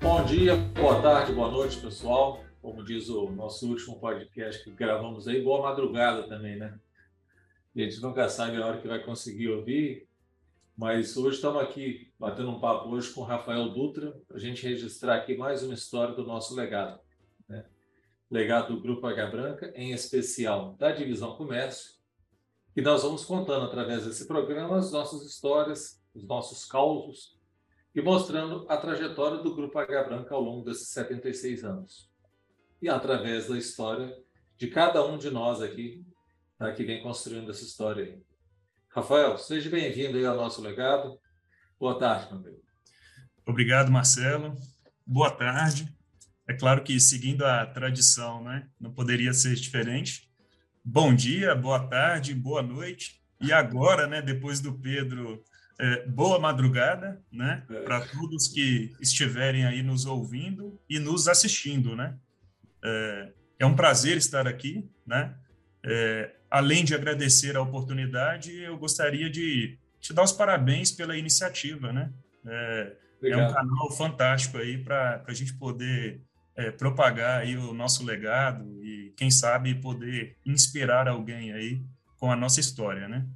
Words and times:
Bom 0.00 0.24
dia, 0.24 0.56
boa 0.56 1.02
tarde, 1.02 1.30
boa 1.34 1.50
noite, 1.50 1.78
pessoal. 1.78 2.42
Como 2.62 2.82
diz 2.82 3.10
o 3.10 3.28
nosso 3.28 3.68
último 3.68 4.00
podcast 4.00 4.64
que 4.64 4.70
gravamos 4.70 5.28
aí, 5.28 5.42
boa 5.42 5.60
madrugada 5.60 6.26
também, 6.26 6.56
né? 6.56 6.80
A 7.76 7.80
gente 7.80 8.00
nunca 8.00 8.26
sabe 8.30 8.56
a 8.56 8.66
hora 8.66 8.80
que 8.80 8.88
vai 8.88 9.04
conseguir 9.04 9.50
ouvir, 9.50 10.08
mas 10.74 11.18
hoje 11.18 11.36
estamos 11.36 11.62
aqui 11.62 12.10
batendo 12.18 12.50
um 12.50 12.58
papo 12.58 12.88
hoje 12.88 13.12
com 13.12 13.20
o 13.20 13.24
Rafael 13.24 13.68
Dutra 13.68 14.12
para 14.26 14.38
a 14.38 14.40
gente 14.40 14.66
registrar 14.66 15.16
aqui 15.16 15.36
mais 15.36 15.62
uma 15.62 15.74
história 15.74 16.14
do 16.14 16.24
nosso 16.24 16.54
legado, 16.54 16.98
né? 17.46 17.66
Legado 18.30 18.74
do 18.74 18.80
Grupo 18.80 19.06
H 19.06 19.26
Branca, 19.26 19.70
em 19.76 19.92
especial 19.92 20.76
da 20.78 20.92
Divisão 20.92 21.36
Comércio, 21.36 21.92
que 22.74 22.80
nós 22.80 23.02
vamos 23.02 23.22
contando 23.22 23.66
através 23.66 24.06
desse 24.06 24.26
programa 24.26 24.78
as 24.78 24.90
nossas 24.90 25.22
histórias, 25.26 26.02
os 26.14 26.26
nossos 26.26 26.64
causos 26.64 27.38
e 27.94 28.00
mostrando 28.00 28.66
a 28.68 28.76
trajetória 28.76 29.38
do 29.38 29.54
Grupo 29.54 29.78
H 29.78 30.04
Branca 30.04 30.34
ao 30.34 30.40
longo 30.40 30.64
desses 30.64 30.88
76 30.90 31.64
anos. 31.64 32.10
E 32.80 32.88
através 32.88 33.48
da 33.48 33.58
história 33.58 34.14
de 34.56 34.68
cada 34.68 35.04
um 35.04 35.18
de 35.18 35.30
nós 35.30 35.60
aqui, 35.60 36.04
tá, 36.58 36.72
que 36.72 36.84
vem 36.84 37.02
construindo 37.02 37.50
essa 37.50 37.64
história 37.64 38.04
aí. 38.04 38.22
Rafael, 38.90 39.38
seja 39.38 39.70
bem-vindo 39.70 40.18
aí 40.18 40.26
ao 40.26 40.36
nosso 40.36 40.62
legado. 40.62 41.18
Boa 41.78 41.98
tarde, 41.98 42.26
meu 42.32 42.40
amigo. 42.40 42.62
Obrigado, 43.46 43.90
Marcelo. 43.90 44.56
Boa 45.06 45.30
tarde. 45.30 45.92
É 46.48 46.54
claro 46.54 46.82
que 46.82 46.98
seguindo 47.00 47.44
a 47.44 47.64
tradição, 47.66 48.42
né? 48.42 48.68
Não 48.78 48.92
poderia 48.92 49.32
ser 49.32 49.54
diferente. 49.54 50.28
Bom 50.84 51.14
dia, 51.14 51.54
boa 51.54 51.88
tarde, 51.88 52.34
boa 52.34 52.62
noite. 52.62 53.20
E 53.40 53.52
agora, 53.52 54.06
né, 54.06 54.20
depois 54.20 54.60
do 54.60 54.78
Pedro 54.78 55.42
é, 55.80 56.06
boa 56.06 56.38
madrugada, 56.38 57.22
né? 57.32 57.64
É. 57.70 57.80
Para 57.80 58.06
todos 58.06 58.48
que 58.48 58.92
estiverem 59.00 59.64
aí 59.64 59.82
nos 59.82 60.04
ouvindo 60.04 60.78
e 60.88 60.98
nos 60.98 61.26
assistindo, 61.26 61.96
né? 61.96 62.18
É, 62.84 63.32
é 63.60 63.66
um 63.66 63.74
prazer 63.74 64.18
estar 64.18 64.46
aqui, 64.46 64.86
né? 65.06 65.34
É, 65.82 66.34
além 66.50 66.84
de 66.84 66.94
agradecer 66.94 67.56
a 67.56 67.62
oportunidade, 67.62 68.54
eu 68.60 68.76
gostaria 68.76 69.30
de 69.30 69.78
te 69.98 70.12
dar 70.12 70.22
os 70.22 70.32
parabéns 70.32 70.92
pela 70.92 71.16
iniciativa, 71.16 71.90
né? 71.90 72.12
É, 72.46 72.96
é 73.22 73.36
um 73.36 73.52
canal 73.52 73.90
fantástico 73.92 74.58
aí 74.58 74.76
para 74.76 75.24
a 75.26 75.32
gente 75.32 75.54
poder 75.54 76.20
é, 76.56 76.70
propagar 76.70 77.40
aí 77.40 77.56
o 77.56 77.72
nosso 77.72 78.04
legado 78.04 78.66
e, 78.82 79.14
quem 79.16 79.30
sabe, 79.30 79.74
poder 79.76 80.36
inspirar 80.44 81.08
alguém 81.08 81.54
aí 81.54 81.82
com 82.18 82.30
a 82.30 82.36
nossa 82.36 82.60
história, 82.60 83.08
né? 83.08 83.26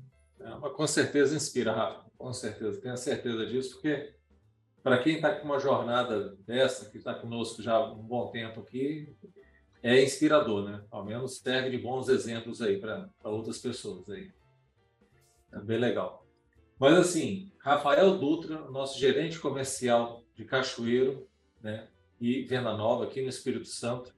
Com 0.77 0.87
certeza 0.87 1.35
inspira, 1.35 1.73
Rafa. 1.73 2.04
Com 2.25 2.33
certeza, 2.33 2.81
tenho 2.81 2.97
certeza 2.97 3.45
disso, 3.45 3.75
porque 3.75 4.15
para 4.83 4.97
quem 5.03 5.17
está 5.17 5.35
com 5.35 5.45
uma 5.45 5.61
jornada 5.61 6.35
dessa, 6.47 6.89
que 6.89 6.97
está 6.97 7.13
conosco 7.13 7.61
já 7.61 7.75
há 7.75 7.93
um 7.93 8.03
bom 8.03 8.31
tempo 8.31 8.61
aqui, 8.61 9.15
é 9.83 10.03
inspirador, 10.03 10.65
né? 10.65 10.83
Ao 10.91 11.05
menos 11.05 11.37
serve 11.37 11.69
de 11.69 11.77
bons 11.77 12.09
exemplos 12.09 12.63
aí 12.63 12.81
para 12.81 13.11
outras 13.25 13.59
pessoas 13.59 14.09
aí. 14.09 14.33
É 15.53 15.59
bem 15.59 15.79
legal. 15.79 16.27
Mas 16.79 16.97
assim, 16.97 17.53
Rafael 17.59 18.17
Dutra, 18.17 18.71
nosso 18.71 18.99
gerente 18.99 19.39
comercial 19.39 20.25
de 20.35 20.47
Cachoeiro, 20.47 21.29
né? 21.61 21.89
E 22.19 22.43
Venda 22.45 22.75
Nova 22.75 23.05
aqui 23.05 23.21
no 23.21 23.29
Espírito 23.29 23.67
Santo, 23.67 24.15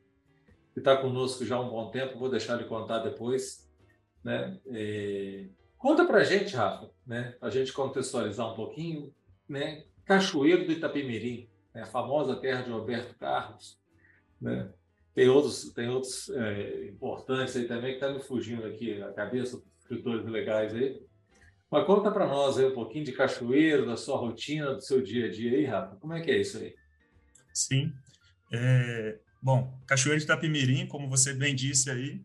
que 0.72 0.78
está 0.78 0.96
conosco 0.96 1.44
já 1.44 1.56
há 1.56 1.60
um 1.60 1.70
bom 1.70 1.90
tempo, 1.90 2.20
vou 2.20 2.30
deixar 2.30 2.54
ele 2.54 2.68
contar 2.68 3.00
depois, 3.00 3.68
né? 4.22 4.60
É 4.66 5.48
Conta 5.78 6.04
para 6.04 6.18
a 6.18 6.24
gente, 6.24 6.56
Rafa, 6.56 6.90
né, 7.06 7.34
a 7.40 7.50
gente 7.50 7.72
contextualizar 7.72 8.52
um 8.52 8.56
pouquinho, 8.56 9.14
né, 9.48 9.84
Cachoeiro 10.04 10.66
do 10.66 10.72
Itapemirim, 10.72 11.48
né, 11.74 11.82
a 11.82 11.86
famosa 11.86 12.36
terra 12.36 12.62
de 12.62 12.70
Roberto 12.70 13.14
Carlos, 13.18 13.78
né, 14.40 14.70
tem 15.16 15.28
outros, 15.28 15.72
tem 15.72 15.88
outros 15.88 16.28
é, 16.28 16.88
importantes 16.88 17.56
aí 17.56 17.66
também 17.66 17.92
que 17.92 17.96
estão 17.96 18.10
tá 18.10 18.14
me 18.14 18.22
fugindo 18.22 18.66
aqui 18.66 19.00
a 19.02 19.10
cabeça, 19.12 19.62
escritores 19.80 20.26
legais 20.26 20.74
aí. 20.74 21.00
Mas 21.70 21.86
conta 21.86 22.10
para 22.10 22.26
nós 22.26 22.58
aí 22.58 22.66
um 22.66 22.74
pouquinho 22.74 23.06
de 23.06 23.12
Cachoeiro, 23.12 23.86
da 23.86 23.96
sua 23.96 24.18
rotina, 24.18 24.74
do 24.74 24.82
seu 24.82 25.02
dia 25.02 25.24
a 25.24 25.30
dia 25.30 25.56
aí, 25.56 25.64
Rafa. 25.64 25.96
Como 25.96 26.12
é 26.12 26.20
que 26.20 26.30
é 26.30 26.38
isso 26.38 26.58
aí? 26.58 26.74
Sim. 27.50 27.94
É, 28.52 29.18
bom, 29.42 29.72
Cachoeiro 29.86 30.18
de 30.18 30.24
Itapemirim, 30.24 30.86
como 30.86 31.08
você 31.08 31.32
bem 31.32 31.54
disse 31.54 31.90
aí, 31.90 32.22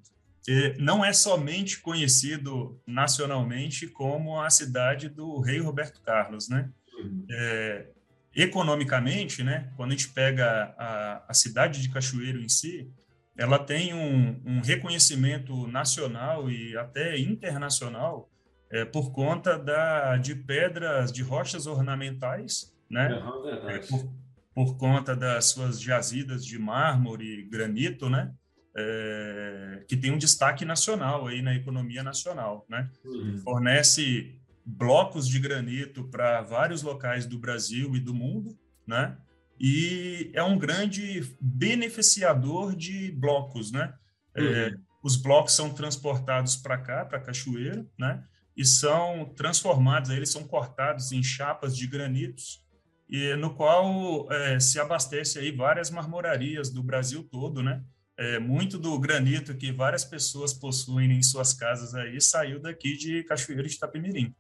não 0.80 1.06
é 1.06 1.14
somente 1.14 1.80
conhecido 1.80 2.82
nacionalmente 2.88 3.88
como 3.88 4.40
a 4.42 4.50
cidade 4.50 5.08
do 5.08 5.40
rei 5.40 5.60
Roberto 5.60 6.02
Carlos, 6.02 6.50
né? 6.50 6.70
Uhum. 6.98 7.26
É, 7.30 7.88
economicamente, 8.36 9.44
né, 9.44 9.72
quando 9.76 9.92
a 9.92 9.96
gente 9.96 10.10
pega 10.10 10.74
a, 10.78 11.26
a, 11.28 11.34
cidade 11.34 11.82
de 11.82 11.90
Cachoeiro 11.90 12.42
em 12.42 12.48
si, 12.48 12.90
ela 13.38 13.60
tem 13.60 13.94
um, 13.94 14.42
um 14.46 14.62
reconhecimento 14.62 15.68
nacional 15.68 16.50
e 16.50 16.78
até 16.78 17.18
internacional 17.18 18.30
é, 18.70 18.86
por 18.86 19.12
conta 19.12 19.58
da, 19.58 20.18
de 20.18 20.36
pedras, 20.36 21.12
de 21.12 21.22
rochas 21.22 21.68
ornamentais, 21.68 22.74
né? 22.90 23.22
É, 23.68 23.80
por, 23.80 24.10
por 24.54 24.78
conta 24.78 25.16
das 25.16 25.46
suas 25.46 25.82
jazidas 25.82 26.46
de 26.46 26.58
mármore, 26.58 27.44
granito, 27.50 28.10
né? 28.10 28.34
É, 28.76 29.84
que 29.88 29.98
tem 29.98 30.12
um 30.12 30.18
destaque 30.18 30.64
nacional 30.64 31.28
aí 31.28 31.42
na 31.42 31.54
economia 31.56 32.04
nacional, 32.04 32.66
né? 32.70 32.90
Uhum. 33.04 33.38
Fornece 33.40 34.40
blocos 34.66 35.28
de 35.28 35.40
granito 35.40 36.04
para 36.06 36.42
vários 36.42 36.82
locais 36.82 37.26
do 37.26 37.38
Brasil 37.38 37.96
e 37.96 38.00
do 38.00 38.14
mundo, 38.14 38.58
né? 38.88 39.18
E 39.60 40.32
é 40.34 40.42
um 40.42 40.58
grande 40.58 41.36
beneficiador 41.40 42.76
de 42.76 43.12
blocos, 43.12 43.72
né? 43.72 43.94
É, 44.36 44.42
uhum. 44.42 44.50
É, 44.50 44.74
os 45.04 45.16
blocos 45.16 45.54
são 45.54 45.74
transportados 45.74 46.56
para 46.56 46.78
cá, 46.78 47.06
para 47.06 47.20
Cachoeira, 47.20 47.86
né? 47.98 48.24
E 48.56 48.66
são 48.66 49.34
transformados, 49.36 50.10
eles 50.10 50.32
são 50.32 50.44
cortados 50.44 51.12
em 51.12 51.24
chapas 51.24 51.76
de 51.76 51.88
granitos, 51.88 52.64
e 53.10 53.36
no 53.36 53.54
qual 53.54 54.32
é, 54.32 54.60
se 54.60 54.80
abastece 54.80 55.38
aí 55.38 55.52
várias 55.52 55.90
marmorarias 55.90 56.70
do 56.70 56.82
Brasil 56.82 57.28
todo, 57.30 57.62
né? 57.62 57.84
É, 58.22 58.38
muito 58.38 58.78
do 58.78 59.00
granito 59.00 59.56
que 59.56 59.72
várias 59.72 60.06
pessoas 60.06 60.54
possuem 60.54 61.12
em 61.12 61.24
suas 61.24 61.54
casas 61.54 61.96
aí 61.96 62.22
saiu 62.22 62.60
daqui 62.60 62.96
de 62.96 63.24
Cachoeiro 63.24 63.68
de 63.68 63.74
Itapemirim. 63.74 64.36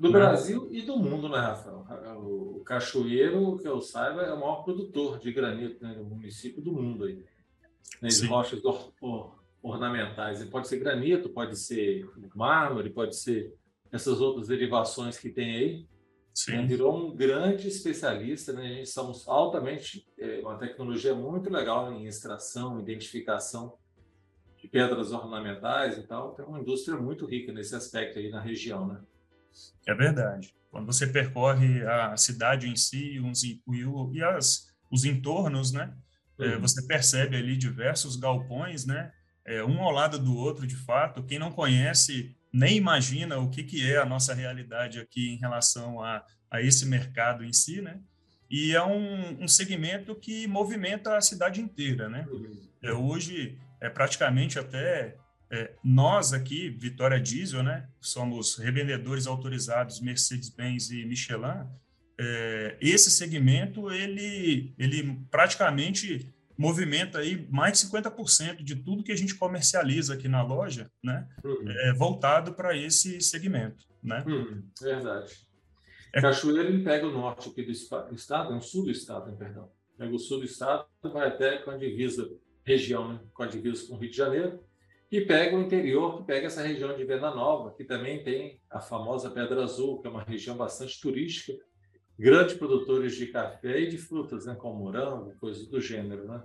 Do 0.00 0.10
né? 0.10 0.18
Brasil 0.18 0.68
e 0.72 0.82
do 0.82 0.96
mundo, 0.96 1.28
né, 1.28 1.38
Rafael? 1.38 1.86
O 2.16 2.60
Cachoeiro, 2.64 3.56
que 3.58 3.68
eu 3.68 3.80
saiba, 3.80 4.22
é 4.22 4.32
o 4.32 4.40
maior 4.40 4.64
produtor 4.64 5.20
de 5.20 5.32
granito 5.32 5.80
né, 5.80 5.94
do 5.94 6.04
município 6.04 6.60
do 6.60 6.72
mundo 6.72 7.04
aí. 7.04 7.24
Né, 8.02 8.08
de 8.08 8.26
rochas 8.26 8.64
or, 8.64 8.92
or, 9.00 9.38
ornamentais. 9.62 10.44
pode 10.46 10.66
ser 10.66 10.78
granito, 10.78 11.28
pode 11.28 11.56
ser 11.56 12.04
mármore, 12.34 12.90
pode 12.90 13.14
ser 13.14 13.54
essas 13.92 14.20
outras 14.20 14.48
derivações 14.48 15.16
que 15.18 15.30
tem 15.30 15.54
aí. 15.54 15.86
Sim. 16.34 16.66
Virou 16.66 16.96
um 16.96 17.14
grande 17.14 17.68
especialista, 17.68 18.52
né? 18.52 18.62
A 18.62 18.74
gente 18.74 18.88
somos 18.88 19.26
altamente, 19.28 20.06
é, 20.18 20.40
uma 20.40 20.56
tecnologia 20.58 21.14
muito 21.14 21.50
legal 21.50 21.92
em 21.92 22.06
extração, 22.06 22.80
identificação 22.80 23.76
de 24.56 24.68
pedras 24.68 25.12
ornamentais 25.12 25.98
e 25.98 26.02
tal. 26.06 26.34
Tem 26.34 26.44
uma 26.44 26.60
indústria 26.60 26.96
muito 26.96 27.26
rica 27.26 27.52
nesse 27.52 27.74
aspecto 27.74 28.18
aí 28.18 28.30
na 28.30 28.40
região, 28.40 28.86
né? 28.86 29.00
É 29.86 29.94
verdade. 29.94 30.54
Quando 30.70 30.86
você 30.86 31.06
percorre 31.06 31.84
a 31.84 32.16
cidade 32.16 32.68
em 32.68 32.76
si 32.76 33.18
uns, 33.20 33.42
e, 33.42 33.60
e 34.12 34.22
as, 34.22 34.68
os 34.90 35.04
entornos, 35.04 35.72
né? 35.72 35.92
É, 36.38 36.44
uhum. 36.44 36.52
É, 36.52 36.58
você 36.58 36.86
percebe 36.86 37.36
ali 37.36 37.56
diversos 37.56 38.16
galpões, 38.16 38.86
né? 38.86 39.12
É, 39.44 39.64
um 39.64 39.82
ao 39.82 39.90
lado 39.90 40.18
do 40.18 40.36
outro, 40.36 40.66
de 40.66 40.76
fato. 40.76 41.24
Quem 41.24 41.38
não 41.38 41.50
conhece 41.50 42.36
nem 42.52 42.76
imagina 42.76 43.38
o 43.38 43.48
que, 43.48 43.62
que 43.62 43.90
é 43.90 43.98
a 43.98 44.06
nossa 44.06 44.34
realidade 44.34 44.98
aqui 44.98 45.30
em 45.30 45.36
relação 45.36 46.02
a, 46.02 46.24
a 46.50 46.60
esse 46.60 46.86
mercado 46.86 47.44
em 47.44 47.52
si, 47.52 47.80
né? 47.80 48.00
E 48.50 48.74
é 48.74 48.82
um, 48.82 49.44
um 49.44 49.48
segmento 49.48 50.14
que 50.14 50.46
movimenta 50.48 51.16
a 51.16 51.20
cidade 51.20 51.60
inteira, 51.60 52.08
né? 52.08 52.26
Uhum. 52.28 52.68
É, 52.82 52.92
hoje, 52.92 53.56
é 53.80 53.88
praticamente 53.88 54.58
até 54.58 55.16
é, 55.50 55.72
nós 55.84 56.32
aqui, 56.32 56.68
Vitória 56.68 57.20
Diesel, 57.20 57.62
né? 57.62 57.88
Somos 58.00 58.56
revendedores 58.56 59.26
autorizados 59.26 60.00
Mercedes-Benz 60.00 60.90
e 60.90 61.04
Michelin. 61.04 61.66
É, 62.18 62.76
esse 62.80 63.10
segmento, 63.10 63.90
ele, 63.90 64.74
ele 64.76 65.18
praticamente 65.30 66.28
movimenta 66.60 67.20
aí 67.20 67.48
mais 67.50 67.80
de 67.80 67.88
50% 67.88 68.62
de 68.62 68.76
tudo 68.76 69.02
que 69.02 69.10
a 69.10 69.16
gente 69.16 69.34
comercializa 69.34 70.12
aqui 70.12 70.28
na 70.28 70.42
loja, 70.42 70.90
né, 71.02 71.26
uhum. 71.42 71.64
é 71.66 71.94
voltado 71.94 72.52
para 72.52 72.76
esse 72.76 73.18
segmento, 73.22 73.86
né? 74.02 74.22
Uhum, 74.26 74.62
verdade. 74.78 75.34
É... 76.12 76.20
Cachoeira 76.20 76.68
ele 76.68 76.84
pega 76.84 77.06
o 77.06 77.10
norte 77.10 77.48
aqui 77.48 77.62
do 77.62 77.72
estado, 77.72 78.52
é 78.52 78.56
o 78.56 78.60
sul 78.60 78.84
do 78.84 78.90
estado, 78.90 79.34
perdão. 79.38 79.70
Pega 79.96 80.14
o 80.14 80.18
sul 80.18 80.40
do 80.40 80.44
estado, 80.44 80.86
vai 81.02 81.28
até 81.28 81.58
com 81.58 81.70
a 81.70 81.78
divisa 81.78 82.28
região, 82.62 83.14
né, 83.14 83.20
com 83.32 83.42
a 83.42 83.46
divisa 83.46 83.86
com 83.86 83.94
o 83.94 83.98
Rio 83.98 84.10
de 84.10 84.16
Janeiro, 84.16 84.62
e 85.10 85.22
pega 85.22 85.56
o 85.56 85.62
interior, 85.62 86.18
que 86.18 86.24
pega 86.24 86.46
essa 86.46 86.62
região 86.62 86.94
de 86.94 87.04
Venda 87.04 87.34
Nova, 87.34 87.74
que 87.74 87.84
também 87.84 88.22
tem 88.22 88.60
a 88.68 88.80
famosa 88.80 89.30
Pedra 89.30 89.64
Azul, 89.64 89.98
que 90.00 90.06
é 90.06 90.10
uma 90.10 90.22
região 90.22 90.56
bastante 90.56 91.00
turística, 91.00 91.54
grandes 92.20 92.54
produtores 92.54 93.16
de 93.16 93.28
café 93.28 93.80
e 93.80 93.88
de 93.88 93.96
frutas, 93.96 94.44
né, 94.44 94.54
como 94.54 94.78
morango, 94.78 95.34
coisas 95.40 95.66
do 95.66 95.80
gênero, 95.80 96.28
né? 96.28 96.42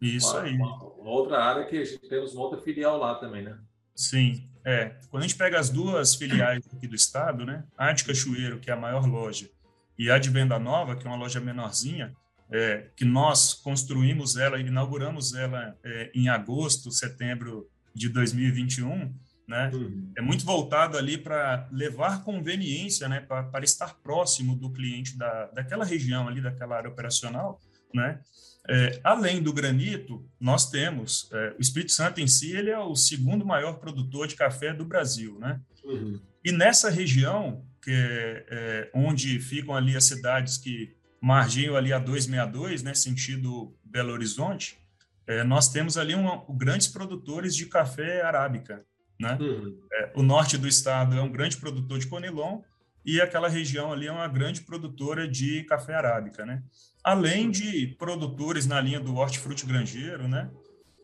Isso 0.00 0.32
uma, 0.32 0.42
aí. 0.42 0.54
Uma, 0.56 0.76
uma, 0.76 1.10
outra 1.10 1.38
área 1.38 1.64
que 1.66 1.78
a 1.78 1.84
gente 1.84 2.08
temos 2.08 2.34
uma 2.34 2.42
outra 2.42 2.60
filial 2.60 2.98
lá 2.98 3.14
também, 3.14 3.44
né? 3.44 3.56
Sim, 3.94 4.50
é. 4.64 4.96
Quando 5.08 5.22
a 5.22 5.26
gente 5.26 5.38
pega 5.38 5.58
as 5.58 5.70
duas 5.70 6.16
filiais 6.16 6.64
aqui 6.74 6.88
do 6.88 6.96
estado, 6.96 7.46
né, 7.46 7.64
a 7.78 7.92
de 7.92 8.04
Cachoeiro, 8.04 8.58
que 8.58 8.70
é 8.70 8.72
a 8.72 8.76
maior 8.76 9.06
loja, 9.06 9.48
e 9.96 10.10
a 10.10 10.18
de 10.18 10.30
Venda 10.30 10.58
Nova, 10.58 10.96
que 10.96 11.06
é 11.06 11.08
uma 11.10 11.16
loja 11.16 11.38
menorzinha, 11.38 12.12
é, 12.50 12.88
que 12.96 13.04
nós 13.04 13.54
construímos 13.54 14.36
ela, 14.36 14.58
inauguramos 14.58 15.32
ela 15.32 15.78
é, 15.84 16.10
em 16.12 16.28
agosto, 16.28 16.90
setembro 16.90 17.70
de 17.94 18.08
2021, 18.08 19.14
né? 19.46 19.70
Uhum. 19.72 20.12
É 20.16 20.22
muito 20.22 20.44
voltado 20.44 20.96
ali 20.96 21.18
para 21.18 21.68
levar 21.70 22.24
conveniência, 22.24 23.08
né? 23.08 23.20
Para 23.20 23.64
estar 23.64 23.94
próximo 24.02 24.56
do 24.56 24.72
cliente 24.72 25.16
da, 25.16 25.46
daquela 25.46 25.84
região 25.84 26.28
ali, 26.28 26.40
daquela 26.40 26.76
área 26.76 26.90
operacional, 26.90 27.60
né? 27.92 28.20
É, 28.68 28.98
além 29.04 29.42
do 29.42 29.52
granito, 29.52 30.26
nós 30.40 30.70
temos 30.70 31.30
é, 31.32 31.54
o 31.58 31.60
Espírito 31.60 31.92
Santo 31.92 32.20
em 32.20 32.26
si, 32.26 32.52
ele 32.52 32.70
é 32.70 32.78
o 32.78 32.96
segundo 32.96 33.44
maior 33.44 33.74
produtor 33.74 34.26
de 34.26 34.36
café 34.36 34.72
do 34.72 34.86
Brasil, 34.86 35.38
né? 35.38 35.60
Uhum. 35.84 36.18
E 36.42 36.50
nessa 36.50 36.88
região, 36.88 37.64
que 37.82 37.90
é, 37.90 38.46
é 38.50 38.90
onde 38.94 39.38
ficam 39.38 39.74
ali 39.74 39.94
as 39.96 40.04
cidades 40.04 40.56
que 40.56 40.94
margeiam 41.20 41.76
ali 41.76 41.92
a 41.92 41.98
262, 41.98 42.82
né, 42.82 42.92
sentido 42.92 43.74
Belo 43.82 44.12
Horizonte, 44.12 44.78
é, 45.26 45.42
nós 45.42 45.70
temos 45.70 45.96
ali 45.96 46.14
um, 46.14 46.44
grandes 46.54 46.88
produtores 46.88 47.56
de 47.56 47.66
café 47.66 48.22
arábica, 48.22 48.84
né? 49.18 49.38
Uhum. 49.40 49.78
É, 49.92 50.12
o 50.14 50.22
norte 50.22 50.58
do 50.58 50.68
estado 50.68 51.16
é 51.16 51.22
um 51.22 51.30
grande 51.30 51.56
produtor 51.56 51.98
de 51.98 52.06
conilon 52.06 52.60
e 53.04 53.20
aquela 53.20 53.48
região 53.48 53.92
ali 53.92 54.06
é 54.06 54.12
uma 54.12 54.28
grande 54.28 54.62
produtora 54.62 55.28
de 55.28 55.62
café 55.64 55.94
arábica, 55.94 56.44
né? 56.46 56.62
Além 57.02 57.50
de 57.50 57.94
produtores 57.98 58.66
na 58.66 58.80
linha 58.80 58.98
do 58.98 59.14
hortifruti 59.16 59.66
grangeiro, 59.66 60.26
né? 60.26 60.50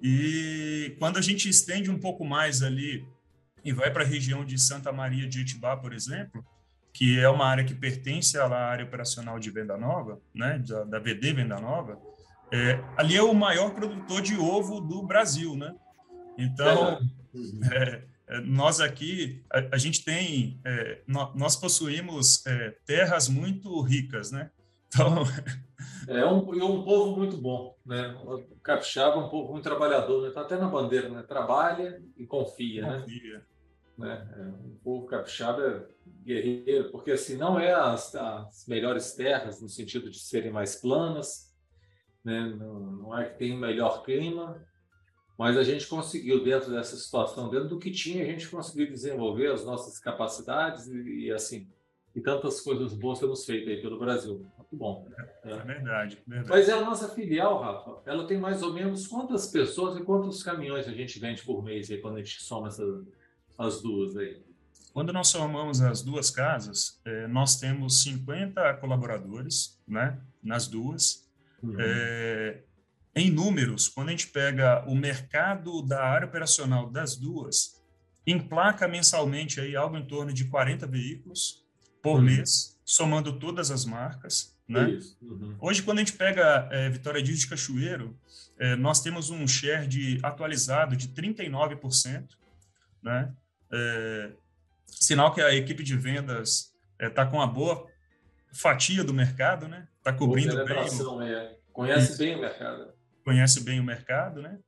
E 0.03 0.97
quando 0.99 1.19
a 1.19 1.21
gente 1.21 1.49
estende 1.49 1.91
um 1.91 1.99
pouco 1.99 2.25
mais 2.25 2.63
ali 2.63 3.07
e 3.63 3.73
vai 3.73 3.91
para 3.91 4.03
a 4.03 4.07
região 4.07 4.45
de 4.45 4.59
Santa 4.59 4.91
Maria 4.91 5.29
de 5.29 5.43
Itibá, 5.43 5.77
por 5.77 5.93
exemplo, 5.93 6.43
que 6.93 7.21
é 7.21 7.29
uma 7.29 7.47
área 7.47 7.65
que 7.65 7.75
pertence 7.75 8.39
à 8.39 8.47
área 8.49 8.85
operacional 8.85 9.39
de 9.39 9.51
Venda 9.51 9.77
Nova, 9.77 10.19
né? 10.35 10.59
Da, 10.67 10.85
da 10.85 10.99
VD 10.99 11.35
Venda 11.35 11.61
Nova, 11.61 12.01
é, 12.53 12.83
ali 12.97 13.15
é 13.15 13.23
o 13.23 13.35
maior 13.35 13.75
produtor 13.75 14.23
de 14.23 14.37
ovo 14.37 14.81
do 14.81 15.07
Brasil, 15.07 15.55
né? 15.55 15.75
Então, 16.37 16.99
é, 17.73 18.03
é, 18.29 18.41
nós 18.41 18.81
aqui, 18.81 19.43
a, 19.51 19.75
a 19.75 19.79
gente 19.79 20.05
tem, 20.05 20.61
é, 20.65 21.03
nós 21.07 21.57
possuímos 21.57 22.45
é, 22.47 22.77
terras 22.85 23.29
muito 23.29 23.81
ricas, 23.83 24.31
né? 24.31 24.51
Então... 24.89 25.25
É 26.09 26.25
um, 26.27 26.39
um 26.39 26.83
povo 26.83 27.17
muito 27.17 27.37
bom, 27.37 27.77
né? 27.87 28.09
O 28.25 28.43
capixaba 28.63 29.17
é 29.17 29.19
um 29.19 29.29
povo 29.29 29.53
muito 29.53 29.65
trabalhador, 29.65 30.23
né? 30.23 30.29
Está 30.29 30.43
até 30.43 30.57
na 30.57 30.69
bandeira, 30.69 31.09
né? 31.09 31.23
Trabalha 31.23 32.03
e 32.17 32.27
confia, 32.27 32.83
né? 32.83 33.01
confia. 33.01 33.47
né? 33.97 34.29
É, 34.37 34.43
o 34.67 34.81
povo 34.83 35.07
capixaba 35.07 35.63
é 35.63 35.87
guerreiro, 36.25 36.91
porque 36.91 37.13
assim, 37.13 37.37
não 37.37 37.59
é 37.59 37.73
as, 37.73 38.15
as 38.15 38.67
melhores 38.67 39.13
terras 39.15 39.61
no 39.61 39.69
sentido 39.69 40.11
de 40.11 40.19
serem 40.19 40.51
mais 40.51 40.77
planas, 40.77 41.55
né? 42.25 42.55
não, 42.59 42.81
não 42.81 43.19
é 43.19 43.25
que 43.25 43.39
tem 43.39 43.55
o 43.55 43.59
melhor 43.59 44.03
clima, 44.03 44.61
mas 45.41 45.57
a 45.57 45.63
gente 45.63 45.87
conseguiu, 45.87 46.45
dentro 46.45 46.71
dessa 46.71 46.95
situação, 46.99 47.49
dentro 47.49 47.67
do 47.67 47.79
que 47.79 47.91
tinha, 47.91 48.23
a 48.23 48.27
gente 48.27 48.47
conseguiu 48.47 48.87
desenvolver 48.93 49.51
as 49.51 49.65
nossas 49.65 49.99
capacidades 49.99 50.87
e, 50.87 51.29
e 51.29 51.33
assim, 51.33 51.67
e 52.15 52.21
tantas 52.21 52.61
coisas 52.61 52.93
boas 52.93 53.21
temos 53.21 53.47
feito 53.47 53.71
aí 53.71 53.81
pelo 53.81 53.99
Brasil. 53.99 54.47
Muito 54.59 54.77
bom. 54.77 55.09
É, 55.43 55.51
é 55.51 55.57
verdade, 55.57 56.19
verdade, 56.27 56.51
Mas 56.51 56.69
é 56.69 56.73
a 56.73 56.83
nossa 56.83 57.09
filial, 57.09 57.59
Rafa, 57.59 58.03
ela 58.05 58.27
tem 58.27 58.39
mais 58.39 58.63
ou 58.63 58.75
menos 58.75 59.07
quantas 59.07 59.47
pessoas 59.47 59.99
e 59.99 60.05
quantos 60.05 60.43
caminhões 60.43 60.87
a 60.87 60.93
gente 60.93 61.19
vende 61.19 61.43
por 61.43 61.65
mês 61.65 61.91
aí, 61.91 61.97
quando 62.03 62.17
a 62.17 62.23
gente 62.23 62.43
soma 62.43 62.69
essas, 62.69 63.03
as 63.57 63.81
duas 63.81 64.19
aí? 64.19 64.43
Quando 64.93 65.11
nós 65.11 65.29
somamos 65.29 65.81
as 65.81 66.03
duas 66.03 66.29
casas, 66.29 67.01
é, 67.03 67.27
nós 67.27 67.59
temos 67.59 68.03
50 68.03 68.75
colaboradores 68.75 69.81
né, 69.89 70.21
nas 70.43 70.69
duas. 70.69 71.27
Uhum. 71.63 71.77
É, 71.79 72.63
em 73.15 73.31
números, 73.31 73.89
quando 73.89 74.09
a 74.09 74.11
gente 74.13 74.29
pega 74.29 74.85
o 74.87 74.95
mercado 74.95 75.83
da 75.83 76.05
área 76.05 76.27
operacional 76.27 76.89
das 76.89 77.17
duas, 77.17 77.81
emplaca 78.27 78.87
mensalmente 78.87 79.61
aí 79.61 79.75
algo 79.75 79.97
em 79.97 80.05
torno 80.05 80.33
de 80.33 80.45
40 80.45 80.87
veículos 80.87 81.65
por 82.03 82.17
uhum. 82.17 82.23
mês, 82.23 82.79
somando 82.85 83.39
todas 83.39 83.71
as 83.71 83.85
marcas. 83.85 84.57
Né? 84.69 85.01
Uhum. 85.21 85.57
Hoje, 85.59 85.83
quando 85.83 85.99
a 85.99 86.01
gente 86.03 86.13
pega 86.13 86.69
é, 86.71 86.89
Vitória 86.89 87.21
de 87.21 87.47
Cachoeiro, 87.49 88.17
é, 88.59 88.77
nós 88.77 89.01
temos 89.01 89.29
um 89.31 89.47
share 89.47 89.89
de 89.89 90.21
atualizado 90.23 90.95
de 90.95 91.09
39%, 91.09 92.29
né? 93.03 93.33
É, 93.73 94.31
sinal 94.87 95.33
que 95.33 95.41
a 95.41 95.55
equipe 95.55 95.83
de 95.83 95.97
vendas 95.97 96.73
está 96.99 97.27
com 97.27 97.39
uma 97.39 97.47
boa 97.47 97.87
fatia 98.53 99.03
do 99.03 99.15
mercado, 99.15 99.67
né? 99.67 99.89
Está 99.99 100.13
cobrindo 100.13 100.65
bem. 100.65 100.77
É. 101.23 101.57
Conhece 101.73 102.11
Isso. 102.11 102.19
bem 102.19 102.37
o 102.37 102.41
mercado 102.41 102.93
conhece 103.25 103.63
bem 103.63 103.81
o 103.81 103.85
mercado, 103.85 104.43
né? 104.43 104.59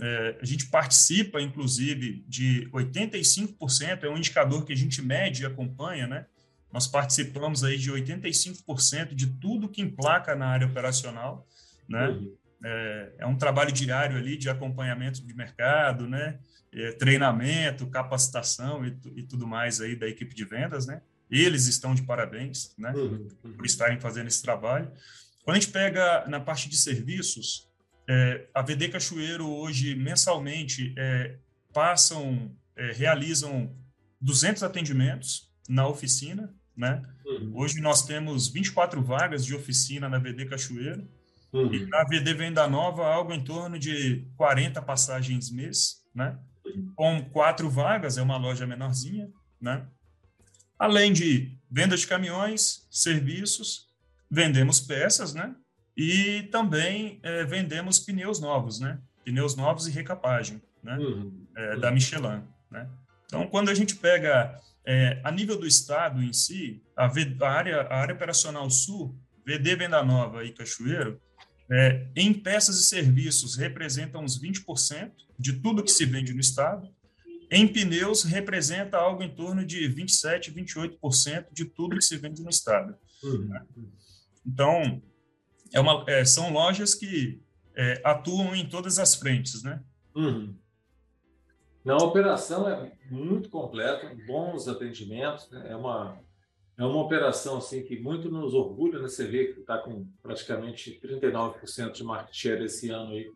É, 0.00 0.38
a 0.40 0.44
gente 0.44 0.66
participa, 0.66 1.40
inclusive, 1.40 2.24
de 2.26 2.68
85%, 2.72 4.04
é 4.04 4.08
um 4.08 4.16
indicador 4.16 4.64
que 4.64 4.72
a 4.72 4.76
gente 4.76 5.02
mede 5.02 5.42
e 5.42 5.46
acompanha, 5.46 6.06
né? 6.06 6.26
Nós 6.72 6.86
participamos 6.86 7.62
aí 7.62 7.76
de 7.76 7.92
85% 7.92 9.14
de 9.14 9.26
tudo 9.26 9.68
que 9.68 9.82
emplaca 9.82 10.34
na 10.34 10.46
área 10.46 10.66
operacional, 10.66 11.46
né? 11.88 12.08
Uhum. 12.08 12.36
É, 12.64 13.12
é, 13.18 13.26
um 13.26 13.36
trabalho 13.36 13.70
diário 13.72 14.16
ali 14.16 14.36
de 14.36 14.48
acompanhamento 14.48 15.24
de 15.24 15.34
mercado, 15.34 16.08
né? 16.08 16.38
É, 16.72 16.92
treinamento, 16.92 17.86
capacitação 17.88 18.86
e, 18.86 18.96
e, 19.16 19.22
tudo 19.24 19.46
mais 19.46 19.80
aí 19.80 19.94
da 19.94 20.08
equipe 20.08 20.34
de 20.34 20.44
vendas, 20.44 20.86
né? 20.86 21.02
Eles 21.30 21.66
estão 21.66 21.94
de 21.94 22.02
parabéns, 22.02 22.74
né? 22.78 22.92
Uhum. 22.92 23.28
Uhum. 23.44 23.52
Por 23.52 23.66
estarem 23.66 24.00
fazendo 24.00 24.28
esse 24.28 24.40
trabalho. 24.40 24.90
Quando 25.44 25.56
a 25.56 25.60
gente 25.60 25.72
pega 25.72 26.26
na 26.28 26.40
parte 26.40 26.68
de 26.68 26.76
serviços, 26.76 27.68
é, 28.08 28.46
a 28.54 28.62
VD 28.62 28.88
Cachoeiro 28.88 29.48
hoje, 29.48 29.94
mensalmente, 29.94 30.94
é, 30.96 31.36
passam, 31.72 32.54
é, 32.76 32.92
realizam 32.92 33.74
200 34.20 34.62
atendimentos 34.62 35.50
na 35.68 35.86
oficina, 35.86 36.54
né? 36.76 37.02
Uhum. 37.24 37.52
Hoje 37.54 37.80
nós 37.80 38.04
temos 38.04 38.48
24 38.48 39.02
vagas 39.02 39.44
de 39.44 39.54
oficina 39.54 40.08
na 40.08 40.18
VD 40.18 40.46
Cachoeiro 40.46 41.08
uhum. 41.52 41.72
e 41.72 41.86
na 41.86 42.04
VD 42.04 42.34
Venda 42.34 42.66
Nova 42.66 43.06
algo 43.06 43.32
em 43.32 43.42
torno 43.42 43.78
de 43.78 44.26
40 44.36 44.82
passagens 44.82 45.50
mês, 45.50 46.02
né? 46.14 46.38
Uhum. 46.64 46.92
Com 46.94 47.24
quatro 47.30 47.70
vagas, 47.70 48.18
é 48.18 48.22
uma 48.22 48.36
loja 48.36 48.66
menorzinha, 48.66 49.30
né? 49.60 49.86
Além 50.78 51.12
de 51.12 51.56
venda 51.70 51.96
de 51.96 52.06
caminhões, 52.06 52.86
serviços, 52.90 53.88
vendemos 54.30 54.80
peças, 54.80 55.32
né? 55.32 55.54
E 55.96 56.44
também 56.50 57.20
é, 57.22 57.44
vendemos 57.44 57.98
pneus 57.98 58.40
novos, 58.40 58.80
né? 58.80 58.98
Pneus 59.24 59.54
novos 59.54 59.86
e 59.86 59.90
recapagem, 59.90 60.60
né? 60.82 60.96
Uhum. 60.96 61.46
É, 61.56 61.76
da 61.76 61.90
Michelin, 61.90 62.42
né? 62.70 62.88
Então, 63.26 63.46
quando 63.46 63.70
a 63.70 63.74
gente 63.74 63.96
pega 63.96 64.58
é, 64.84 65.20
a 65.22 65.30
nível 65.30 65.58
do 65.58 65.66
estado 65.66 66.22
em 66.22 66.32
si, 66.32 66.82
a, 66.96 67.06
a, 67.06 67.50
área, 67.50 67.80
a 67.82 67.96
área 67.96 68.14
operacional 68.14 68.68
sul, 68.70 69.18
VD 69.46 69.76
Venda 69.76 70.02
Nova 70.02 70.44
e 70.44 70.52
Cachoeiro, 70.52 71.20
é, 71.70 72.06
em 72.14 72.32
peças 72.34 72.78
e 72.78 72.84
serviços 72.84 73.56
representam 73.56 74.22
uns 74.22 74.40
20% 74.40 75.12
de 75.38 75.54
tudo 75.54 75.82
que 75.82 75.90
se 75.90 76.04
vende 76.04 76.34
no 76.34 76.40
estado. 76.40 76.88
Em 77.50 77.66
pneus 77.66 78.24
representa 78.24 78.96
algo 78.96 79.22
em 79.22 79.34
torno 79.34 79.64
de 79.64 79.86
27, 79.88 80.52
28% 80.52 81.46
de 81.52 81.64
tudo 81.64 81.96
que 81.96 82.04
se 82.04 82.16
vende 82.16 82.42
no 82.42 82.50
estado. 82.50 82.94
Uhum. 83.22 83.46
Né? 83.46 83.62
Então, 84.46 85.02
é 85.72 85.80
uma, 85.80 86.04
é, 86.06 86.24
são 86.24 86.52
lojas 86.52 86.94
que 86.94 87.40
é, 87.74 88.00
atuam 88.04 88.54
em 88.54 88.68
todas 88.68 88.98
as 88.98 89.14
frentes, 89.14 89.62
né? 89.62 89.82
Uhum. 90.14 90.54
Na 91.84 91.96
operação 91.96 92.68
é 92.68 92.92
muito 93.10 93.48
completa, 93.48 94.14
bons 94.26 94.68
atendimentos, 94.68 95.50
né? 95.50 95.66
é 95.70 95.76
uma 95.76 96.18
é 96.78 96.84
uma 96.84 97.02
operação 97.02 97.58
assim 97.58 97.82
que 97.82 98.00
muito 98.00 98.30
nos 98.30 98.54
orgulha, 98.54 98.98
né? 98.98 99.06
Você 99.06 99.26
vê 99.26 99.52
que 99.52 99.60
está 99.60 99.78
com 99.78 100.06
praticamente 100.22 100.98
39% 101.04 101.92
de 101.92 102.02
market 102.02 102.34
share 102.34 102.64
esse 102.64 102.88
ano 102.88 103.12
aí 103.12 103.30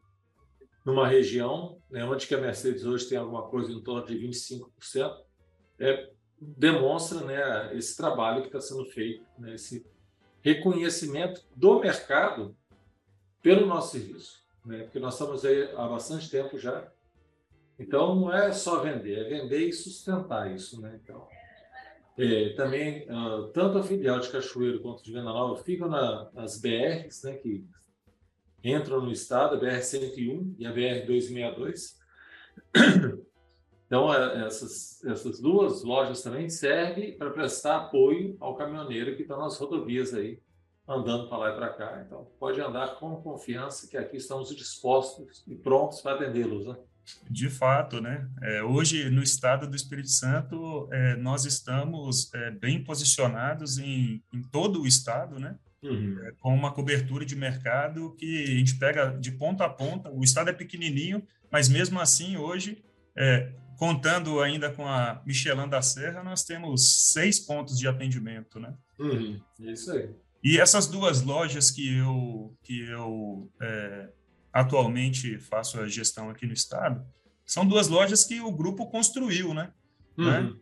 numa 0.87 1.09
região, 1.09 1.77
né, 1.91 2.05
onde 2.05 2.29
que 2.29 2.35
a 2.35 2.41
Mercedes 2.41 2.85
hoje 2.85 3.09
tem 3.09 3.19
alguma 3.19 3.43
coisa 3.49 3.73
em 3.73 3.83
torno 3.83 4.07
de 4.07 4.17
25%, 4.17 5.17
é, 5.81 6.11
demonstra 6.41 7.21
né, 7.23 7.77
esse 7.77 7.97
trabalho 7.97 8.43
que 8.43 8.47
está 8.47 8.61
sendo 8.61 8.87
feito, 8.87 9.27
né, 9.37 9.57
esse 9.57 9.85
reconhecimento 10.47 11.45
do 11.57 11.81
mercado 11.81 12.57
pelo 13.43 13.67
nosso 13.67 13.99
serviço, 13.99 14.47
né? 14.65 14.85
porque 14.85 15.01
nós 15.01 15.15
estamos 15.15 15.45
aí 15.45 15.69
há 15.75 15.89
bastante 15.89 16.31
tempo 16.31 16.57
já. 16.57 16.87
Então, 17.77 18.15
não 18.15 18.33
é 18.33 18.53
só 18.53 18.79
vender, 18.81 19.19
é 19.19 19.29
vender 19.29 19.67
e 19.67 19.73
sustentar 19.73 20.55
isso. 20.55 20.81
Né? 20.81 21.01
Então, 21.03 21.27
É, 22.19 22.51
também, 22.55 23.07
uh, 23.11 23.49
tanto 23.49 23.77
a 23.77 23.83
filial 23.83 24.19
de 24.21 24.31
Cachoeiro 24.31 24.81
quanto 24.81 25.05
de 25.05 25.13
Venda 25.13 25.25
Nova 25.25 25.63
ficam 25.63 25.87
na, 25.87 26.31
nas 26.33 26.59
BRs, 26.59 27.25
né, 27.25 27.35
que 27.35 27.63
entram 28.65 29.03
no 29.03 29.13
estado, 29.13 29.57
a 29.57 29.61
BR-101 29.61 30.55
e 30.59 30.67
a 30.67 30.73
BR-262. 30.73 31.97
Então, 33.87 34.13
é, 34.13 34.47
essas, 34.47 35.03
essas 35.05 35.41
duas 35.41 35.83
lojas 35.85 36.23
também 36.23 36.51
servem 36.51 37.17
para 37.17 37.31
prestar 37.31 37.77
apoio 37.77 38.37
ao 38.41 38.57
caminhoneiro 38.57 39.17
que 39.17 39.23
está 39.23 39.37
nas 39.37 39.57
rodovias 39.59 40.13
aí, 40.13 40.41
andando 40.89 41.29
para 41.29 41.39
lá 41.39 41.51
e 41.51 41.57
para 41.57 41.69
cá. 41.71 42.03
Então, 42.05 42.27
pode 42.39 42.61
andar 42.61 42.97
com 42.97 43.23
confiança 43.23 43.89
que 43.89 43.97
aqui 43.97 44.17
estamos 44.17 44.55
dispostos 44.55 45.45
e 45.47 45.55
prontos 45.55 46.01
para 46.01 46.17
atendê-los. 46.17 46.67
Né? 46.67 46.77
De 47.31 47.49
fato, 47.49 48.01
né? 48.01 48.29
É, 48.43 48.63
hoje, 48.65 49.09
no 49.11 49.23
estado 49.23 49.69
do 49.69 49.77
Espírito 49.77 50.09
Santo, 50.09 50.89
é, 50.91 51.15
nós 51.17 51.45
estamos 51.45 52.33
é, 52.35 52.51
bem 52.51 52.83
posicionados 52.83 53.79
em, 53.79 54.21
em 54.33 54.43
todo 54.43 54.83
o 54.83 54.87
estado, 54.87 55.39
né? 55.39 55.57
Uhum. 55.83 56.19
É, 56.25 56.33
com 56.41 56.53
uma 56.53 56.73
cobertura 56.73 57.25
de 57.25 57.37
mercado 57.37 58.17
que 58.19 58.43
a 58.43 58.47
gente 58.47 58.77
pega 58.77 59.11
de 59.11 59.31
ponta 59.31 59.65
a 59.65 59.69
ponta. 59.69 60.11
O 60.11 60.25
estado 60.25 60.51
é 60.51 60.53
pequenininho, 60.53 61.23
mas 61.51 61.69
mesmo 61.69 62.01
assim, 62.01 62.37
hoje, 62.37 62.83
é, 63.17 63.53
contando 63.77 64.41
ainda 64.41 64.71
com 64.71 64.87
a 64.87 65.23
Michelin 65.25 65.69
da 65.69 65.83
Serra, 65.83 66.23
nós 66.23 66.45
temos 66.45 67.13
seis 67.13 67.39
pontos 67.39 67.79
de 67.79 67.87
atendimento, 67.87 68.59
né? 68.59 68.75
Uhum. 68.99 69.41
Isso 69.61 69.93
aí. 69.93 70.11
E 70.43 70.59
essas 70.59 70.87
duas 70.87 71.23
lojas 71.23 71.71
que 71.71 71.97
eu, 71.97 72.57
que 72.63 72.81
eu 72.89 73.51
é, 73.61 74.09
atualmente 74.53 75.39
faço 75.39 75.81
a 75.81 75.89
gestão 75.89 76.31
aqui 76.31 76.47
no 76.47 76.53
estado, 76.53 77.05
são 77.45 77.67
duas 77.67 77.89
lojas 77.89 78.25
que 78.25 78.41
o 78.41 78.51
grupo 78.51 78.87
construiu, 78.91 79.53
né? 79.53 79.73
Uhum. 80.17 80.25
né? 80.25 80.53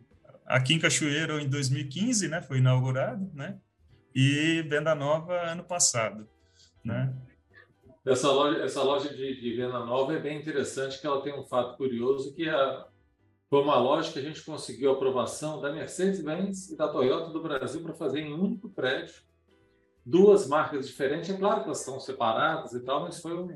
Aqui 0.45 0.73
em 0.73 0.79
Cachoeiro, 0.79 1.39
em 1.39 1.49
2015, 1.49 2.27
né, 2.27 2.41
foi 2.41 2.59
inaugurado, 2.59 3.31
né? 3.33 3.57
E 4.13 4.61
Venda 4.69 4.93
Nova 4.93 5.33
ano 5.51 5.63
passado, 5.63 6.27
né? 6.83 7.13
Essa 8.05 8.31
loja, 8.31 8.59
essa 8.61 8.83
loja 8.83 9.09
de, 9.09 9.41
de 9.41 9.55
Venda 9.55 9.79
Nova 9.79 10.13
é 10.13 10.19
bem 10.19 10.39
interessante, 10.39 11.01
que 11.01 11.07
ela 11.07 11.23
tem 11.23 11.33
um 11.33 11.43
fato 11.43 11.75
curioso 11.75 12.35
que 12.35 12.47
a, 12.47 12.85
foi 13.49 13.61
uma 13.61 13.77
loja 13.77 14.11
que 14.11 14.19
a 14.19 14.21
gente 14.21 14.43
conseguiu 14.43 14.91
a 14.91 14.93
aprovação 14.93 15.61
da 15.61 15.71
Mercedes-Benz 15.71 16.71
e 16.71 16.77
da 16.77 16.87
Toyota 16.87 17.31
do 17.31 17.41
Brasil 17.41 17.81
para 17.81 17.93
fazer 17.93 18.21
em 18.21 18.33
um 18.33 18.43
único 18.43 18.69
prédio 18.69 19.13
duas 20.05 20.47
marcas 20.47 20.87
diferentes. 20.87 21.29
É 21.29 21.37
claro 21.37 21.61
que 21.61 21.65
elas 21.65 21.79
estão 21.79 21.99
separadas 21.99 22.73
e 22.73 22.83
tal, 22.83 23.01
mas 23.01 23.19
foi 23.19 23.33
um, 23.33 23.49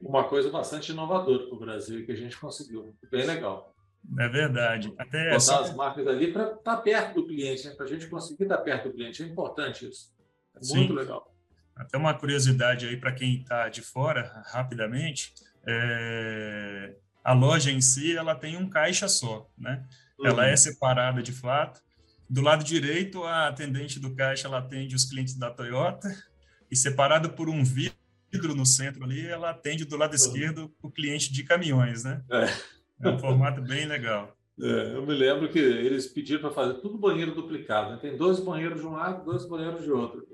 uma 0.00 0.24
coisa 0.24 0.50
bastante 0.50 0.90
inovadora 0.90 1.46
para 1.46 1.54
o 1.54 1.60
Brasil 1.60 2.00
e 2.00 2.06
que 2.06 2.12
a 2.12 2.16
gente 2.16 2.38
conseguiu. 2.38 2.94
Bem 3.10 3.24
legal. 3.24 3.72
É 4.18 4.28
verdade. 4.28 4.92
Até 4.98 5.24
Botar 5.24 5.36
essa... 5.36 5.60
as 5.60 5.74
marcas 5.76 6.06
ali 6.08 6.32
para 6.32 6.44
estar 6.44 6.76
tá 6.76 6.76
perto 6.76 7.14
do 7.14 7.26
cliente, 7.26 7.68
né? 7.68 7.74
para 7.74 7.86
a 7.86 7.88
gente 7.88 8.08
conseguir 8.08 8.42
estar 8.42 8.56
tá 8.56 8.62
perto 8.62 8.88
do 8.88 8.94
cliente. 8.94 9.22
É 9.22 9.26
importante 9.26 9.88
isso. 9.88 10.12
É 10.56 10.74
muito 10.74 10.92
Sim. 10.92 10.98
legal. 10.98 11.32
Até 11.76 11.96
uma 11.96 12.12
curiosidade 12.12 12.86
aí 12.86 12.96
para 12.96 13.12
quem 13.12 13.40
está 13.40 13.68
de 13.68 13.80
fora, 13.80 14.42
rapidamente. 14.46 15.32
É... 15.66 16.96
A 17.24 17.32
loja 17.32 17.70
em 17.70 17.80
si, 17.80 18.16
ela 18.16 18.34
tem 18.34 18.56
um 18.56 18.68
caixa 18.68 19.08
só, 19.08 19.48
né? 19.56 19.84
Uhum. 20.18 20.26
Ela 20.26 20.46
é 20.46 20.56
separada 20.56 21.22
de 21.22 21.32
fato. 21.32 21.80
Do 22.28 22.40
lado 22.40 22.64
direito, 22.64 23.22
a 23.24 23.48
atendente 23.48 24.00
do 24.00 24.14
caixa, 24.14 24.48
ela 24.48 24.58
atende 24.58 24.96
os 24.96 25.04
clientes 25.04 25.34
da 25.34 25.50
Toyota 25.50 26.08
e 26.70 26.76
separado 26.76 27.30
por 27.30 27.48
um 27.48 27.62
vidro 27.62 28.54
no 28.56 28.64
centro 28.64 29.04
ali, 29.04 29.26
ela 29.26 29.50
atende 29.50 29.84
do 29.84 29.96
lado 29.96 30.14
esquerdo 30.14 30.72
o 30.82 30.90
cliente 30.90 31.32
de 31.32 31.44
caminhões, 31.44 32.04
né? 32.04 32.22
É, 32.30 33.08
é 33.08 33.08
um 33.10 33.18
formato 33.18 33.60
bem 33.60 33.84
legal. 33.84 34.34
É, 34.60 34.94
eu 34.94 35.04
me 35.04 35.14
lembro 35.14 35.50
que 35.50 35.58
eles 35.58 36.06
pediram 36.06 36.40
para 36.40 36.50
fazer 36.50 36.74
tudo 36.74 36.98
banheiro 36.98 37.34
duplicado. 37.34 37.90
Né? 37.90 37.98
Tem 38.00 38.16
dois 38.16 38.40
banheiros 38.40 38.80
de 38.80 38.86
um 38.86 38.92
lado, 38.92 39.24
dois 39.24 39.44
banheiros 39.46 39.84
de 39.84 39.90
outro. 39.90 40.26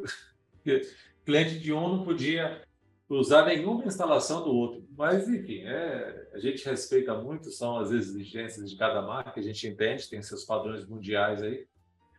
Cliente 1.24 1.58
de 1.58 1.72
um 1.72 1.96
não 1.96 2.04
podia 2.04 2.62
usar 3.08 3.46
nenhuma 3.46 3.84
instalação 3.84 4.42
do 4.44 4.50
outro. 4.50 4.86
Mas, 4.96 5.28
enfim, 5.28 5.62
é, 5.62 6.28
a 6.34 6.38
gente 6.38 6.64
respeita 6.64 7.14
muito, 7.14 7.50
são 7.50 7.78
as 7.78 7.90
exigências 7.90 8.70
de 8.70 8.76
cada 8.76 9.00
marca, 9.02 9.40
a 9.40 9.42
gente 9.42 9.66
entende, 9.66 10.08
tem 10.08 10.22
seus 10.22 10.44
padrões 10.44 10.86
mundiais 10.86 11.42
aí. 11.42 11.66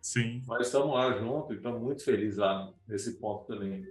Sim. 0.01 0.41
Mas 0.47 0.67
estamos 0.67 0.93
lá 0.93 1.11
junto 1.17 1.53
e 1.53 1.57
estamos 1.57 1.81
muito 1.81 2.03
felizes 2.03 2.37
lá 2.37 2.71
nesse 2.87 3.19
ponto 3.19 3.45
também. 3.45 3.85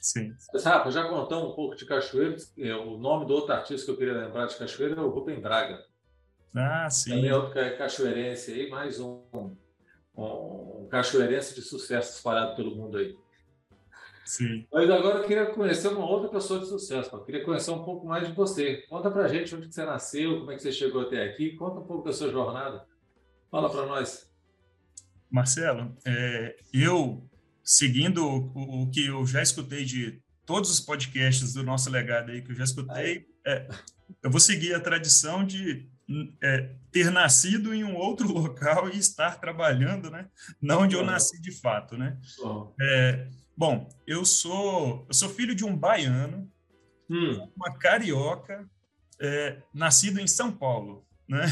Sim. 0.00 0.34
Rafa, 0.64 0.90
já 0.90 1.08
contou 1.08 1.50
um 1.50 1.54
pouco 1.54 1.76
de 1.76 1.86
Cachoeiro. 1.86 2.36
É, 2.58 2.74
o 2.74 2.98
nome 2.98 3.26
do 3.26 3.34
outro 3.34 3.52
artista 3.52 3.86
que 3.86 3.92
eu 3.92 3.96
queria 3.96 4.24
lembrar 4.24 4.46
de 4.46 4.56
Cachoeiro 4.56 5.00
é 5.00 5.02
o 5.02 5.08
Rubem 5.08 5.40
Braga. 5.40 5.84
Ah, 6.54 6.88
sim. 6.90 7.10
Também 7.10 7.30
é 7.30 7.36
outro 7.36 7.52
cachoeirense 7.76 8.52
aí, 8.52 8.70
mais 8.70 8.98
um, 8.98 9.22
um, 9.32 9.56
um 10.16 10.88
cachoeirense 10.90 11.54
de 11.54 11.62
sucesso 11.62 12.16
espalhado 12.16 12.56
pelo 12.56 12.74
mundo 12.74 12.98
aí. 12.98 13.16
Sim. 14.28 14.66
Mas 14.70 14.90
agora 14.90 15.20
eu 15.20 15.26
queria 15.26 15.46
conhecer 15.46 15.88
uma 15.88 16.04
outra 16.04 16.28
pessoa 16.28 16.60
de 16.60 16.66
sucesso. 16.66 17.16
Eu 17.16 17.24
queria 17.24 17.42
conhecer 17.42 17.70
um 17.70 17.82
pouco 17.82 18.06
mais 18.06 18.28
de 18.28 18.34
você. 18.34 18.84
Conta 18.86 19.10
pra 19.10 19.26
gente 19.26 19.54
onde 19.54 19.72
você 19.72 19.86
nasceu, 19.86 20.40
como 20.40 20.52
é 20.52 20.54
que 20.54 20.60
você 20.60 20.70
chegou 20.70 21.00
até 21.00 21.24
aqui. 21.24 21.56
Conta 21.56 21.80
um 21.80 21.86
pouco 21.86 22.04
da 22.04 22.12
sua 22.12 22.30
jornada. 22.30 22.84
Fala 23.50 23.70
para 23.70 23.86
nós. 23.86 24.30
Marcelo, 25.30 25.96
é, 26.06 26.56
eu 26.74 27.26
seguindo 27.64 28.22
o, 28.22 28.82
o, 28.82 28.90
que 28.90 29.06
eu 29.06 29.26
já 29.26 29.40
escutei 29.40 29.82
de 29.86 30.20
todos 30.44 30.70
os 30.70 30.80
podcasts 30.80 31.54
do 31.54 31.62
nosso 31.62 31.88
legado 31.88 32.30
aí 32.30 32.42
que 32.42 32.52
eu 32.52 32.56
já 32.56 32.64
escutei, 32.64 33.26
é, 33.46 33.66
eu 34.22 34.30
vou 34.30 34.40
seguir 34.40 34.74
a 34.74 34.80
tradição 34.80 35.42
de 35.42 35.88
é, 36.42 36.74
ter 36.92 37.10
nascido 37.10 37.72
em 37.72 37.82
um 37.82 37.96
outro 37.96 38.28
local 38.30 38.90
e 38.90 38.98
estar 38.98 39.40
trabalhando, 39.40 40.10
né? 40.10 40.28
Não 40.60 40.82
onde 40.82 40.94
eu 40.94 41.02
nasci 41.02 41.40
de 41.40 41.50
fato, 41.50 41.96
né? 41.96 42.18
É, 42.78 43.28
bom, 43.58 43.88
eu 44.06 44.24
sou 44.24 45.04
eu 45.08 45.14
sou 45.14 45.28
filho 45.28 45.52
de 45.52 45.64
um 45.64 45.76
baiano, 45.76 46.48
hum. 47.10 47.50
uma 47.56 47.76
carioca, 47.76 48.70
é, 49.20 49.60
nascido 49.74 50.20
em 50.20 50.28
São 50.28 50.52
Paulo, 50.52 51.04
né? 51.28 51.44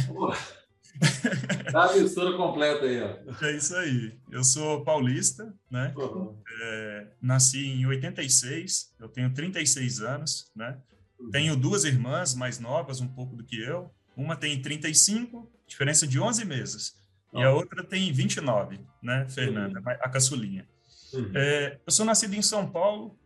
Dá 1.73 1.91
a 1.91 1.97
mistura 1.97 2.37
completa 2.37 2.87
aí, 2.87 3.03
ó. 3.03 3.45
É 3.45 3.57
isso 3.57 3.75
aí. 3.77 4.17
Eu 4.31 4.45
sou 4.45 4.85
paulista, 4.85 5.53
né? 5.71 5.93
Uhum. 5.97 6.41
É, 6.63 7.09
nasci 7.21 7.67
em 7.67 7.85
86, 7.85 8.95
eu 9.01 9.09
tenho 9.09 9.35
36 9.35 10.01
anos, 10.01 10.51
né? 10.55 10.79
Uhum. 11.19 11.31
Tenho 11.31 11.57
duas 11.57 11.85
irmãs 11.85 12.35
mais 12.35 12.59
novas, 12.59 13.01
um 13.01 13.09
pouco 13.09 13.37
do 13.37 13.45
que 13.45 13.61
eu. 13.61 13.91
Uma 14.17 14.37
tem 14.37 14.63
35, 14.63 15.51
diferença 15.67 16.07
de 16.07 16.19
11 16.19 16.45
meses. 16.47 16.95
Uhum. 17.33 17.41
E 17.41 17.45
a 17.45 17.53
outra 17.53 17.85
tem 17.85 18.11
29, 18.13 18.81
né, 19.03 19.27
Fernanda, 19.29 19.81
uhum. 19.81 19.89
a 19.89 20.09
caçulinha. 20.09 20.67
Uhum. 21.13 21.33
É, 21.35 21.79
eu 21.87 21.93
sou 21.93 22.05
nascido 22.05 22.35
em 22.35 22.43
São 22.43 22.71
Paulo, 22.71 23.19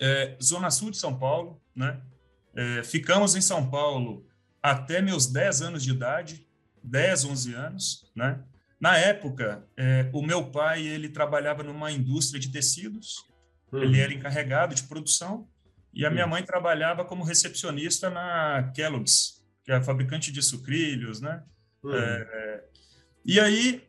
é, 0.00 0.36
zona 0.42 0.70
sul 0.70 0.90
de 0.90 0.96
São 0.96 1.18
Paulo, 1.18 1.60
né? 1.74 2.00
É, 2.54 2.82
ficamos 2.84 3.34
em 3.34 3.40
São 3.40 3.68
Paulo 3.68 4.26
até 4.62 5.02
meus 5.02 5.26
10 5.26 5.62
anos 5.62 5.82
de 5.82 5.90
idade, 5.90 6.46
10, 6.82 7.24
11 7.24 7.54
anos, 7.54 8.12
né? 8.14 8.42
Na 8.80 8.96
época, 8.98 9.66
é, 9.76 10.10
o 10.12 10.22
meu 10.22 10.50
pai 10.50 10.86
ele 10.86 11.08
trabalhava 11.08 11.62
numa 11.62 11.90
indústria 11.90 12.40
de 12.40 12.50
tecidos, 12.50 13.24
uhum. 13.72 13.82
ele 13.82 14.00
era 14.00 14.12
encarregado 14.12 14.74
de 14.74 14.82
produção, 14.82 15.48
e 15.92 16.04
a 16.04 16.10
minha 16.10 16.24
uhum. 16.24 16.30
mãe 16.30 16.42
trabalhava 16.42 17.04
como 17.04 17.24
recepcionista 17.24 18.10
na 18.10 18.72
Kellogg's, 18.74 19.42
que 19.64 19.72
é 19.72 19.76
a 19.76 19.82
fabricante 19.82 20.30
de 20.30 20.42
sucrilhos, 20.42 21.20
né? 21.20 21.42
Uhum. 21.82 21.94
É, 21.94 22.64
e 23.24 23.40
aí 23.40 23.82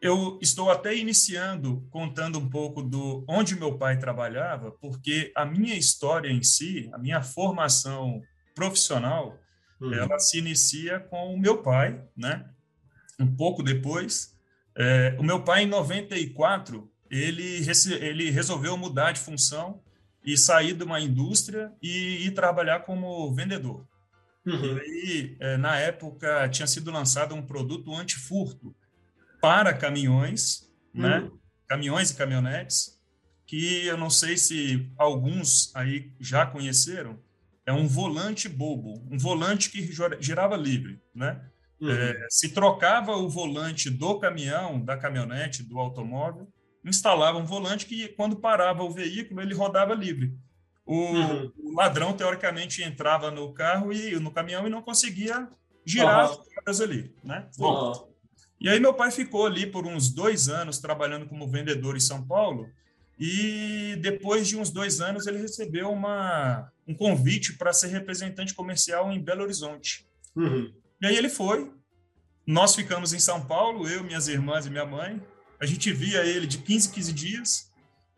eu 0.00 0.38
estou 0.40 0.70
até 0.70 0.96
iniciando 0.96 1.86
contando 1.90 2.38
um 2.38 2.48
pouco 2.48 2.82
do 2.82 3.24
onde 3.28 3.58
meu 3.58 3.76
pai 3.76 3.98
trabalhava, 3.98 4.70
porque 4.72 5.32
a 5.36 5.44
minha 5.44 5.74
história 5.74 6.30
em 6.30 6.42
si, 6.42 6.88
a 6.92 6.98
minha 6.98 7.22
formação 7.22 8.22
profissional, 8.54 9.38
Uhum. 9.80 9.94
Ela 9.94 10.18
se 10.18 10.38
inicia 10.38 11.00
com 11.00 11.34
o 11.34 11.38
meu 11.38 11.62
pai, 11.62 12.04
né? 12.16 12.44
Um 13.18 13.34
pouco 13.34 13.62
depois. 13.62 14.36
É, 14.76 15.16
o 15.18 15.22
meu 15.22 15.42
pai, 15.42 15.62
em 15.62 15.66
94, 15.66 16.90
ele, 17.10 17.62
ele 18.00 18.30
resolveu 18.30 18.76
mudar 18.76 19.12
de 19.12 19.20
função 19.20 19.82
e 20.24 20.36
sair 20.36 20.74
de 20.74 20.84
uma 20.84 21.00
indústria 21.00 21.72
e 21.82 22.26
ir 22.26 22.32
trabalhar 22.32 22.80
como 22.80 23.34
vendedor. 23.34 23.86
Uhum. 24.46 24.76
E 24.76 24.80
aí, 24.80 25.36
é, 25.40 25.56
na 25.56 25.76
época, 25.78 26.48
tinha 26.50 26.66
sido 26.66 26.90
lançado 26.90 27.34
um 27.34 27.42
produto 27.42 27.94
antifurto 27.94 28.74
para 29.40 29.72
caminhões, 29.74 30.68
né? 30.92 31.18
uhum. 31.18 31.24
né? 31.24 31.30
Caminhões 31.68 32.10
e 32.10 32.16
caminhonetes, 32.16 33.00
que 33.46 33.86
eu 33.86 33.96
não 33.96 34.10
sei 34.10 34.36
se 34.36 34.90
alguns 34.98 35.74
aí 35.74 36.12
já 36.18 36.44
conheceram, 36.46 37.18
é 37.64 37.72
um 37.72 37.86
volante 37.86 38.48
bobo, 38.48 39.06
um 39.10 39.18
volante 39.18 39.70
que 39.70 39.88
girava 40.20 40.56
livre, 40.56 41.00
né? 41.14 41.40
Uhum. 41.80 41.90
É, 41.90 42.26
se 42.28 42.50
trocava 42.50 43.16
o 43.16 43.28
volante 43.28 43.88
do 43.88 44.18
caminhão, 44.18 44.84
da 44.84 44.96
caminhonete, 44.96 45.62
do 45.62 45.78
automóvel, 45.78 46.48
instalava 46.84 47.38
um 47.38 47.44
volante 47.44 47.86
que, 47.86 48.08
quando 48.08 48.36
parava 48.36 48.82
o 48.82 48.90
veículo, 48.90 49.40
ele 49.40 49.54
rodava 49.54 49.94
livre. 49.94 50.36
O, 50.84 50.94
uhum. 50.94 51.52
o 51.56 51.74
ladrão, 51.74 52.12
teoricamente, 52.12 52.82
entrava 52.82 53.30
no 53.30 53.52
carro 53.52 53.92
e 53.92 54.18
no 54.18 54.30
caminhão 54.30 54.66
e 54.66 54.70
não 54.70 54.82
conseguia 54.82 55.48
girar 55.86 56.26
uhum. 56.26 56.32
as 56.32 56.36
rodas 56.56 56.80
ali, 56.80 57.14
né? 57.22 57.48
Bom, 57.56 58.09
E 58.60 58.68
aí 58.68 58.78
meu 58.78 58.92
pai 58.92 59.10
ficou 59.10 59.46
ali 59.46 59.66
por 59.66 59.86
uns 59.86 60.10
dois 60.10 60.48
anos 60.48 60.78
trabalhando 60.78 61.26
como 61.26 61.48
vendedor 61.48 61.96
em 61.96 62.00
São 62.00 62.22
Paulo, 62.22 62.68
e 63.18 63.96
depois 64.00 64.48
de 64.48 64.56
uns 64.56 64.70
dois 64.70 65.00
anos 65.00 65.26
ele 65.26 65.38
recebeu 65.38 65.90
uma, 65.90 66.70
um 66.86 66.94
convite 66.94 67.54
para 67.54 67.72
ser 67.72 67.88
representante 67.88 68.54
comercial 68.54 69.10
em 69.12 69.20
Belo 69.20 69.42
Horizonte. 69.42 70.06
Uhum. 70.36 70.72
E 71.00 71.06
aí 71.06 71.16
ele 71.16 71.28
foi, 71.28 71.70
nós 72.46 72.74
ficamos 72.74 73.12
em 73.12 73.18
São 73.18 73.44
Paulo, 73.46 73.88
eu, 73.88 74.04
minhas 74.04 74.28
irmãs 74.28 74.66
e 74.66 74.70
minha 74.70 74.86
mãe, 74.86 75.22
a 75.58 75.66
gente 75.66 75.92
via 75.92 76.24
ele 76.24 76.46
de 76.46 76.58
15, 76.58 76.90
15 76.92 77.12
dias, 77.12 77.70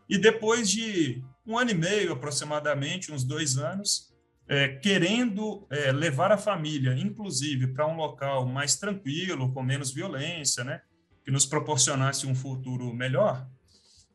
e 0.09 0.19
depois 0.19 0.71
de 0.71 1.23
um 1.47 1.59
ano 1.59 1.71
e 1.71 1.75
meio 1.75 2.13
aproximadamente, 2.13 3.13
uns 3.13 3.25
dois 3.25 3.59
anos, 3.59 4.12
é, 4.49 4.69
querendo 4.69 5.67
é, 5.71 5.93
levar 5.93 6.33
a 6.33 6.39
família, 6.39 6.95
inclusive, 6.95 7.69
para 7.69 7.87
um 7.87 7.97
local 7.97 8.47
mais 8.47 8.77
tranquilo, 8.77 9.53
com 9.53 9.63
menos 9.63 9.93
violência, 9.93 10.65
né, 10.65 10.81
que 11.25 11.31
nos 11.31 11.47
proporcionasse 11.47 12.27
um 12.27 12.35
futuro 12.35 12.93
melhor, 12.93 13.47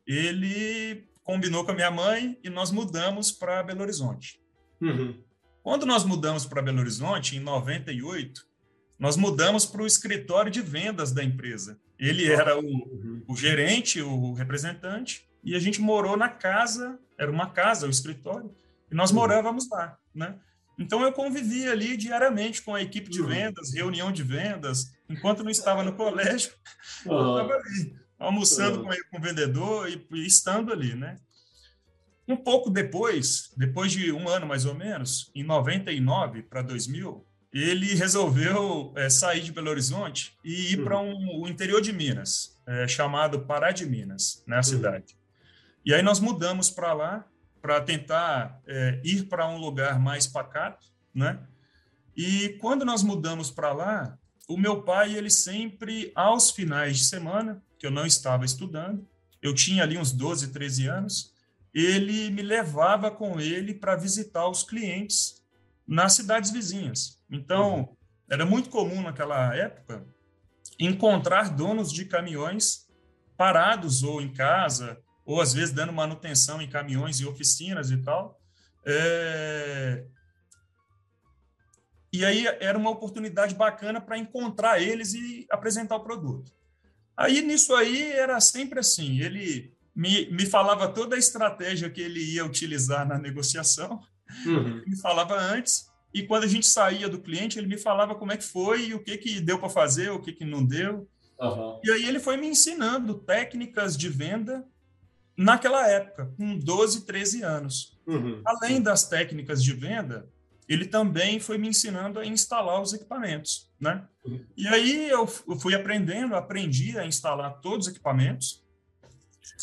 ele 0.06 1.08
combinou 1.24 1.64
com 1.64 1.72
a 1.72 1.74
minha 1.74 1.90
mãe 1.90 2.38
e 2.42 2.48
nós 2.48 2.70
mudamos 2.70 3.30
para 3.30 3.62
Belo 3.62 3.82
Horizonte. 3.82 4.40
Uhum. 4.80 5.22
Quando 5.62 5.84
nós 5.84 6.04
mudamos 6.04 6.46
para 6.46 6.62
Belo 6.62 6.80
Horizonte, 6.80 7.36
em 7.36 7.40
98, 7.40 8.46
nós 8.98 9.16
mudamos 9.16 9.66
para 9.66 9.82
o 9.82 9.86
escritório 9.86 10.50
de 10.50 10.60
vendas 10.60 11.12
da 11.12 11.22
empresa. 11.22 11.78
Ele 11.98 12.30
era 12.30 12.58
o, 12.58 12.64
uhum. 12.64 13.22
o 13.28 13.36
gerente, 13.36 14.00
o 14.00 14.32
representante, 14.32 15.28
e 15.44 15.54
a 15.54 15.58
gente 15.58 15.80
morou 15.80 16.16
na 16.16 16.28
casa, 16.28 16.98
era 17.18 17.30
uma 17.30 17.50
casa, 17.50 17.86
o 17.86 17.90
escritório, 17.90 18.50
e 18.90 18.94
nós 18.94 19.10
uhum. 19.10 19.16
morávamos 19.16 19.68
lá, 19.68 19.96
né? 20.14 20.36
Então 20.78 21.02
eu 21.02 21.12
convivia 21.12 21.72
ali 21.72 21.96
diariamente 21.96 22.62
com 22.62 22.74
a 22.74 22.80
equipe 22.80 23.10
de 23.10 23.20
uhum. 23.20 23.28
vendas, 23.28 23.74
reunião 23.74 24.12
de 24.12 24.22
vendas, 24.22 24.92
enquanto 25.08 25.42
não 25.42 25.50
estava 25.50 25.82
no 25.82 25.94
colégio, 25.94 26.52
eu 27.04 27.36
estava 27.36 27.54
ali, 27.54 27.96
almoçando 28.18 28.82
com, 28.82 28.88
com 29.10 29.18
o 29.18 29.20
vendedor 29.20 29.88
e, 29.88 30.06
e 30.12 30.26
estando 30.26 30.72
ali, 30.72 30.94
né? 30.94 31.16
Um 32.28 32.36
pouco 32.36 32.70
depois, 32.70 33.50
depois 33.56 33.90
de 33.90 34.12
um 34.12 34.28
ano 34.28 34.46
mais 34.46 34.66
ou 34.66 34.74
menos, 34.74 35.30
em 35.34 35.42
99 35.42 36.42
para 36.42 36.60
2000, 36.62 37.26
ele 37.52 37.94
resolveu 37.94 38.92
é, 38.96 39.08
sair 39.08 39.40
de 39.40 39.50
Belo 39.50 39.70
Horizonte 39.70 40.36
e 40.44 40.72
ir 40.72 40.78
uhum. 40.78 40.84
para 40.84 41.00
um, 41.00 41.40
o 41.40 41.48
interior 41.48 41.80
de 41.80 41.92
Minas, 41.92 42.56
é, 42.66 42.86
chamado 42.86 43.40
Pará 43.40 43.70
de 43.70 43.86
Minas, 43.86 44.44
na 44.46 44.56
né, 44.56 44.58
uhum. 44.58 44.62
cidade. 44.62 45.16
E 45.84 45.94
aí 45.94 46.02
nós 46.02 46.20
mudamos 46.20 46.70
para 46.70 46.92
lá 46.92 47.26
para 47.68 47.82
tentar 47.82 48.62
é, 48.66 48.98
ir 49.04 49.24
para 49.24 49.46
um 49.46 49.58
lugar 49.58 50.00
mais 50.00 50.26
pacato, 50.26 50.86
né? 51.14 51.38
E 52.16 52.56
quando 52.62 52.82
nós 52.82 53.02
mudamos 53.02 53.50
para 53.50 53.74
lá, 53.74 54.18
o 54.48 54.56
meu 54.56 54.84
pai, 54.84 55.14
ele 55.14 55.28
sempre, 55.28 56.10
aos 56.14 56.50
finais 56.50 56.96
de 56.96 57.04
semana, 57.04 57.62
que 57.78 57.86
eu 57.86 57.90
não 57.90 58.06
estava 58.06 58.46
estudando, 58.46 59.06
eu 59.42 59.54
tinha 59.54 59.82
ali 59.82 59.98
uns 59.98 60.12
12, 60.12 60.50
13 60.50 60.86
anos, 60.86 61.34
ele 61.74 62.30
me 62.30 62.40
levava 62.40 63.10
com 63.10 63.38
ele 63.38 63.74
para 63.74 63.96
visitar 63.96 64.48
os 64.48 64.62
clientes 64.62 65.44
nas 65.86 66.14
cidades 66.14 66.50
vizinhas. 66.50 67.20
Então, 67.30 67.80
uhum. 67.80 67.96
era 68.30 68.46
muito 68.46 68.70
comum 68.70 69.02
naquela 69.02 69.54
época 69.54 70.06
encontrar 70.80 71.50
donos 71.50 71.92
de 71.92 72.06
caminhões 72.06 72.88
parados 73.36 74.02
ou 74.02 74.22
em 74.22 74.32
casa, 74.32 74.98
ou 75.28 75.42
às 75.42 75.52
vezes 75.52 75.74
dando 75.74 75.92
manutenção 75.92 76.62
em 76.62 76.70
caminhões 76.70 77.20
e 77.20 77.26
oficinas 77.26 77.90
e 77.90 77.98
tal. 77.98 78.40
É... 78.86 80.02
E 82.10 82.24
aí 82.24 82.46
era 82.60 82.78
uma 82.78 82.88
oportunidade 82.88 83.54
bacana 83.54 84.00
para 84.00 84.16
encontrar 84.16 84.80
eles 84.80 85.12
e 85.12 85.46
apresentar 85.50 85.96
o 85.96 86.02
produto. 86.02 86.50
Aí 87.14 87.42
nisso 87.42 87.74
aí 87.74 88.10
era 88.10 88.40
sempre 88.40 88.80
assim, 88.80 89.20
ele 89.20 89.76
me, 89.94 90.30
me 90.30 90.46
falava 90.46 90.88
toda 90.88 91.14
a 91.14 91.18
estratégia 91.18 91.90
que 91.90 92.00
ele 92.00 92.20
ia 92.20 92.46
utilizar 92.46 93.06
na 93.06 93.18
negociação, 93.18 94.00
uhum. 94.46 94.82
me 94.86 94.96
falava 94.96 95.34
antes, 95.34 95.90
e 96.14 96.22
quando 96.22 96.44
a 96.44 96.48
gente 96.48 96.66
saía 96.66 97.06
do 97.06 97.20
cliente, 97.20 97.58
ele 97.58 97.66
me 97.66 97.76
falava 97.76 98.14
como 98.14 98.32
é 98.32 98.36
que 98.38 98.44
foi, 98.44 98.94
o 98.94 99.02
que, 99.02 99.18
que 99.18 99.40
deu 99.40 99.58
para 99.58 99.68
fazer, 99.68 100.10
o 100.10 100.20
que, 100.20 100.32
que 100.32 100.44
não 100.46 100.64
deu. 100.64 101.06
Uhum. 101.38 101.80
E 101.84 101.90
aí 101.90 102.06
ele 102.06 102.18
foi 102.18 102.38
me 102.38 102.46
ensinando 102.46 103.18
técnicas 103.18 103.94
de 103.94 104.08
venda 104.08 104.64
naquela 105.38 105.88
época, 105.88 106.32
com 106.36 106.58
12, 106.58 107.06
13 107.06 107.42
anos. 107.42 107.96
Uhum. 108.04 108.42
Além 108.44 108.82
das 108.82 109.08
técnicas 109.08 109.62
de 109.62 109.72
venda, 109.72 110.28
ele 110.68 110.84
também 110.84 111.38
foi 111.38 111.56
me 111.56 111.68
ensinando 111.68 112.18
a 112.18 112.26
instalar 112.26 112.82
os 112.82 112.92
equipamentos, 112.92 113.70
né? 113.80 114.04
Uhum. 114.24 114.44
E 114.56 114.66
aí 114.66 115.08
eu 115.08 115.26
fui 115.26 115.74
aprendendo, 115.74 116.34
aprendi 116.34 116.98
a 116.98 117.06
instalar 117.06 117.60
todos 117.60 117.86
os 117.86 117.92
equipamentos, 117.92 118.66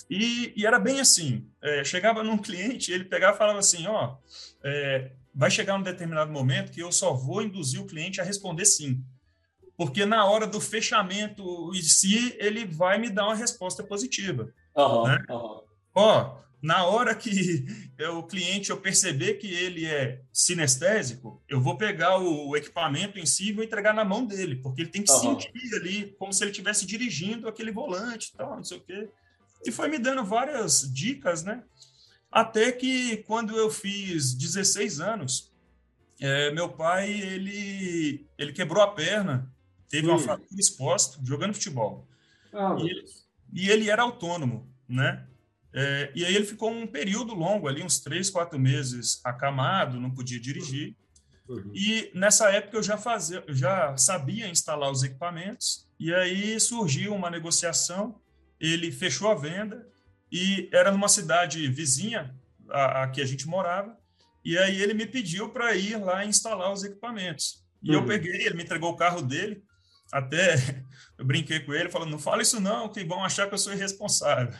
e, 0.09 0.53
e 0.55 0.65
era 0.65 0.79
bem 0.79 0.99
assim, 0.99 1.47
é, 1.61 1.83
chegava 1.83 2.23
num 2.23 2.37
cliente, 2.39 2.91
ele 2.91 3.03
pegava 3.03 3.35
e 3.35 3.37
falava 3.37 3.59
assim, 3.59 3.85
ó, 3.85 4.15
é, 4.63 5.11
vai 5.33 5.51
chegar 5.51 5.75
um 5.75 5.83
determinado 5.83 6.31
momento 6.31 6.71
que 6.71 6.81
eu 6.81 6.91
só 6.91 7.13
vou 7.13 7.41
induzir 7.41 7.81
o 7.81 7.85
cliente 7.85 8.21
a 8.21 8.23
responder 8.23 8.65
sim. 8.65 9.03
Porque 9.77 10.05
na 10.05 10.25
hora 10.25 10.47
do 10.47 10.61
fechamento 10.61 11.69
em 11.75 11.81
si, 11.81 12.33
ele 12.39 12.65
vai 12.65 12.97
me 12.97 13.09
dar 13.09 13.25
uma 13.25 13.35
resposta 13.35 13.83
positiva. 13.83 14.49
Uhum, 14.75 15.03
né? 15.03 15.23
uhum. 15.29 15.64
Ó, 15.95 16.37
na 16.61 16.85
hora 16.85 17.15
que 17.15 17.65
o 18.13 18.23
cliente 18.23 18.69
eu 18.69 18.77
perceber 18.77 19.35
que 19.35 19.47
ele 19.47 19.85
é 19.85 20.21
sinestésico, 20.31 21.41
eu 21.47 21.61
vou 21.61 21.77
pegar 21.77 22.19
o 22.19 22.55
equipamento 22.55 23.17
em 23.17 23.25
si 23.25 23.49
e 23.49 23.53
vou 23.53 23.63
entregar 23.63 23.93
na 23.93 24.03
mão 24.03 24.25
dele, 24.25 24.57
porque 24.57 24.81
ele 24.81 24.91
tem 24.91 25.01
que 25.01 25.11
uhum. 25.11 25.39
sentir 25.39 25.75
ali 25.75 26.15
como 26.19 26.33
se 26.33 26.43
ele 26.43 26.51
estivesse 26.51 26.85
dirigindo 26.85 27.47
aquele 27.47 27.71
volante 27.71 28.31
e 28.33 28.37
tal, 28.37 28.57
não 28.57 28.63
sei 28.63 28.77
o 28.77 28.81
quê. 28.81 29.09
E 29.65 29.71
foi 29.71 29.87
me 29.87 29.97
dando 29.97 30.23
várias 30.23 30.91
dicas, 30.93 31.43
né? 31.43 31.63
Até 32.31 32.71
que 32.71 33.17
quando 33.23 33.57
eu 33.57 33.71
fiz 33.71 34.33
16 34.33 34.99
anos, 34.99 35.53
é, 36.19 36.51
meu 36.51 36.69
pai 36.69 37.09
ele, 37.09 38.27
ele 38.37 38.51
quebrou 38.53 38.83
a 38.83 38.91
perna, 38.91 39.51
teve 39.89 40.07
uma 40.07 40.19
fratura 40.19 40.59
exposta 40.59 41.17
jogando 41.23 41.53
futebol. 41.53 42.07
Ah, 42.53 42.75
e, 42.79 42.89
ele, 42.89 43.05
e, 43.53 43.69
ele, 43.69 43.89
era 43.89 44.03
autônomo, 44.03 44.69
né? 44.87 45.25
É, 45.75 46.11
e 46.15 46.23
aí 46.23 46.33
ele 46.33 46.45
ficou 46.45 46.71
um 46.71 46.87
período 46.87 47.33
longo 47.33 47.67
ali, 47.67 47.83
uns 47.83 47.99
três, 47.99 48.29
quatro 48.29 48.57
meses 48.57 49.19
acamado, 49.23 49.99
não 49.99 50.09
podia 50.09 50.39
dirigir. 50.39 50.95
Uhum. 51.49 51.71
E 51.73 52.09
nessa 52.15 52.49
época 52.49 52.77
eu 52.77 52.83
já 52.83 52.97
fazia, 52.97 53.43
eu 53.45 53.53
já 53.53 53.95
sabia 53.97 54.47
instalar 54.47 54.89
os 54.89 55.03
equipamentos. 55.03 55.85
E 55.99 56.13
aí 56.13 56.59
surgiu 56.59 57.13
uma 57.13 57.29
negociação. 57.29 58.19
Ele 58.59 58.91
fechou 58.91 59.29
a 59.29 59.35
venda 59.35 59.85
e 60.31 60.69
era 60.71 60.91
numa 60.91 61.09
cidade 61.09 61.67
vizinha 61.67 62.33
a, 62.69 63.03
a 63.03 63.07
que 63.07 63.21
a 63.21 63.25
gente 63.25 63.47
morava, 63.47 63.97
e 64.43 64.57
aí 64.57 64.81
ele 64.81 64.93
me 64.93 65.05
pediu 65.05 65.49
para 65.49 65.75
ir 65.75 65.97
lá 65.97 66.25
instalar 66.25 66.71
os 66.71 66.83
equipamentos. 66.83 67.63
E 67.83 67.89
uhum. 67.89 68.01
eu 68.01 68.05
peguei, 68.05 68.45
ele 68.45 68.55
me 68.55 68.63
entregou 68.63 68.91
o 68.91 68.97
carro 68.97 69.21
dele, 69.21 69.63
até 70.11 70.55
eu 71.17 71.25
brinquei 71.25 71.59
com 71.59 71.73
ele, 71.73 71.89
falando, 71.89 72.11
não 72.11 72.19
fala 72.19 72.41
isso 72.41 72.59
não, 72.59 72.89
que 72.89 73.03
vão 73.03 73.23
achar 73.23 73.47
que 73.47 73.53
eu 73.53 73.57
sou 73.57 73.73
irresponsável. 73.73 74.53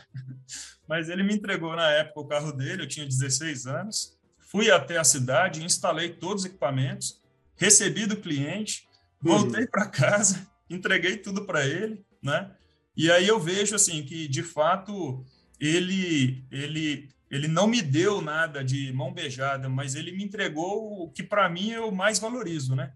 Mas 0.88 1.08
ele 1.08 1.22
me 1.22 1.34
entregou 1.34 1.74
na 1.74 1.90
época 1.90 2.20
o 2.20 2.26
carro 2.26 2.52
dele, 2.52 2.82
eu 2.82 2.88
tinha 2.88 3.06
16 3.06 3.66
anos, 3.66 4.16
fui 4.38 4.70
até 4.70 4.96
a 4.96 5.04
cidade, 5.04 5.64
instalei 5.64 6.10
todos 6.10 6.44
os 6.44 6.50
equipamentos, 6.50 7.20
recebi 7.56 8.06
do 8.06 8.16
cliente, 8.16 8.86
voltei 9.20 9.62
uhum. 9.62 9.70
para 9.70 9.88
casa, 9.88 10.46
entreguei 10.70 11.16
tudo 11.16 11.44
para 11.44 11.66
ele, 11.66 12.04
né? 12.22 12.50
E 12.96 13.10
aí 13.10 13.26
eu 13.26 13.38
vejo 13.38 13.74
assim 13.74 14.02
que 14.02 14.26
de 14.26 14.42
fato 14.42 15.24
ele, 15.60 16.44
ele, 16.50 17.08
ele 17.30 17.48
não 17.48 17.66
me 17.66 17.82
deu 17.82 18.22
nada 18.22 18.64
de 18.64 18.92
mão 18.92 19.12
beijada, 19.12 19.68
mas 19.68 19.94
ele 19.94 20.12
me 20.12 20.24
entregou 20.24 21.02
o 21.02 21.10
que 21.10 21.22
para 21.22 21.48
mim 21.48 21.70
eu 21.70 21.90
mais 21.90 22.18
valorizo, 22.18 22.74
né? 22.74 22.92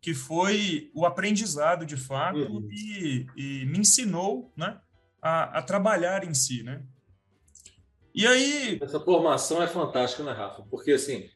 Que 0.00 0.14
foi 0.14 0.90
o 0.94 1.06
aprendizado 1.06 1.86
de 1.86 1.96
fato 1.96 2.38
uhum. 2.38 2.68
e, 2.70 3.26
e, 3.36 3.64
me 3.66 3.78
ensinou, 3.78 4.52
né? 4.56 4.78
A, 5.20 5.58
a, 5.58 5.62
trabalhar 5.62 6.24
em 6.24 6.34
si, 6.34 6.62
né? 6.62 6.82
E 8.18 8.26
aí 8.26 8.78
essa 8.82 8.98
formação 8.98 9.62
é 9.62 9.68
fantástica, 9.68 10.24
né, 10.24 10.32
Rafa? 10.32 10.62
Porque 10.70 10.92
assim 10.92 11.30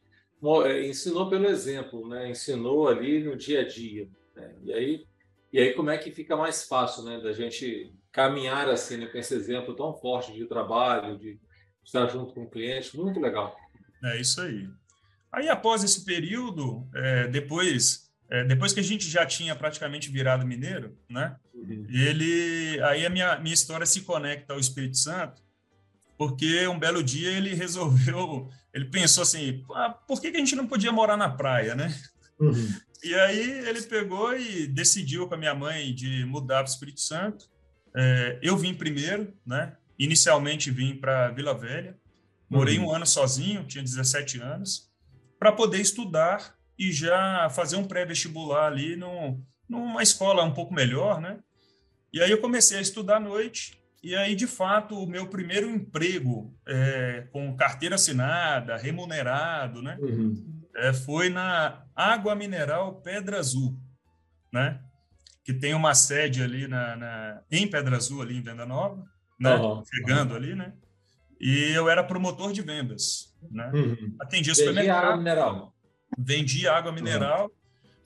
é, 0.65 0.85
ensinou 0.85 1.29
pelo 1.29 1.45
exemplo, 1.45 2.07
né? 2.09 2.29
Ensinou 2.29 2.87
ali 2.89 3.23
no 3.23 3.37
dia 3.37 3.61
a 3.61 3.67
dia. 3.67 4.09
Né? 4.35 4.55
E 4.63 4.73
aí 4.73 5.05
e 5.51 5.59
aí 5.59 5.73
como 5.73 5.89
é 5.89 5.97
que 5.97 6.11
fica 6.11 6.35
mais 6.35 6.63
fácil, 6.63 7.03
né? 7.03 7.21
Da 7.21 7.31
gente 7.31 7.93
caminhar 8.11 8.69
assim, 8.69 8.97
né, 8.97 9.07
com 9.07 9.17
esse 9.17 9.33
exemplo 9.33 9.75
tão 9.75 9.93
forte 9.93 10.33
de 10.33 10.45
trabalho, 10.45 11.17
de 11.17 11.39
estar 11.83 12.07
junto 12.07 12.33
com 12.33 12.43
o 12.43 12.49
cliente, 12.49 12.95
muito 12.97 13.19
legal. 13.19 13.55
É 14.03 14.19
isso 14.19 14.41
aí. 14.41 14.67
Aí, 15.31 15.49
após 15.49 15.83
esse 15.83 16.05
período, 16.05 16.87
é, 16.93 17.27
depois, 17.27 18.11
é, 18.29 18.43
depois 18.43 18.71
que 18.71 18.79
a 18.79 18.83
gente 18.83 19.09
já 19.09 19.25
tinha 19.25 19.55
praticamente 19.55 20.11
virado 20.11 20.45
mineiro, 20.45 20.95
né? 21.09 21.35
Uhum. 21.53 21.87
Ele, 21.89 22.79
aí 22.83 23.03
a 23.03 23.09
minha, 23.09 23.39
minha 23.39 23.53
história 23.53 23.85
se 23.85 24.01
conecta 24.01 24.53
ao 24.53 24.59
Espírito 24.59 24.97
Santo, 24.97 25.41
porque 26.17 26.67
um 26.67 26.79
belo 26.79 27.03
dia 27.03 27.31
ele 27.31 27.53
resolveu, 27.53 28.49
ele 28.73 28.85
pensou 28.85 29.23
assim, 29.23 29.63
ah, 29.73 29.89
por 29.89 30.21
que, 30.21 30.31
que 30.31 30.37
a 30.37 30.39
gente 30.39 30.55
não 30.55 30.67
podia 30.67 30.91
morar 30.91 31.17
na 31.17 31.29
praia, 31.29 31.75
né? 31.75 31.93
Uhum. 32.39 32.73
E 33.03 33.13
aí 33.15 33.67
ele 33.67 33.81
pegou 33.81 34.35
e 34.37 34.67
decidiu 34.67 35.27
com 35.27 35.35
a 35.35 35.37
minha 35.37 35.53
mãe 35.53 35.93
de 35.93 36.25
mudar 36.25 36.63
para 36.63 36.69
o 36.69 36.73
Espírito 36.73 37.01
Santo. 37.01 37.49
É, 37.95 38.39
eu 38.41 38.55
vim 38.57 38.73
primeiro, 38.73 39.33
né? 39.45 39.75
Inicialmente 39.99 40.71
vim 40.71 40.95
para 40.95 41.29
Vila 41.31 41.53
Velha. 41.53 41.97
Morei 42.49 42.79
uhum. 42.79 42.87
um 42.87 42.93
ano 42.93 43.05
sozinho, 43.05 43.65
tinha 43.65 43.83
17 43.83 44.39
anos, 44.39 44.89
para 45.37 45.51
poder 45.51 45.79
estudar 45.79 46.55
e 46.77 46.91
já 46.91 47.49
fazer 47.49 47.75
um 47.75 47.85
pré-vestibular 47.85 48.67
ali 48.67 48.95
no, 48.95 49.39
numa 49.67 50.01
escola 50.01 50.43
um 50.43 50.53
pouco 50.53 50.73
melhor, 50.73 51.19
né? 51.19 51.39
E 52.11 52.21
aí 52.21 52.31
eu 52.31 52.39
comecei 52.39 52.77
a 52.77 52.81
estudar 52.81 53.17
à 53.17 53.19
noite 53.19 53.82
e 54.03 54.13
aí, 54.15 54.35
de 54.35 54.45
fato, 54.45 55.01
o 55.01 55.07
meu 55.07 55.27
primeiro 55.27 55.69
emprego 55.69 56.53
é, 56.67 57.25
com 57.31 57.55
carteira 57.55 57.95
assinada, 57.95 58.75
remunerado, 58.75 59.81
né? 59.81 59.97
Uhum. 59.97 60.61
É, 60.75 60.91
foi 60.91 61.29
na 61.29 61.85
Água 61.95 62.35
Mineral 62.35 63.01
Pedra 63.01 63.39
Azul, 63.39 63.79
né? 64.51 64.81
Que 65.45 65.53
tem 65.53 65.73
uma 65.73 65.95
sede 65.95 66.43
ali 66.43 66.67
na, 66.67 66.97
na 66.97 67.41
em 67.49 67.65
Pedra 67.65 67.95
Azul, 67.95 68.21
ali 68.21 68.37
em 68.37 68.41
Venda 68.41 68.65
Nova, 68.65 69.01
né? 69.39 69.55
Uhum. 69.55 69.83
Chegando 69.85 70.35
ali, 70.35 70.53
né? 70.53 70.73
E 71.39 71.71
eu 71.71 71.89
era 71.89 72.03
promotor 72.03 72.51
de 72.51 72.61
vendas, 72.61 73.33
né? 73.49 73.71
Uhum. 73.73 74.17
Atendia 74.19 74.53
supermercado. 74.53 75.05
água 75.05 75.17
mineral. 75.17 75.75
Vendia 76.17 76.73
água 76.73 76.91
mineral 76.91 77.49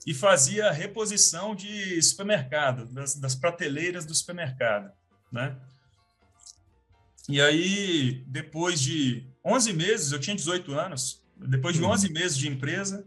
e 0.06 0.14
fazia 0.14 0.70
reposição 0.70 1.56
de 1.56 2.00
supermercado, 2.02 2.86
das, 2.86 3.16
das 3.16 3.34
prateleiras 3.34 4.06
do 4.06 4.14
supermercado, 4.14 4.92
né? 5.32 5.56
E 7.28 7.40
aí, 7.40 8.24
depois 8.26 8.80
de 8.80 9.26
11 9.44 9.72
meses, 9.74 10.12
eu 10.12 10.18
tinha 10.18 10.34
18 10.34 10.72
anos, 10.72 11.22
depois 11.36 11.76
de 11.76 11.84
11 11.84 12.06
uhum. 12.06 12.12
meses 12.12 12.38
de 12.38 12.48
empresa, 12.48 13.06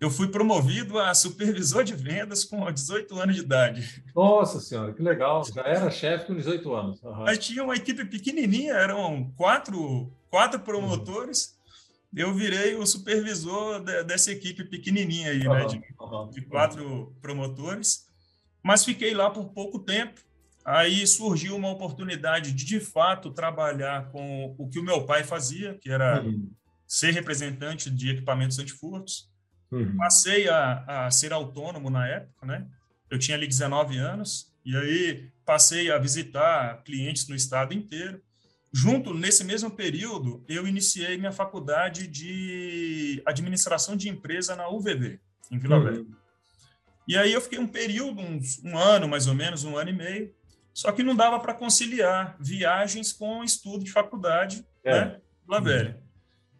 eu 0.00 0.10
fui 0.10 0.28
promovido 0.28 0.98
a 0.98 1.14
supervisor 1.14 1.84
de 1.84 1.94
vendas 1.94 2.44
com 2.44 2.70
18 2.70 3.18
anos 3.18 3.36
de 3.36 3.42
idade. 3.42 4.04
Nossa 4.14 4.60
senhora, 4.60 4.92
que 4.92 5.02
legal! 5.02 5.44
Já 5.44 5.62
era 5.62 5.90
chefe 5.90 6.26
com 6.26 6.34
18 6.34 6.74
anos. 6.74 7.02
Uhum. 7.02 7.22
Mas 7.22 7.38
tinha 7.38 7.62
uma 7.62 7.76
equipe 7.76 8.04
pequenininha, 8.04 8.74
eram 8.74 9.32
quatro, 9.36 10.12
quatro 10.28 10.60
promotores. 10.60 11.56
Uhum. 12.12 12.20
Eu 12.20 12.34
virei 12.34 12.74
o 12.74 12.86
supervisor 12.86 13.80
de, 13.80 14.04
dessa 14.04 14.30
equipe 14.30 14.64
pequenininha 14.64 15.30
aí, 15.30 15.46
uhum. 15.46 15.54
né? 15.54 15.64
De, 15.66 15.80
de 16.32 16.42
quatro 16.42 17.14
promotores. 17.22 18.06
Mas 18.62 18.84
fiquei 18.84 19.14
lá 19.14 19.30
por 19.30 19.46
pouco 19.50 19.78
tempo. 19.78 20.20
Aí 20.64 21.06
surgiu 21.06 21.54
uma 21.56 21.70
oportunidade 21.70 22.52
de, 22.52 22.64
de 22.64 22.80
fato, 22.80 23.30
trabalhar 23.30 24.08
com 24.10 24.54
o 24.58 24.68
que 24.68 24.78
o 24.78 24.82
meu 24.82 25.04
pai 25.04 25.22
fazia, 25.22 25.74
que 25.74 25.90
era 25.90 26.22
uhum. 26.22 26.50
ser 26.86 27.12
representante 27.12 27.90
de 27.90 28.10
equipamentos 28.10 28.58
antifurtos. 28.58 29.30
Uhum. 29.70 29.96
Passei 29.96 30.48
a, 30.48 31.06
a 31.06 31.10
ser 31.10 31.32
autônomo 31.32 31.90
na 31.90 32.08
época, 32.08 32.46
né? 32.46 32.66
Eu 33.10 33.18
tinha 33.18 33.36
ali 33.36 33.46
19 33.46 33.98
anos, 33.98 34.54
e 34.64 34.74
aí 34.74 35.30
passei 35.44 35.90
a 35.90 35.98
visitar 35.98 36.82
clientes 36.82 37.28
no 37.28 37.34
estado 37.34 37.74
inteiro. 37.74 38.22
Junto, 38.72 39.12
nesse 39.12 39.44
mesmo 39.44 39.70
período, 39.70 40.42
eu 40.48 40.66
iniciei 40.66 41.16
minha 41.18 41.30
faculdade 41.30 42.08
de 42.08 43.22
administração 43.26 43.96
de 43.96 44.08
empresa 44.08 44.56
na 44.56 44.68
UVV, 44.68 45.20
em 45.50 45.58
Vila 45.58 45.76
uhum. 45.76 45.84
Velha. 45.84 46.06
E 47.06 47.18
aí 47.18 47.32
eu 47.32 47.40
fiquei 47.40 47.58
um 47.58 47.68
período, 47.68 48.20
uns, 48.20 48.64
um 48.64 48.78
ano 48.78 49.06
mais 49.06 49.26
ou 49.26 49.34
menos, 49.34 49.62
um 49.62 49.76
ano 49.76 49.90
e 49.90 49.92
meio, 49.92 50.34
só 50.74 50.90
que 50.90 51.04
não 51.04 51.14
dava 51.14 51.38
para 51.38 51.54
conciliar 51.54 52.36
viagens 52.40 53.12
com 53.12 53.44
estudo 53.44 53.84
de 53.84 53.92
faculdade, 53.92 54.66
é. 54.82 54.92
né? 54.92 55.20
Lá 55.48 55.58
uhum. 55.58 55.64
velha. 55.64 56.02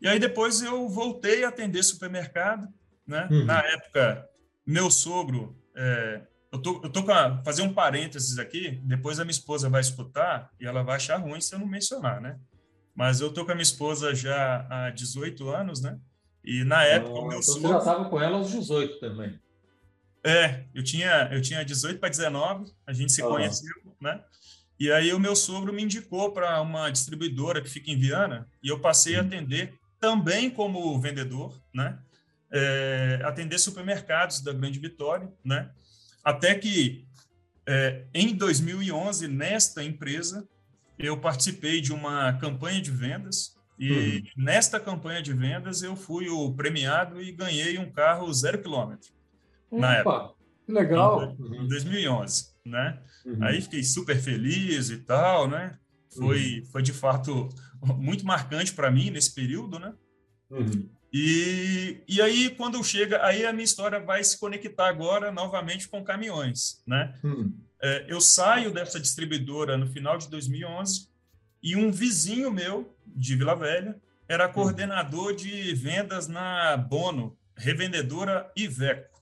E 0.00 0.06
aí 0.06 0.20
depois 0.20 0.62
eu 0.62 0.88
voltei 0.88 1.44
a 1.44 1.48
atender 1.48 1.82
supermercado, 1.82 2.68
né? 3.04 3.26
Uhum. 3.30 3.44
Na 3.44 3.58
época, 3.58 4.28
meu 4.64 4.88
sogro, 4.88 5.58
é, 5.76 6.22
eu 6.52 6.62
tô, 6.62 6.80
eu 6.84 6.90
tô 6.90 7.02
com 7.02 7.10
a, 7.10 7.42
fazer 7.42 7.62
um 7.62 7.74
parênteses 7.74 8.38
aqui, 8.38 8.80
depois 8.84 9.18
a 9.18 9.24
minha 9.24 9.32
esposa 9.32 9.68
vai 9.68 9.80
escutar 9.80 10.48
e 10.60 10.66
ela 10.66 10.84
vai 10.84 10.96
achar 10.96 11.16
ruim 11.16 11.40
se 11.40 11.52
eu 11.52 11.58
não 11.58 11.66
mencionar, 11.66 12.20
né? 12.20 12.38
Mas 12.94 13.20
eu 13.20 13.32
tô 13.32 13.44
com 13.44 13.50
a 13.50 13.54
minha 13.54 13.64
esposa 13.64 14.14
já 14.14 14.64
há 14.70 14.90
18 14.90 15.48
anos, 15.48 15.80
né? 15.82 15.98
E 16.44 16.62
na 16.62 16.84
época 16.84 17.14
oh, 17.14 17.22
o 17.22 17.28
meu 17.28 17.38
então 17.38 17.42
sogro... 17.42 17.62
Você 17.62 17.68
já 17.68 17.78
estava 17.78 18.08
com 18.08 18.20
ela 18.20 18.36
aos 18.36 18.52
18 18.52 19.00
também. 19.00 19.40
É, 20.24 20.64
eu 20.74 20.82
tinha, 20.82 21.28
eu 21.30 21.42
tinha 21.42 21.62
18 21.62 22.00
para 22.00 22.08
19, 22.08 22.72
a 22.86 22.92
gente 22.94 23.12
se 23.12 23.22
conheceu, 23.22 23.74
né? 24.00 24.22
E 24.80 24.90
aí 24.90 25.12
o 25.12 25.20
meu 25.20 25.36
sogro 25.36 25.70
me 25.70 25.82
indicou 25.82 26.32
para 26.32 26.60
uma 26.62 26.88
distribuidora 26.90 27.60
que 27.60 27.68
fica 27.68 27.90
em 27.90 27.98
Viana 27.98 28.48
e 28.62 28.68
eu 28.68 28.80
passei 28.80 29.16
a 29.16 29.20
atender 29.20 29.74
também 30.00 30.50
como 30.50 30.98
vendedor, 30.98 31.62
né? 31.74 31.98
É, 32.50 33.20
atender 33.24 33.58
supermercados 33.58 34.40
da 34.40 34.52
Grande 34.52 34.78
Vitória, 34.78 35.30
né? 35.44 35.70
Até 36.24 36.54
que 36.54 37.06
é, 37.66 38.04
em 38.14 38.34
2011 38.34 39.28
nesta 39.28 39.84
empresa 39.84 40.48
eu 40.98 41.18
participei 41.20 41.82
de 41.82 41.92
uma 41.92 42.32
campanha 42.34 42.80
de 42.80 42.90
vendas 42.90 43.54
e 43.78 43.92
uhum. 43.92 44.22
nesta 44.44 44.80
campanha 44.80 45.20
de 45.20 45.34
vendas 45.34 45.82
eu 45.82 45.94
fui 45.94 46.28
o 46.30 46.54
premiado 46.54 47.20
e 47.20 47.30
ganhei 47.30 47.78
um 47.78 47.90
carro 47.90 48.32
zero 48.32 48.62
quilômetro 48.62 49.12
na 49.78 49.96
época. 49.96 50.34
Legal. 50.66 51.36
Em, 51.38 51.68
2011, 51.68 52.54
né? 52.64 53.02
Uhum. 53.24 53.42
Aí 53.42 53.60
fiquei 53.60 53.82
super 53.82 54.16
feliz 54.16 54.90
e 54.90 54.98
tal, 54.98 55.48
né? 55.48 55.78
Foi, 56.16 56.60
uhum. 56.60 56.66
foi 56.66 56.82
de 56.82 56.92
fato 56.92 57.48
muito 57.82 58.24
marcante 58.24 58.72
para 58.72 58.90
mim 58.90 59.10
nesse 59.10 59.34
período, 59.34 59.78
né? 59.78 59.92
Uhum. 60.50 60.88
E, 61.12 62.02
e 62.08 62.20
aí, 62.20 62.50
quando 62.50 62.82
chega, 62.82 63.24
aí 63.24 63.46
a 63.46 63.52
minha 63.52 63.64
história 63.64 64.00
vai 64.00 64.24
se 64.24 64.38
conectar 64.38 64.88
agora 64.88 65.30
novamente 65.30 65.88
com 65.88 66.02
caminhões, 66.02 66.82
né? 66.84 67.14
Uhum. 67.22 67.54
É, 67.80 68.06
eu 68.08 68.20
saio 68.20 68.72
dessa 68.72 68.98
distribuidora 68.98 69.76
no 69.76 69.86
final 69.86 70.18
de 70.18 70.28
2011 70.28 71.08
e 71.62 71.76
um 71.76 71.92
vizinho 71.92 72.50
meu 72.50 72.96
de 73.06 73.36
Vila 73.36 73.54
Velha 73.54 73.96
era 74.28 74.46
uhum. 74.46 74.52
coordenador 74.52 75.34
de 75.36 75.72
vendas 75.74 76.26
na 76.26 76.76
Bono, 76.76 77.36
revendedora 77.56 78.50
Iveco. 78.56 79.13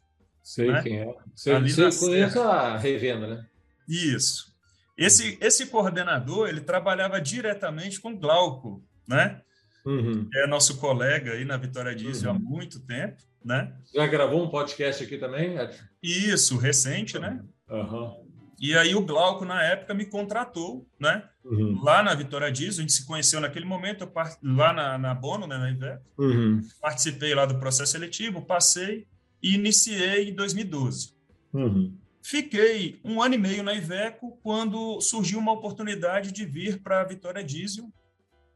Sei 0.42 0.70
né? 0.70 0.83
quem 0.83 0.98
é. 1.00 1.14
Sei, 1.35 1.68
sei 1.68 1.92
conheço 1.92 2.40
a 2.40 2.76
revenda, 2.76 3.26
né? 3.26 3.46
Isso. 3.88 4.52
Esse, 4.96 5.38
esse 5.40 5.66
coordenador, 5.66 6.48
ele 6.48 6.61
trabalhava 6.61 7.20
diretamente 7.20 8.00
com 8.00 8.16
Glauco, 8.16 8.85
né? 9.09 9.40
Uhum. 9.85 10.28
É 10.35 10.46
nosso 10.46 10.78
colega 10.78 11.33
aí 11.33 11.44
na 11.44 11.57
Vitória 11.57 11.94
Diesel 11.94 12.31
uhum. 12.31 12.37
há 12.37 12.38
muito 12.38 12.81
tempo, 12.81 13.16
né? 13.44 13.72
Já 13.94 14.07
gravou 14.07 14.44
um 14.44 14.50
podcast 14.50 15.02
aqui 15.02 15.18
também? 15.18 15.57
Isso, 16.02 16.57
recente, 16.57 17.18
né? 17.18 17.42
Uhum. 17.68 18.22
E 18.61 18.76
aí 18.76 18.94
o 18.94 19.05
Glauco, 19.05 19.44
na 19.44 19.61
época, 19.62 19.92
me 19.92 20.07
contratou, 20.07 20.87
né? 21.00 21.24
Uhum. 21.44 21.83
Lá 21.83 22.00
na 22.02 22.14
Vitória 22.14 22.52
Diesel, 22.52 22.78
a 22.78 22.83
gente 22.83 22.92
se 22.92 23.05
conheceu 23.05 23.40
naquele 23.40 23.64
momento, 23.64 24.05
eu 24.05 24.12
lá 24.42 24.72
na, 24.72 24.98
na 24.98 25.14
Bono, 25.14 25.48
né, 25.48 25.59
na 25.59 25.70
Iveco. 25.70 26.05
Uhum. 26.16 26.61
Participei 26.81 27.35
lá 27.35 27.44
do 27.44 27.59
processo 27.59 27.90
seletivo, 27.90 28.42
passei 28.42 29.09
e 29.42 29.55
iniciei 29.55 30.31
em 30.31 30.35
2012. 30.35 31.14
Uhum. 31.52 31.96
Fiquei 32.22 33.00
um 33.05 33.20
ano 33.20 33.35
e 33.35 33.38
meio 33.38 33.62
na 33.62 33.74
Iveco 33.74 34.38
quando 34.42 35.00
surgiu 35.00 35.38
uma 35.38 35.52
oportunidade 35.52 36.31
de 36.31 36.44
vir 36.44 36.81
para 36.81 37.00
a 37.00 37.05
Vitória 37.05 37.42
Diesel 37.42 37.92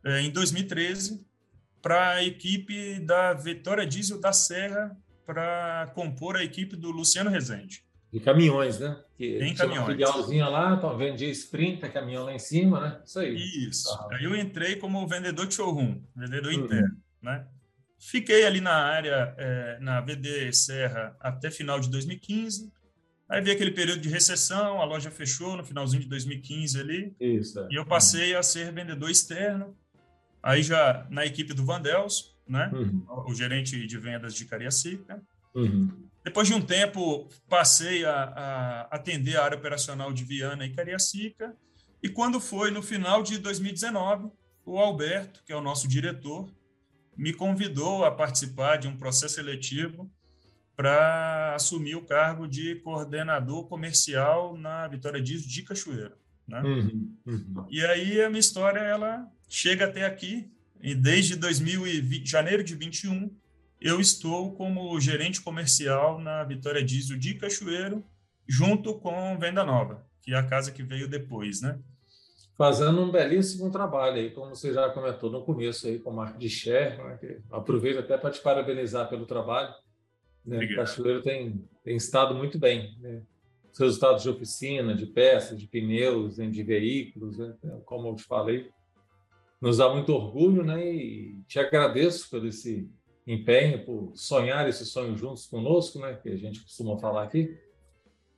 é, 0.05 0.20
em 0.20 0.31
2013 0.31 1.27
para 1.83 2.14
a 2.14 2.25
equipe 2.25 3.01
da 3.01 3.33
Vitória 3.33 3.87
Diesel 3.87 4.20
da 4.20 4.33
Serra 4.33 4.96
para 5.27 5.90
compor 5.94 6.37
a 6.37 6.44
equipe 6.44 6.77
do 6.77 6.90
Luciano 6.90 7.29
Rezende. 7.29 7.85
De 8.12 8.20
caminhões, 8.20 8.79
né? 8.79 8.96
Que 9.16 9.38
em 9.40 9.55
caminhões. 9.55 9.88
Uma 9.88 9.92
filialzinha 9.92 10.49
lá, 10.49 10.75
então 10.75 10.96
vendia 10.96 11.29
sprint, 11.29 11.81
caminhão 11.90 12.25
lá 12.25 12.33
em 12.33 12.38
cima, 12.38 12.81
né? 12.81 13.01
Isso 13.05 13.18
aí. 13.18 13.35
Isso. 13.68 13.88
Ah. 13.92 14.09
Aí 14.12 14.25
eu 14.25 14.37
entrei 14.37 14.77
como 14.77 15.07
vendedor 15.09 15.46
de 15.46 15.55
showroom, 15.55 16.01
vendedor 16.14 16.53
uhum. 16.53 16.64
interno, 16.64 16.96
né? 17.20 17.46
Fiquei 18.09 18.47
ali 18.47 18.61
na 18.61 18.75
área, 18.75 19.35
é, 19.37 19.79
na 19.81 20.01
VD 20.01 20.53
Serra, 20.53 21.16
até 21.19 21.51
final 21.51 21.81
de 21.81 21.90
2015. 21.90 22.73
Aí 23.29 23.42
veio 23.42 23.57
aquele 23.57 23.73
período 23.73 24.01
de 24.01 24.09
recessão, 24.09 24.81
a 24.81 24.85
loja 24.85 25.11
fechou 25.11 25.57
no 25.57 25.64
finalzinho 25.64 26.03
de 26.03 26.09
2015 26.09 26.81
ali. 26.81 27.16
Isso. 27.19 27.59
É. 27.59 27.66
E 27.69 27.75
eu 27.75 27.85
passei 27.85 28.37
a 28.37 28.45
ser 28.45 28.73
vendedor 28.73 29.11
externo. 29.11 29.77
Aí 30.40 30.62
já 30.62 31.05
na 31.11 31.27
equipe 31.27 31.53
do 31.53 31.64
Vandels, 31.64 32.37
né? 32.49 32.71
Uhum. 32.73 33.05
O 33.27 33.35
gerente 33.35 33.85
de 33.85 33.99
vendas 33.99 34.35
de 34.35 34.45
Cariacica. 34.45 35.21
Uhum. 35.53 36.09
Depois 36.25 36.47
de 36.47 36.55
um 36.55 36.61
tempo, 36.61 37.29
passei 37.49 38.05
a, 38.05 38.12
a, 38.12 38.81
atender 38.92 39.37
a 39.37 39.42
área 39.42 39.59
operacional 39.59 40.12
de 40.12 40.23
Viana 40.23 40.64
e 40.64 40.71
Cariacica. 40.71 41.57
E 42.01 42.09
quando 42.09 42.38
foi 42.38 42.71
no 42.71 42.85
final 42.85 43.25
de 43.25 43.38
2019, 43.38 44.31
o 44.64 44.79
Alberto, 44.79 45.42
que 45.45 45.53
é 45.53 45.57
o 45.57 45.61
nosso 45.61 45.88
diretor, 45.88 46.49
me 47.16 47.33
convidou 47.33 48.05
a 48.05 48.11
participar 48.11 48.76
de 48.76 48.88
um 48.88 48.96
processo 48.96 49.37
seletivo 49.37 50.11
para 50.76 51.55
assumir 51.55 51.94
o 51.96 52.05
cargo 52.05 52.46
de 52.46 52.76
coordenador 52.76 53.66
comercial 53.66 54.57
na 54.57 54.87
Vitória 54.87 55.22
Dias 55.22 55.42
de 55.42 55.62
Cachoeira. 55.62 56.16
Né? 56.46 56.61
Uhum, 56.61 57.16
uhum. 57.26 57.66
E 57.70 57.85
aí 57.85 58.22
a 58.22 58.29
minha 58.29 58.40
história 58.40 58.81
ela 58.81 59.26
chega 59.48 59.87
até 59.87 60.05
aqui, 60.05 60.50
e 60.81 60.94
desde 60.94 61.37
2020, 61.37 62.29
janeiro 62.29 62.62
de 62.62 62.74
21, 62.74 63.35
eu 63.81 64.00
estou 64.00 64.52
como 64.55 65.00
gerente 65.00 65.40
comercial 65.40 66.20
na 66.20 66.44
Vitória 66.44 66.85
Diesel 66.85 67.18
de 67.18 67.35
Cachoeiro, 67.35 68.05
junto 68.46 68.94
com 68.94 69.38
Venda 69.38 69.64
Nova, 69.64 70.07
que 70.22 70.33
é 70.33 70.37
a 70.37 70.42
casa 70.42 70.70
que 70.70 70.83
veio 70.83 71.09
depois, 71.09 71.62
né? 71.62 71.79
Fazendo 72.57 73.03
um 73.03 73.11
belíssimo 73.11 73.71
trabalho 73.71 74.16
aí, 74.16 74.31
como 74.31 74.55
você 74.57 74.73
já 74.73 74.88
comentou 74.88 75.31
no 75.31 75.42
começo 75.42 75.87
aí 75.87 75.99
com 75.99 76.11
o 76.11 76.14
Marco 76.14 76.38
de 76.38 76.49
Cher, 76.49 76.97
né? 76.97 77.38
aproveito 77.51 77.99
até 77.99 78.16
para 78.16 78.31
te 78.31 78.40
parabenizar 78.40 79.09
pelo 79.11 79.27
trabalho. 79.27 79.75
Né? 80.45 80.66
Cachoeiro 80.75 81.23
tem, 81.23 81.69
tem 81.85 81.97
estado 81.97 82.35
muito 82.35 82.59
bem, 82.59 82.97
né? 82.99 83.23
Os 83.71 83.79
resultados 83.79 84.23
de 84.23 84.31
oficina, 84.31 84.95
de 84.95 85.05
peças, 85.05 85.59
de 85.59 85.66
pneus, 85.66 86.38
né? 86.38 86.49
de 86.49 86.62
veículos, 86.62 87.37
né? 87.37 87.55
como 87.85 88.09
eu 88.09 88.14
te 88.14 88.23
falei, 88.23 88.71
nos 89.61 89.77
dá 89.77 89.92
muito 89.92 90.14
orgulho, 90.14 90.64
né? 90.64 90.83
E 90.83 91.42
te 91.47 91.59
agradeço 91.59 92.31
por 92.31 92.45
esse 92.47 92.88
empenho, 93.27 93.85
por 93.85 94.12
sonhar 94.14 94.66
esse 94.66 94.87
sonho 94.87 95.14
juntos 95.16 95.47
conosco, 95.47 95.99
né? 95.99 96.14
Que 96.14 96.31
a 96.31 96.37
gente 96.37 96.62
costuma 96.62 96.97
falar 96.99 97.25
aqui, 97.25 97.55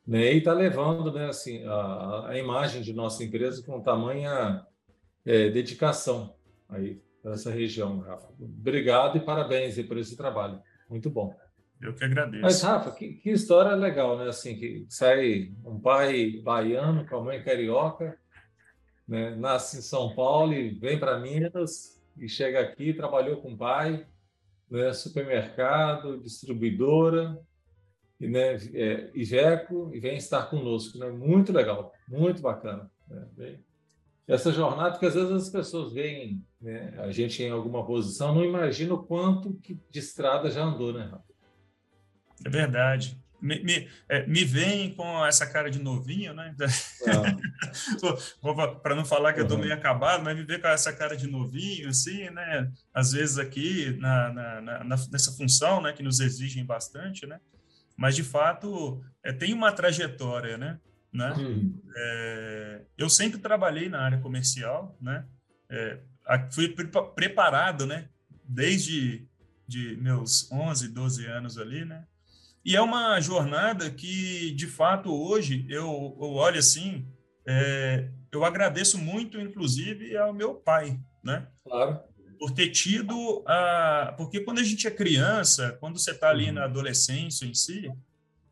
né? 0.09 0.33
E 0.33 0.39
está 0.39 0.55
levando, 0.55 1.13
né? 1.13 1.27
Assim, 1.27 1.63
a, 1.65 2.29
a, 2.29 2.39
imagem 2.39 2.81
de 2.81 2.95
nossa 2.95 3.23
empresa 3.23 3.63
com 3.63 3.83
tamanha 3.83 4.65
é, 5.23 5.51
dedicação 5.51 6.35
aí 6.67 7.03
para 7.23 7.35
essa 7.35 7.51
região, 7.51 8.01
Rafa. 8.01 8.27
Obrigado 8.41 9.19
e 9.19 9.21
parabéns 9.21 9.79
por 9.87 9.99
esse 9.99 10.17
trabalho. 10.17 10.63
Muito 10.89 11.11
bom. 11.11 11.37
Eu 11.79 11.95
que 11.95 12.05
agradeço. 12.05 12.43
Mas, 12.43 12.63
Rafa, 12.63 12.91
que, 12.93 13.15
que 13.17 13.31
história 13.31 13.75
legal, 13.75 14.17
né? 14.17 14.29
Assim, 14.29 14.57
que 14.57 14.87
sai 14.89 15.53
um 15.63 15.79
pai 15.79 16.41
baiano 16.43 17.07
com 17.07 17.17
a 17.17 17.25
mãe 17.25 17.43
carioca, 17.43 18.19
né? 19.07 19.37
nasce 19.37 19.79
em 19.79 19.83
São 19.83 20.15
Paulo 20.15 20.55
e 20.55 20.71
vem 20.71 20.99
para 20.99 21.19
Minas 21.19 22.03
e 22.17 22.29
chega 22.29 22.61
aqui, 22.61 22.95
trabalhou 22.95 23.43
com 23.43 23.53
o 23.53 23.59
pai, 23.59 24.07
né? 24.71 24.93
supermercado, 24.95 26.19
distribuidora, 26.19 27.39
né? 28.21 28.57
é, 28.75 29.11
Iveco, 29.15 29.91
e 29.95 30.01
vem 30.01 30.17
estar 30.17 30.47
conosco. 30.47 30.99
Né? 30.99 31.11
Muito 31.11 31.53
legal, 31.53 31.93
muito 32.09 32.43
bacana. 32.43 32.91
Né? 33.37 33.59
Essa 34.27 34.53
jornada 34.53 34.99
que 34.99 35.07
às 35.07 35.15
vezes 35.15 35.31
as 35.31 35.49
pessoas 35.49 35.93
veem 35.93 36.45
né? 36.61 36.95
a 36.99 37.11
gente 37.11 37.43
em 37.43 37.51
alguma 37.51 37.87
posição, 37.87 38.35
não 38.35 38.45
imagina 38.45 38.95
o 38.95 39.03
quanto 39.03 39.55
que 39.63 39.79
de 39.91 39.99
estrada 39.99 40.51
já 40.51 40.65
andou, 40.65 40.93
né, 40.93 41.05
Rafa? 41.05 41.25
É 42.45 42.51
verdade 42.51 43.19
me, 43.41 43.63
me, 43.63 43.89
é, 44.09 44.27
me 44.27 44.45
veem 44.45 44.95
com 44.95 45.25
essa 45.25 45.47
cara 45.47 45.71
de 45.71 45.79
novinho, 45.79 46.35
né? 46.35 46.55
Para 48.83 48.95
não 48.95 49.05
falar 49.05 49.33
que 49.33 49.41
uhum. 49.41 49.45
eu 49.45 49.49
estou 49.49 49.59
meio 49.59 49.75
acabado, 49.75 50.25
mas 50.25 50.37
me 50.37 50.45
ver 50.45 50.61
com 50.61 50.69
essa 50.69 50.93
cara 50.93 51.17
de 51.17 51.27
novinho, 51.27 51.89
assim, 51.89 52.29
né? 52.31 52.71
Às 52.93 53.13
vezes 53.13 53.39
aqui 53.39 53.97
na, 53.99 54.33
na, 54.33 54.61
na, 54.61 54.85
nessa 54.85 55.33
função, 55.33 55.81
né? 55.81 55.93
Que 55.93 56.03
nos 56.03 56.21
exigem 56.21 56.65
bastante, 56.65 57.27
né? 57.27 57.41
Mas 57.99 58.15
de 58.15 58.23
fato 58.23 59.05
é, 59.25 59.33
tem 59.33 59.53
uma 59.53 59.73
trajetória, 59.73 60.57
né? 60.57 60.79
né? 61.13 61.33
Uhum. 61.33 61.83
É, 61.97 62.83
eu 62.97 63.11
sempre 63.11 63.39
trabalhei 63.41 63.89
na 63.89 64.01
área 64.01 64.21
comercial, 64.21 64.97
né? 65.01 65.27
É, 65.69 65.99
fui 66.53 66.69
pre 66.69 66.87
preparado, 67.15 67.85
né? 67.85 68.09
Desde 68.45 69.27
de 69.67 69.97
meus 69.97 70.51
11, 70.51 70.89
12 70.89 71.27
anos 71.27 71.59
ali, 71.59 71.85
né? 71.85 72.07
E 72.65 72.77
é 72.77 72.81
uma 72.81 73.21
jornada 73.21 73.91
que, 73.91 74.53
de 74.53 74.67
fato, 74.67 75.11
hoje 75.13 75.67
eu, 75.69 76.17
eu 76.21 76.33
olho 76.35 76.59
assim, 76.59 77.07
é, 77.47 78.09
eu 78.31 78.45
agradeço 78.45 78.97
muito, 78.99 79.41
inclusive, 79.41 80.17
ao 80.17 80.33
meu 80.33 80.55
pai, 80.55 80.99
né? 81.23 81.49
Claro. 81.65 82.01
Por 82.39 82.53
ter 82.53 82.69
tido 82.69 83.43
a. 83.47 84.15
Porque 84.17 84.41
quando 84.41 84.61
a 84.61 84.63
gente 84.63 84.87
é 84.87 84.91
criança, 84.91 85.77
quando 85.81 85.99
você 85.99 86.13
está 86.13 86.31
ali 86.31 86.47
uhum. 86.47 86.53
na 86.53 86.65
adolescência 86.65 87.45
em 87.45 87.55
si, 87.55 87.91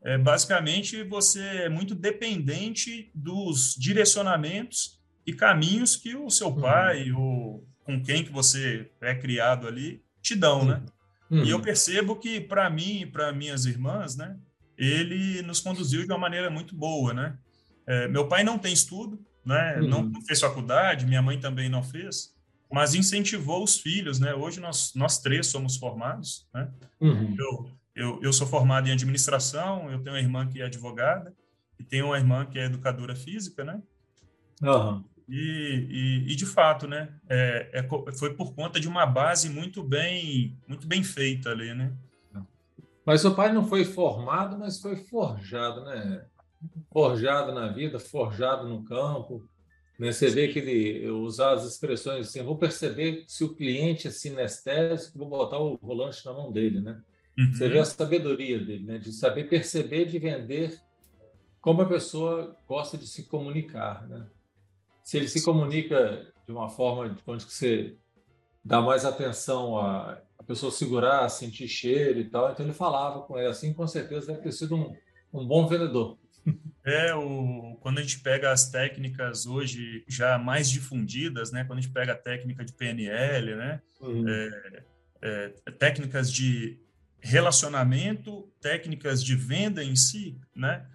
é, 0.03 0.17
basicamente 0.17 1.03
você 1.03 1.41
é 1.41 1.69
muito 1.69 1.95
dependente 1.95 3.09
dos 3.13 3.75
direcionamentos 3.77 4.99
e 5.25 5.33
caminhos 5.33 5.95
que 5.95 6.15
o 6.15 6.29
seu 6.29 6.47
uhum. 6.47 6.61
pai 6.61 7.11
ou 7.11 7.67
com 7.83 8.01
quem 8.03 8.23
que 8.23 8.31
você 8.31 8.89
é 9.01 9.15
criado 9.15 9.67
ali 9.67 10.01
te 10.21 10.35
dão, 10.35 10.65
né? 10.65 10.83
Uhum. 11.29 11.43
E 11.43 11.49
eu 11.49 11.61
percebo 11.61 12.15
que, 12.15 12.39
para 12.39 12.69
mim 12.69 13.01
e 13.01 13.05
para 13.05 13.31
minhas 13.31 13.65
irmãs, 13.65 14.15
né, 14.15 14.37
ele 14.77 15.41
nos 15.41 15.59
conduziu 15.59 16.01
de 16.01 16.07
uma 16.07 16.17
maneira 16.17 16.49
muito 16.49 16.75
boa. 16.75 17.13
Né? 17.13 17.37
É, 17.85 18.07
meu 18.07 18.27
pai 18.27 18.43
não 18.43 18.57
tem 18.57 18.73
estudo, 18.73 19.19
né, 19.45 19.79
uhum. 19.79 20.09
não 20.09 20.21
fez 20.21 20.39
faculdade, 20.39 21.05
minha 21.05 21.21
mãe 21.21 21.39
também 21.39 21.69
não 21.69 21.83
fez, 21.83 22.33
mas 22.71 22.95
incentivou 22.95 23.63
os 23.63 23.77
filhos. 23.79 24.19
Né? 24.19 24.33
Hoje 24.33 24.59
nós, 24.59 24.93
nós 24.95 25.19
três 25.19 25.47
somos 25.47 25.77
formados. 25.77 26.47
Né? 26.53 26.71
Uhum. 26.99 27.35
Eu, 27.37 27.71
eu, 27.95 28.19
eu 28.23 28.33
sou 28.33 28.47
formado 28.47 28.87
em 28.87 28.91
administração, 28.91 29.91
eu 29.91 29.99
tenho 29.99 30.15
uma 30.15 30.21
irmã 30.21 30.47
que 30.47 30.61
é 30.61 30.65
advogada 30.65 31.33
e 31.79 31.83
tenho 31.83 32.07
uma 32.07 32.17
irmã 32.17 32.45
que 32.45 32.59
é 32.59 32.65
educadora 32.65 33.15
física. 33.15 33.63
Né? 33.63 33.81
Uhum. 34.61 35.03
E, 35.29 35.87
e, 36.27 36.31
e, 36.31 36.35
de 36.35 36.45
fato, 36.45 36.87
né, 36.87 37.13
é, 37.27 37.69
é, 37.73 38.13
foi 38.13 38.33
por 38.33 38.53
conta 38.53 38.79
de 38.79 38.87
uma 38.87 39.05
base 39.05 39.49
muito 39.49 39.83
bem, 39.83 40.57
muito 40.65 40.87
bem 40.87 41.03
feita 41.03 41.49
ali, 41.49 41.73
né? 41.73 41.91
Mas 43.07 43.21
seu 43.21 43.33
pai 43.33 43.53
não 43.53 43.63
foi 43.65 43.85
formado, 43.85 44.57
mas 44.59 44.81
foi 44.81 44.97
forjado, 44.97 45.85
né? 45.85 46.25
Forjado 46.91 47.53
na 47.53 47.69
vida, 47.69 47.99
forjado 47.99 48.67
no 48.67 48.83
campo. 48.83 49.47
Né? 49.97 50.11
Você 50.11 50.29
vê 50.29 50.47
que 50.47 50.59
ele 50.59 51.09
usar 51.09 51.53
as 51.53 51.65
expressões 51.65 52.27
assim, 52.27 52.43
vou 52.43 52.57
perceber 52.57 53.23
se 53.27 53.43
o 53.43 53.55
cliente 53.55 54.07
é 54.07 54.11
sinestésico, 54.11 55.17
vou 55.17 55.29
botar 55.29 55.59
o 55.59 55.77
volante 55.77 56.25
na 56.25 56.33
mão 56.33 56.51
dele, 56.51 56.81
né? 56.81 57.01
Uhum. 57.37 57.53
Você 57.53 57.69
vê 57.69 57.79
a 57.79 57.85
sabedoria 57.85 58.59
dele, 58.59 58.85
né? 58.85 58.97
De 58.97 59.11
saber 59.11 59.49
perceber, 59.49 60.05
de 60.05 60.17
vender 60.19 60.79
como 61.61 61.81
a 61.81 61.87
pessoa 61.87 62.55
gosta 62.67 62.97
de 62.97 63.07
se 63.07 63.23
comunicar, 63.23 64.07
né? 64.07 64.27
se 65.07 65.15
ele 65.15 65.29
se 65.29 65.41
comunica 65.41 66.27
de 66.45 66.51
uma 66.51 66.67
forma 66.67 67.17
onde 67.25 67.45
você 67.45 67.95
dá 68.61 68.81
mais 68.81 69.05
atenção 69.05 69.77
a, 69.77 70.21
a 70.37 70.43
pessoa 70.43 70.69
segurar, 70.69 71.29
sentir 71.29 71.69
cheiro 71.69 72.19
e 72.19 72.25
tal, 72.25 72.51
então 72.51 72.65
ele 72.65 72.73
falava 72.73 73.21
com 73.21 73.37
ela 73.37 73.51
assim, 73.51 73.73
com 73.73 73.87
certeza 73.87 74.27
deve 74.27 74.41
ter 74.41 74.51
sido 74.51 74.75
um, 74.75 74.93
um 75.33 75.47
bom 75.47 75.65
vendedor. 75.65 76.17
É, 76.87 77.13
o, 77.13 77.77
quando 77.81 77.99
a 77.99 78.01
gente 78.01 78.19
pega 78.19 78.51
as 78.51 78.69
técnicas 78.69 79.45
hoje 79.45 80.03
já 80.07 80.37
mais 80.37 80.69
difundidas, 80.69 81.51
né? 81.51 81.63
Quando 81.65 81.79
a 81.79 81.81
gente 81.81 81.93
pega 81.93 82.13
a 82.13 82.17
técnica 82.17 82.63
de 82.63 82.73
PNL, 82.73 83.55
né? 83.55 83.81
Uhum. 83.99 84.25
É, 84.27 84.83
é, 85.21 85.71
técnicas 85.71 86.31
de 86.31 86.79
relacionamento, 87.19 88.49
técnicas 88.61 89.23
de 89.23 89.35
venda 89.35 89.83
em 89.83 89.95
si, 89.95 90.39
né? 90.55 90.85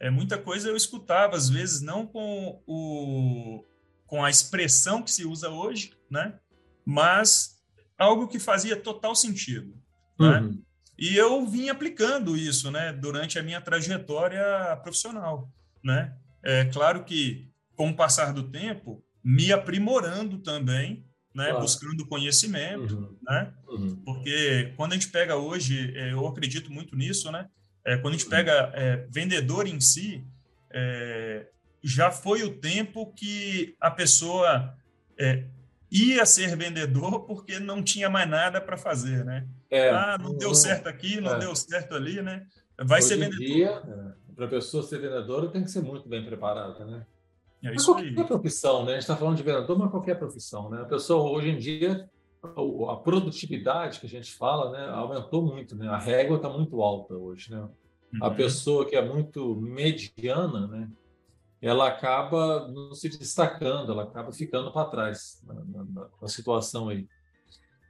é, 0.00 0.10
muita 0.10 0.38
coisa 0.38 0.68
eu 0.68 0.76
escutava, 0.76 1.36
às 1.36 1.48
vezes, 1.48 1.80
não 1.80 2.06
com, 2.06 2.62
o, 2.66 3.64
com 4.06 4.24
a 4.24 4.30
expressão 4.30 5.02
que 5.02 5.10
se 5.10 5.24
usa 5.24 5.48
hoje, 5.48 5.92
né? 6.10 6.38
mas 6.84 7.58
algo 7.98 8.28
que 8.28 8.38
fazia 8.38 8.76
total 8.76 9.14
sentido. 9.14 9.74
Né? 10.18 10.40
Uhum. 10.40 10.48
Né? 10.52 10.58
E 10.98 11.16
eu 11.16 11.46
vim 11.46 11.68
aplicando 11.68 12.36
isso 12.36 12.70
né, 12.70 12.92
durante 12.92 13.38
a 13.38 13.42
minha 13.42 13.60
trajetória 13.60 14.42
profissional. 14.82 15.48
Né? 15.82 16.12
É 16.42 16.64
claro 16.64 17.04
que, 17.04 17.48
com 17.76 17.90
o 17.90 17.94
passar 17.94 18.32
do 18.32 18.50
tempo, 18.50 19.04
me 19.22 19.52
aprimorando 19.52 20.38
também, 20.38 21.04
né, 21.34 21.50
claro. 21.50 21.60
buscando 21.60 22.06
conhecimento, 22.06 22.96
uhum. 22.96 23.16
Né? 23.22 23.52
Uhum. 23.68 23.96
porque 24.04 24.72
quando 24.76 24.92
a 24.92 24.94
gente 24.96 25.08
pega 25.08 25.36
hoje, 25.36 25.92
é, 25.94 26.12
eu 26.12 26.26
acredito 26.26 26.72
muito 26.72 26.96
nisso, 26.96 27.30
né? 27.30 27.48
É, 27.84 27.96
quando 27.96 28.14
a 28.14 28.16
gente 28.16 28.28
pega 28.28 28.72
é, 28.74 29.06
vendedor 29.08 29.68
em 29.68 29.80
si, 29.80 30.26
é, 30.70 31.46
já 31.82 32.10
foi 32.10 32.42
o 32.42 32.54
tempo 32.58 33.12
que 33.14 33.76
a 33.80 33.90
pessoa 33.90 34.76
é, 35.18 35.44
ia 35.90 36.24
ser 36.26 36.56
vendedor 36.56 37.20
porque 37.24 37.58
não 37.58 37.82
tinha 37.82 38.10
mais 38.10 38.28
nada 38.28 38.60
para 38.60 38.76
fazer, 38.76 39.24
né? 39.24 39.46
É, 39.70 39.90
ah, 39.90 40.18
não 40.20 40.36
deu 40.36 40.54
certo 40.54 40.88
aqui, 40.88 41.20
não 41.20 41.34
é. 41.34 41.38
deu 41.38 41.54
certo 41.54 41.94
ali, 41.94 42.20
né? 42.22 42.46
Vai 42.78 42.98
Hoje 42.98 43.08
ser 43.08 43.16
vendedor. 43.16 43.38
Dia, 43.38 43.82
para 44.34 44.46
a 44.46 44.48
pessoa 44.48 44.82
ser 44.82 45.00
vendedora, 45.00 45.48
tem 45.48 45.64
que 45.64 45.70
ser 45.70 45.82
muito 45.82 46.08
bem 46.08 46.24
preparada, 46.24 46.84
né? 46.84 47.06
É 47.62 47.74
isso 47.74 47.92
mas 47.92 48.02
qualquer 48.02 48.20
aí. 48.20 48.26
profissão, 48.26 48.84
né? 48.84 48.92
A 48.92 48.94
gente 48.94 49.02
está 49.02 49.16
falando 49.16 49.36
de 49.36 49.42
vendedor, 49.42 49.78
mas 49.78 49.90
qualquer 49.90 50.18
profissão, 50.18 50.70
né? 50.70 50.82
A 50.82 50.84
pessoa 50.84 51.30
hoje 51.30 51.48
em 51.50 51.58
dia 51.58 52.08
a 52.88 52.96
produtividade 52.96 53.98
que 53.98 54.06
a 54.06 54.08
gente 54.08 54.32
fala, 54.32 54.70
né, 54.70 54.88
aumentou 54.90 55.42
muito, 55.42 55.74
né? 55.74 55.88
A 55.88 55.98
régua 55.98 56.36
está 56.36 56.48
muito 56.48 56.80
alta 56.80 57.14
hoje, 57.14 57.50
né? 57.50 57.60
Uhum. 57.60 58.24
A 58.24 58.30
pessoa 58.30 58.86
que 58.86 58.94
é 58.94 59.04
muito 59.04 59.56
mediana, 59.56 60.66
né, 60.66 60.88
ela 61.60 61.88
acaba 61.88 62.68
não 62.68 62.94
se 62.94 63.08
destacando, 63.08 63.92
ela 63.92 64.04
acaba 64.04 64.32
ficando 64.32 64.72
para 64.72 64.88
trás 64.88 65.42
na, 65.44 65.54
na, 65.54 66.08
na, 66.20 66.28
situação 66.28 66.88
aí. 66.88 67.08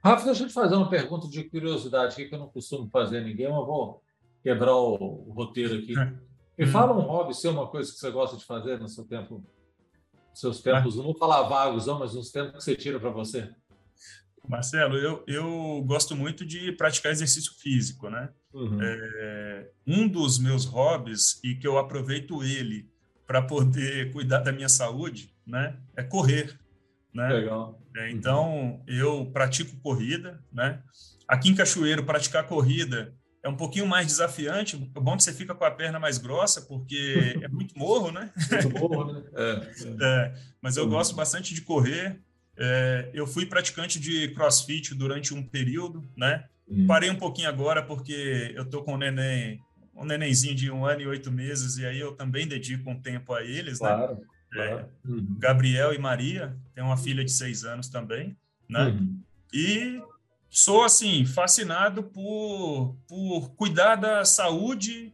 Rafa, 0.03 0.25
deixa 0.25 0.43
eu 0.43 0.47
te 0.47 0.53
fazer 0.53 0.75
uma 0.75 0.89
pergunta 0.89 1.27
de 1.27 1.43
curiosidade 1.43 2.15
que 2.15 2.33
eu 2.33 2.39
não 2.39 2.47
costumo 2.47 2.89
fazer 2.89 3.19
a 3.19 3.21
ninguém, 3.21 3.47
mas 3.47 3.65
vou 3.65 4.01
quebrar 4.41 4.75
o, 4.75 4.95
o 5.27 5.33
roteiro 5.33 5.77
aqui. 5.77 5.93
Me 6.57 6.65
uhum. 6.65 6.71
fala 6.71 6.97
um 6.97 7.01
hobby 7.01 7.33
seu, 7.33 7.51
uma 7.51 7.67
coisa 7.67 7.91
que 7.91 7.99
você 7.99 8.09
gosta 8.09 8.35
de 8.37 8.45
fazer 8.45 8.79
no 8.79 8.89
seu 8.89 9.05
tempo, 9.05 9.43
seus 10.33 10.61
tempos, 10.61 10.95
não 10.95 11.03
vou 11.03 11.17
falar 11.17 11.43
vagos, 11.43 11.85
não, 11.85 11.99
mas 11.99 12.15
uns 12.15 12.31
tempos 12.31 12.57
que 12.57 12.63
você 12.63 12.75
tira 12.75 12.99
para 12.99 13.11
você. 13.11 13.49
Marcelo, 14.47 14.97
eu, 14.97 15.23
eu 15.27 15.83
gosto 15.85 16.15
muito 16.15 16.43
de 16.43 16.71
praticar 16.71 17.11
exercício 17.11 17.53
físico, 17.59 18.09
né? 18.09 18.29
Uhum. 18.51 18.79
É, 18.81 19.69
um 19.85 20.07
dos 20.07 20.39
meus 20.39 20.65
hobbies 20.65 21.39
e 21.43 21.53
que 21.53 21.67
eu 21.67 21.77
aproveito 21.77 22.41
ele 22.43 22.89
para 23.29 23.43
poder 23.43 24.11
cuidar 24.11 24.39
da 24.39 24.51
minha 24.51 24.67
saúde, 24.67 25.31
né, 25.45 25.75
é 25.95 26.01
correr, 26.01 26.59
né? 27.13 27.27
Legal. 27.29 27.79
É, 27.95 28.09
então 28.09 28.81
eu 28.87 29.27
pratico 29.27 29.77
corrida, 29.81 30.43
né? 30.51 30.81
Aqui 31.27 31.49
em 31.49 31.53
Cachoeiro 31.53 32.03
praticar 32.03 32.47
corrida 32.47 33.13
é 33.43 33.47
um 33.47 33.55
pouquinho 33.55 33.85
mais 33.85 34.07
desafiante. 34.07 34.75
É 34.95 34.99
bom 34.99 35.15
que 35.15 35.23
você 35.23 35.31
fica 35.31 35.53
com 35.53 35.63
a 35.63 35.69
perna 35.69 35.99
mais 35.99 36.17
grossa, 36.17 36.63
porque 36.63 37.39
é 37.39 37.47
muito 37.49 37.77
morro, 37.77 38.11
né? 38.11 38.31
Muito 38.51 38.79
morro, 38.79 39.13
né? 39.13 39.23
É, 39.37 40.25
é. 40.25 40.33
mas 40.59 40.75
eu 40.75 40.85
uhum. 40.85 40.89
gosto 40.89 41.15
bastante 41.15 41.53
de 41.53 41.61
correr. 41.61 42.19
É, 42.57 43.11
eu 43.13 43.27
fui 43.27 43.45
praticante 43.45 43.99
de 43.99 44.29
crossfit 44.29 44.95
durante 44.95 45.35
um 45.35 45.43
período, 45.43 46.03
né? 46.17 46.45
Uhum. 46.67 46.87
Parei 46.87 47.11
um 47.11 47.15
pouquinho 47.15 47.47
agora 47.47 47.83
porque 47.83 48.53
eu 48.55 48.65
tô 48.65 48.81
com 48.81 48.95
um 48.95 48.97
neném, 48.97 49.59
um 49.99 50.05
nenenzinho 50.05 50.55
de 50.55 50.71
um 50.71 50.85
ano 50.85 51.01
e 51.01 51.07
oito 51.07 51.31
meses, 51.31 51.77
e 51.77 51.85
aí 51.85 51.99
eu 51.99 52.13
também 52.13 52.47
dedico 52.47 52.89
um 52.89 52.99
tempo 52.99 53.33
a 53.33 53.43
eles, 53.43 53.79
né? 53.81 53.89
claro, 53.89 54.15
né? 54.15 54.67
Claro. 54.67 54.89
Uhum. 55.05 55.35
Gabriel 55.37 55.93
e 55.93 55.97
Maria, 55.97 56.57
tem 56.73 56.83
uma 56.83 56.97
filha 56.97 57.23
de 57.23 57.31
seis 57.31 57.63
anos 57.63 57.89
também, 57.89 58.35
né? 58.67 58.85
Uhum. 58.85 59.21
E 59.53 60.01
sou, 60.49 60.83
assim, 60.83 61.25
fascinado 61.25 62.03
por, 62.03 62.95
por 63.07 63.51
cuidar 63.51 63.95
da 63.95 64.23
saúde, 64.23 65.13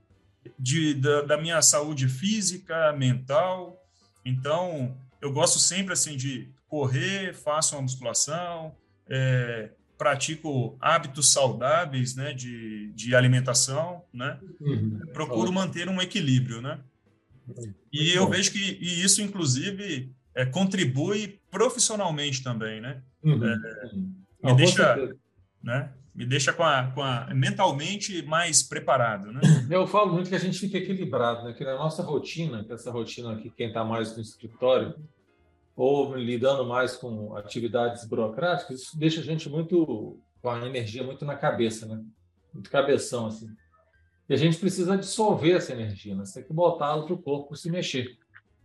de, 0.59 0.93
da, 0.93 1.21
da 1.23 1.37
minha 1.37 1.61
saúde 1.61 2.07
física, 2.07 2.93
mental. 2.93 3.83
Então, 4.23 4.95
eu 5.19 5.31
gosto 5.33 5.57
sempre, 5.57 5.93
assim, 5.93 6.15
de 6.15 6.49
correr, 6.67 7.33
faço 7.33 7.75
uma 7.75 7.81
musculação, 7.81 8.75
é, 9.07 9.71
pratico 10.05 10.77
hábitos 10.79 11.31
saudáveis, 11.31 12.15
né, 12.15 12.31
de, 12.31 12.91
de 12.93 13.15
alimentação, 13.15 14.03
né, 14.13 14.39
uhum. 14.61 14.99
procuro 15.11 15.51
manter 15.51 15.89
um 15.89 15.99
equilíbrio, 15.99 16.61
né. 16.61 16.79
E 17.91 18.11
eu 18.11 18.29
vejo 18.29 18.51
que 18.51 18.77
e 18.79 19.03
isso, 19.03 19.19
inclusive, 19.19 20.13
é, 20.35 20.45
contribui 20.45 21.39
profissionalmente 21.49 22.43
também, 22.43 22.79
né. 22.79 23.01
Uhum. 23.23 23.43
É, 23.43 24.47
me 24.47 24.55
deixa, 24.55 25.09
né, 25.63 25.89
me 26.13 26.23
deixa 26.23 26.53
com 26.53 26.63
a, 26.63 26.91
com 26.93 27.01
a 27.01 27.33
mentalmente 27.33 28.21
mais 28.27 28.61
preparado, 28.61 29.31
né. 29.31 29.41
Eu 29.71 29.87
falo 29.87 30.13
muito 30.13 30.29
que 30.29 30.35
a 30.35 30.39
gente 30.39 30.59
fica 30.59 30.77
equilibrado, 30.77 31.45
né, 31.45 31.53
que 31.53 31.63
na 31.63 31.73
nossa 31.73 32.03
rotina, 32.03 32.63
que 32.63 32.71
essa 32.71 32.91
rotina 32.91 33.33
aqui, 33.33 33.49
quem 33.49 33.69
está 33.69 33.83
mais 33.83 34.15
no 34.15 34.21
escritório, 34.21 34.93
ou 35.75 36.15
lidando 36.15 36.65
mais 36.65 36.95
com 36.95 37.35
atividades 37.35 38.05
burocráticas, 38.05 38.81
isso 38.81 38.97
deixa 38.97 39.19
a 39.19 39.23
gente 39.23 39.49
muito 39.49 40.19
com 40.41 40.49
a 40.49 40.65
energia 40.65 41.03
muito 41.03 41.25
na 41.25 41.35
cabeça, 41.35 41.85
né? 41.85 42.01
Muito 42.53 42.69
cabeção 42.69 43.27
assim. 43.27 43.47
E 44.29 44.33
a 44.33 44.37
gente 44.37 44.57
precisa 44.57 44.97
dissolver 44.97 45.57
essa 45.57 45.73
energia, 45.73 46.15
né? 46.15 46.25
Você 46.25 46.39
tem 46.39 46.47
que 46.47 46.53
botá-la 46.53 47.03
para 47.03 47.13
o 47.13 47.21
corpo 47.21 47.55
se 47.55 47.69
mexer. 47.69 48.17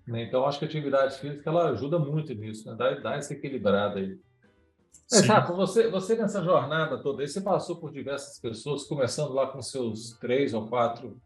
Né? 0.06 0.24
Então, 0.24 0.44
acho 0.46 0.58
que 0.58 0.64
a 0.64 0.68
atividade 0.68 1.18
física 1.18 1.50
ela 1.50 1.70
ajuda 1.70 1.98
muito 1.98 2.32
nisso, 2.34 2.68
né? 2.68 2.76
dá, 2.76 2.94
dá 2.94 3.14
essa 3.16 3.32
equilibrada 3.32 3.98
aí. 3.98 4.18
É, 5.12 5.20
Rafa, 5.26 5.52
você, 5.52 5.88
você 5.88 6.16
nessa 6.16 6.42
jornada 6.42 7.02
toda 7.02 7.22
aí, 7.22 7.28
você 7.28 7.40
passou 7.40 7.76
por 7.76 7.92
diversas 7.92 8.38
pessoas, 8.38 8.84
começando 8.84 9.32
lá 9.32 9.48
com 9.48 9.60
seus 9.60 10.16
três 10.18 10.54
ou 10.54 10.68
quatro 10.68 11.20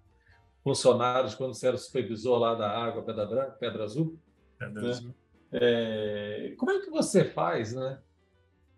funcionários, 0.63 1.35
quando 1.35 1.55
você 1.55 1.69
era 1.69 1.77
supervisor 1.77 2.39
lá 2.39 2.55
da 2.55 2.71
água 2.71 3.03
Pedra 3.03 3.27
Branca, 3.27 3.57
Pedra 3.61 3.85
Azul. 3.85 4.19
Pedra 4.59 4.83
né? 4.83 4.89
Azul. 4.89 5.15
É, 5.57 6.53
como 6.59 6.73
é 6.73 6.81
que 6.81 6.91
você 6.91 7.25
faz, 7.25 7.73
né? 7.73 7.99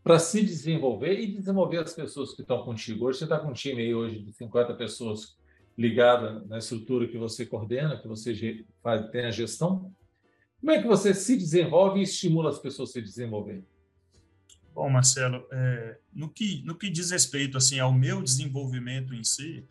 Para 0.05 0.19
se 0.19 0.45
desenvolver 0.45 1.19
e 1.19 1.27
desenvolver 1.27 1.79
as 1.79 1.95
pessoas 1.95 2.35
que 2.35 2.43
estão 2.43 2.63
contigo. 2.65 3.07
Hoje 3.07 3.19
você 3.19 3.25
está 3.25 3.39
com 3.39 3.49
um 3.49 3.55
time 3.55 3.81
aí 3.81 3.95
hoje 3.95 4.21
de 4.21 4.33
50 4.35 4.75
pessoas 4.75 5.39
ligadas 5.77 6.47
na 6.47 6.59
estrutura 6.59 7.09
que 7.09 7.17
você 7.17 7.47
coordena, 7.47 7.99
que 7.99 8.07
você 8.07 8.65
faz, 8.83 9.11
tem 9.11 9.25
a 9.25 9.31
gestão. 9.31 9.91
Como 10.61 10.71
é 10.71 10.81
que 10.81 10.87
você 10.87 11.15
se 11.15 11.37
desenvolve 11.37 12.01
e 12.01 12.03
estimula 12.03 12.51
as 12.51 12.59
pessoas 12.59 12.91
a 12.91 12.93
se 12.93 13.03
desenvolverem? 13.03 13.65
Bom, 14.75 14.91
Marcelo, 14.91 15.47
é, 15.51 15.99
no, 16.13 16.29
que, 16.29 16.63
no 16.63 16.75
que 16.75 16.91
diz 16.91 17.11
respeito 17.11 17.57
assim 17.57 17.79
ao 17.79 17.93
meu 17.93 18.23
desenvolvimento 18.23 19.15
em 19.15 19.25
si, 19.25 19.67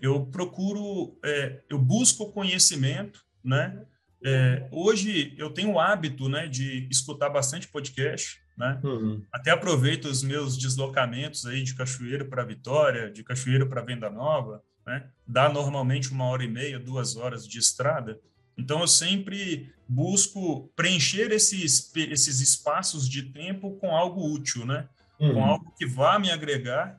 eu 0.00 0.24
procuro, 0.26 1.18
é, 1.24 1.62
eu 1.68 1.78
busco 1.78 2.30
conhecimento, 2.30 3.24
né? 3.42 3.84
É, 4.26 4.66
hoje 4.70 5.34
eu 5.36 5.50
tenho 5.50 5.72
o 5.72 5.78
hábito 5.78 6.30
né, 6.30 6.46
de 6.46 6.88
escutar 6.90 7.28
bastante 7.28 7.68
podcast, 7.68 8.40
né? 8.56 8.80
Uhum. 8.82 9.22
Até 9.30 9.50
aproveito 9.50 10.06
os 10.06 10.22
meus 10.22 10.56
deslocamentos 10.56 11.44
aí 11.44 11.62
de 11.62 11.74
Cachoeiro 11.74 12.24
para 12.24 12.42
Vitória, 12.42 13.10
de 13.10 13.22
Cachoeiro 13.22 13.68
para 13.68 13.82
Venda 13.82 14.08
Nova, 14.08 14.62
né? 14.86 15.10
Dá 15.26 15.50
normalmente 15.50 16.10
uma 16.10 16.24
hora 16.24 16.42
e 16.42 16.48
meia, 16.48 16.78
duas 16.78 17.16
horas 17.16 17.46
de 17.46 17.58
estrada. 17.58 18.18
Então 18.56 18.80
eu 18.80 18.88
sempre 18.88 19.70
busco 19.86 20.72
preencher 20.74 21.30
esses 21.30 21.94
esses 21.94 22.40
espaços 22.40 23.06
de 23.06 23.24
tempo 23.24 23.76
com 23.76 23.94
algo 23.94 24.26
útil, 24.32 24.64
né? 24.64 24.88
Uhum. 25.20 25.34
Com 25.34 25.44
algo 25.44 25.74
que 25.76 25.84
vá 25.84 26.18
me 26.18 26.30
agregar 26.30 26.98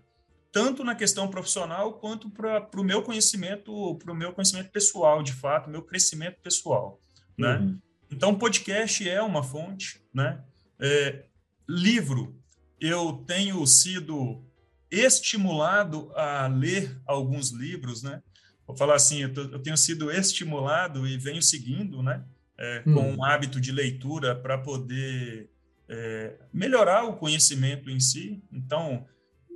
tanto 0.52 0.84
na 0.84 0.94
questão 0.94 1.28
profissional 1.28 1.94
quanto 1.94 2.30
para 2.30 2.70
o 2.78 2.84
meu 2.84 3.02
conhecimento, 3.02 3.96
para 3.96 4.12
o 4.12 4.16
meu 4.16 4.32
conhecimento 4.32 4.70
pessoal, 4.70 5.24
de 5.24 5.34
fato, 5.34 5.70
meu 5.70 5.82
crescimento 5.82 6.40
pessoal 6.42 7.02
né? 7.38 7.58
Uhum. 7.58 7.80
Então, 8.12 8.38
podcast 8.38 9.08
é 9.08 9.22
uma 9.22 9.44
fonte, 9.44 10.02
né? 10.14 10.44
É, 10.80 11.26
livro, 11.68 12.40
eu 12.80 13.24
tenho 13.28 13.66
sido 13.66 14.44
estimulado 14.90 16.12
a 16.16 16.48
ler 16.48 17.00
alguns 17.06 17.52
livros, 17.52 18.04
né? 18.04 18.22
Vou 18.68 18.76
falar 18.76 18.96
assim, 18.96 19.24
eu, 19.24 19.34
tô, 19.34 19.42
eu 19.42 19.60
tenho 19.60 19.78
sido 19.78 20.12
estimulado 20.12 21.08
e 21.08 21.18
venho 21.18 21.42
seguindo, 21.42 22.02
né? 22.02 22.24
É, 22.58 22.84
uhum. 22.86 22.94
Com 22.94 23.12
um 23.14 23.24
hábito 23.24 23.60
de 23.60 23.72
leitura 23.72 24.36
para 24.36 24.58
poder 24.58 25.50
é, 25.90 26.36
melhorar 26.54 27.04
o 27.04 27.18
conhecimento 27.18 27.90
em 27.90 28.00
si. 28.00 28.42
Então, 28.52 29.06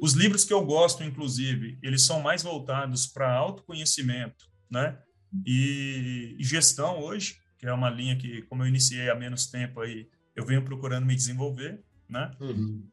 os 0.01 0.13
livros 0.13 0.43
que 0.43 0.53
eu 0.53 0.65
gosto, 0.65 1.03
inclusive, 1.03 1.77
eles 1.81 2.01
são 2.01 2.21
mais 2.21 2.43
voltados 2.43 3.07
para 3.07 3.31
autoconhecimento, 3.31 4.45
né? 4.69 4.97
E, 5.45 6.35
e 6.39 6.43
gestão 6.43 6.99
hoje 6.99 7.37
que 7.59 7.67
é 7.67 7.73
uma 7.73 7.89
linha 7.89 8.15
que, 8.15 8.41
como 8.43 8.63
eu 8.63 8.67
iniciei 8.67 9.09
há 9.09 9.15
menos 9.15 9.45
tempo 9.45 9.81
aí, 9.81 10.07
eu 10.35 10.45
venho 10.45 10.63
procurando 10.63 11.05
me 11.05 11.13
desenvolver, 11.13 11.79
né? 12.07 12.31
Uhum. 12.39 12.87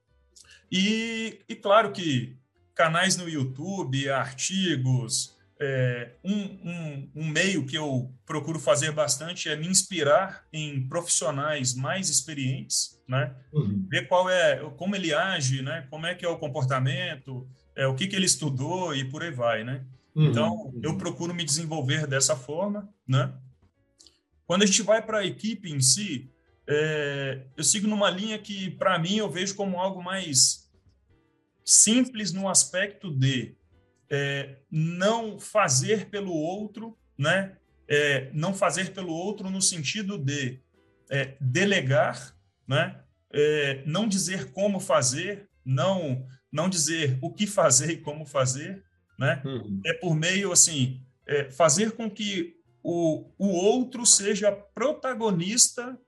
E, 0.71 1.41
e 1.49 1.55
claro 1.55 1.93
que 1.93 2.37
canais 2.75 3.17
no 3.17 3.29
YouTube, 3.29 4.11
artigos, 4.11 5.37
é, 5.59 6.11
um, 6.23 6.35
um, 6.35 7.11
um, 7.15 7.29
meio 7.29 7.65
que 7.65 7.79
eu 7.79 8.13
procuro 8.27 8.59
fazer 8.59 8.93
bastante 8.93 9.49
é 9.49 9.57
me 9.57 9.67
inspirar 9.67 10.45
em 10.53 10.87
profissionais 10.87 11.75
mais 11.75 12.11
experientes, 12.11 13.01
né? 13.09 13.35
Uhum. 13.53 13.87
Ver 13.89 14.07
qual 14.09 14.29
é, 14.29 14.59
como 14.77 14.95
ele 14.97 15.15
age, 15.15 15.63
né? 15.63 15.87
Como 15.89 16.05
é 16.07 16.15
que 16.15 16.27
é 16.27 16.29
o 16.29 16.39
comportamento, 16.39 17.49
é, 17.75 17.87
o 17.87 17.95
que, 17.95 18.07
que 18.07 18.17
ele 18.17 18.27
estudou 18.27 18.95
e 18.95 19.05
por 19.05 19.23
aí 19.23 19.31
vai, 19.31 19.65
né? 19.65 19.83
Uhum. 20.15 20.25
Então, 20.25 20.75
eu 20.83 20.99
procuro 20.99 21.33
me 21.33 21.45
desenvolver 21.45 22.07
dessa 22.07 22.37
forma, 22.37 22.89
né? 23.07 23.33
Quando 24.47 24.63
a 24.63 24.67
gente 24.67 24.83
vai 24.83 25.05
para 25.05 25.19
a 25.19 25.27
equipe 25.27 25.71
em 25.71 25.81
si, 25.81 26.31
é, 26.69 27.43
eu 27.57 27.65
sigo 27.65 27.87
numa 27.87 28.11
linha 28.11 28.39
que, 28.39 28.71
para 28.71 28.99
mim, 28.99 29.17
eu 29.17 29.31
vejo 29.31 29.55
como 29.55 29.79
algo 29.79 30.03
mais 30.03 30.71
simples 31.65 32.33
no 32.33 32.49
aspecto 32.49 33.11
de 33.11 33.57
é, 34.09 34.59
não 34.71 35.39
fazer 35.39 36.07
pelo 36.07 36.33
outro, 36.33 36.97
né? 37.19 37.57
É, 37.89 38.31
não 38.33 38.53
fazer 38.55 38.93
pelo 38.93 39.13
outro 39.13 39.49
no 39.51 39.63
sentido 39.63 40.19
de 40.19 40.61
é, 41.11 41.37
delegar, 41.41 42.37
né? 42.67 43.01
É, 43.33 43.83
não 43.85 44.09
dizer 44.09 44.53
como 44.53 44.81
fazer, 44.81 45.49
não 45.65 46.27
não 46.51 46.71
dizer 46.71 47.19
o 47.21 47.31
que 47.31 47.47
fazer 47.47 47.91
e 47.91 47.97
como 47.99 48.25
fazer, 48.25 48.83
né? 49.19 49.43
Uhum. 49.45 49.81
É 49.85 49.93
por 49.93 50.15
meio 50.15 50.53
assim 50.53 51.03
é, 51.27 51.51
fazer 51.51 51.93
com 51.93 52.09
que 52.09 52.56
o, 52.89 53.27
o 53.37 53.49
outro 53.49 54.07
seja 54.07 54.53
protagonista 54.53 55.99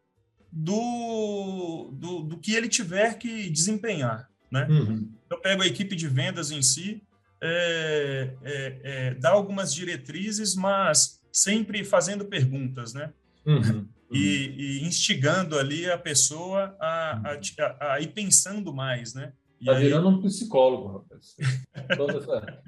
do, 0.52 1.90
do, 1.92 2.20
do 2.20 2.38
que 2.38 2.54
ele 2.54 2.68
tiver 2.68 3.18
que 3.18 3.50
desempenhar. 3.50 4.30
Né? 4.48 4.64
Uhum. 4.70 5.12
Eu 5.28 5.40
pego 5.40 5.62
a 5.62 5.66
equipe 5.66 5.96
de 5.96 6.06
vendas 6.06 6.52
em 6.52 6.62
si, 6.62 7.02
é, 7.42 8.32
é, 8.44 8.80
é, 8.84 9.14
dá 9.14 9.30
algumas 9.30 9.74
diretrizes, 9.74 10.54
mas 10.54 11.20
sempre 11.32 11.84
fazendo 11.84 12.26
perguntas, 12.26 12.94
né? 12.94 13.12
Uhum. 13.44 13.88
E, 14.12 14.78
e, 14.78 14.86
instigando 14.86 15.58
ali 15.58 15.90
a 15.90 15.98
pessoa 15.98 16.76
a, 16.80 17.32
a, 17.32 17.34
a, 17.34 17.92
a 17.94 18.00
ir 18.00 18.12
pensando 18.12 18.72
mais, 18.72 19.14
né? 19.14 19.32
Está 19.60 19.76
aí... 19.76 19.84
virando 19.84 20.08
um 20.08 20.22
psicólogo, 20.22 20.98
rapaz. 20.98 21.34
Toda 21.96 22.18
essa 22.18 22.62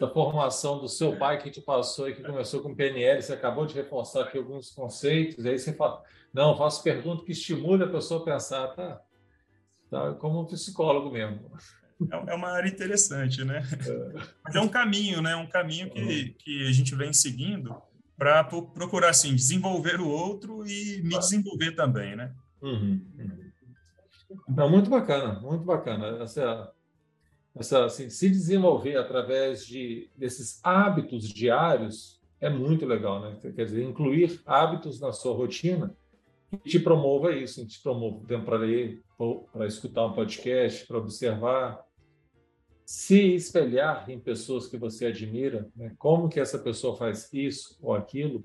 da 0.00 0.08
formação 0.08 0.78
do 0.78 0.88
seu 0.88 1.16
pai 1.18 1.38
que 1.38 1.50
te 1.50 1.60
passou 1.60 2.08
e 2.08 2.14
que 2.14 2.22
começou 2.22 2.62
com 2.62 2.74
PNL, 2.74 3.20
você 3.20 3.34
acabou 3.34 3.66
de 3.66 3.74
reforçar 3.74 4.22
aqui 4.22 4.38
alguns 4.38 4.70
conceitos, 4.70 5.44
aí 5.44 5.58
você 5.58 5.74
fala, 5.74 6.02
não, 6.32 6.56
faço 6.56 6.82
pergunta 6.82 7.22
que 7.22 7.32
estimule 7.32 7.84
a 7.84 7.88
pessoa 7.88 8.22
a 8.22 8.24
pensar, 8.24 8.68
tá? 8.68 9.02
tá? 9.90 10.14
como 10.14 10.40
um 10.40 10.46
psicólogo 10.46 11.10
mesmo. 11.10 11.52
É, 12.10 12.32
é 12.32 12.34
uma 12.34 12.48
área 12.48 12.70
interessante, 12.70 13.44
né? 13.44 13.62
É. 13.86 14.22
Mas 14.42 14.54
é 14.54 14.60
um 14.60 14.68
caminho, 14.68 15.20
né? 15.20 15.36
Um 15.36 15.46
caminho 15.46 15.90
que, 15.90 16.00
uhum. 16.00 16.34
que 16.38 16.66
a 16.66 16.72
gente 16.72 16.94
vem 16.94 17.12
seguindo 17.12 17.76
para 18.16 18.42
procurar, 18.44 19.10
assim, 19.10 19.34
desenvolver 19.34 20.00
o 20.00 20.08
outro 20.08 20.66
e 20.66 21.02
me 21.02 21.18
desenvolver 21.18 21.72
também, 21.72 22.16
né? 22.16 22.32
Uhum. 22.62 23.04
uhum. 23.18 23.50
Não, 24.48 24.70
muito 24.70 24.88
bacana, 24.88 25.40
muito 25.40 25.64
bacana. 25.64 26.22
Essa, 26.22 26.72
essa, 27.54 27.84
assim, 27.84 28.08
se 28.08 28.28
desenvolver 28.28 28.96
através 28.96 29.66
de, 29.66 30.08
desses 30.16 30.60
hábitos 30.62 31.28
diários 31.28 32.20
é 32.40 32.48
muito 32.48 32.86
legal, 32.86 33.20
né? 33.20 33.38
Quer 33.54 33.64
dizer, 33.64 33.82
incluir 33.82 34.40
hábitos 34.46 34.98
na 35.00 35.12
sua 35.12 35.34
rotina 35.34 35.94
que 36.50 36.70
te 36.70 36.80
promova 36.80 37.32
isso, 37.32 37.66
te 37.66 37.80
promova 37.82 38.26
tempo 38.26 38.44
para 38.44 38.58
ler, 38.58 39.02
para 39.52 39.66
escutar 39.66 40.06
um 40.06 40.14
podcast, 40.14 40.86
para 40.86 40.98
observar, 40.98 41.84
se 42.84 43.34
espelhar 43.34 44.10
em 44.10 44.18
pessoas 44.18 44.66
que 44.66 44.76
você 44.76 45.06
admira, 45.06 45.68
né? 45.76 45.94
como 45.98 46.28
que 46.28 46.40
essa 46.40 46.58
pessoa 46.58 46.96
faz 46.96 47.32
isso 47.32 47.78
ou 47.80 47.94
aquilo. 47.94 48.44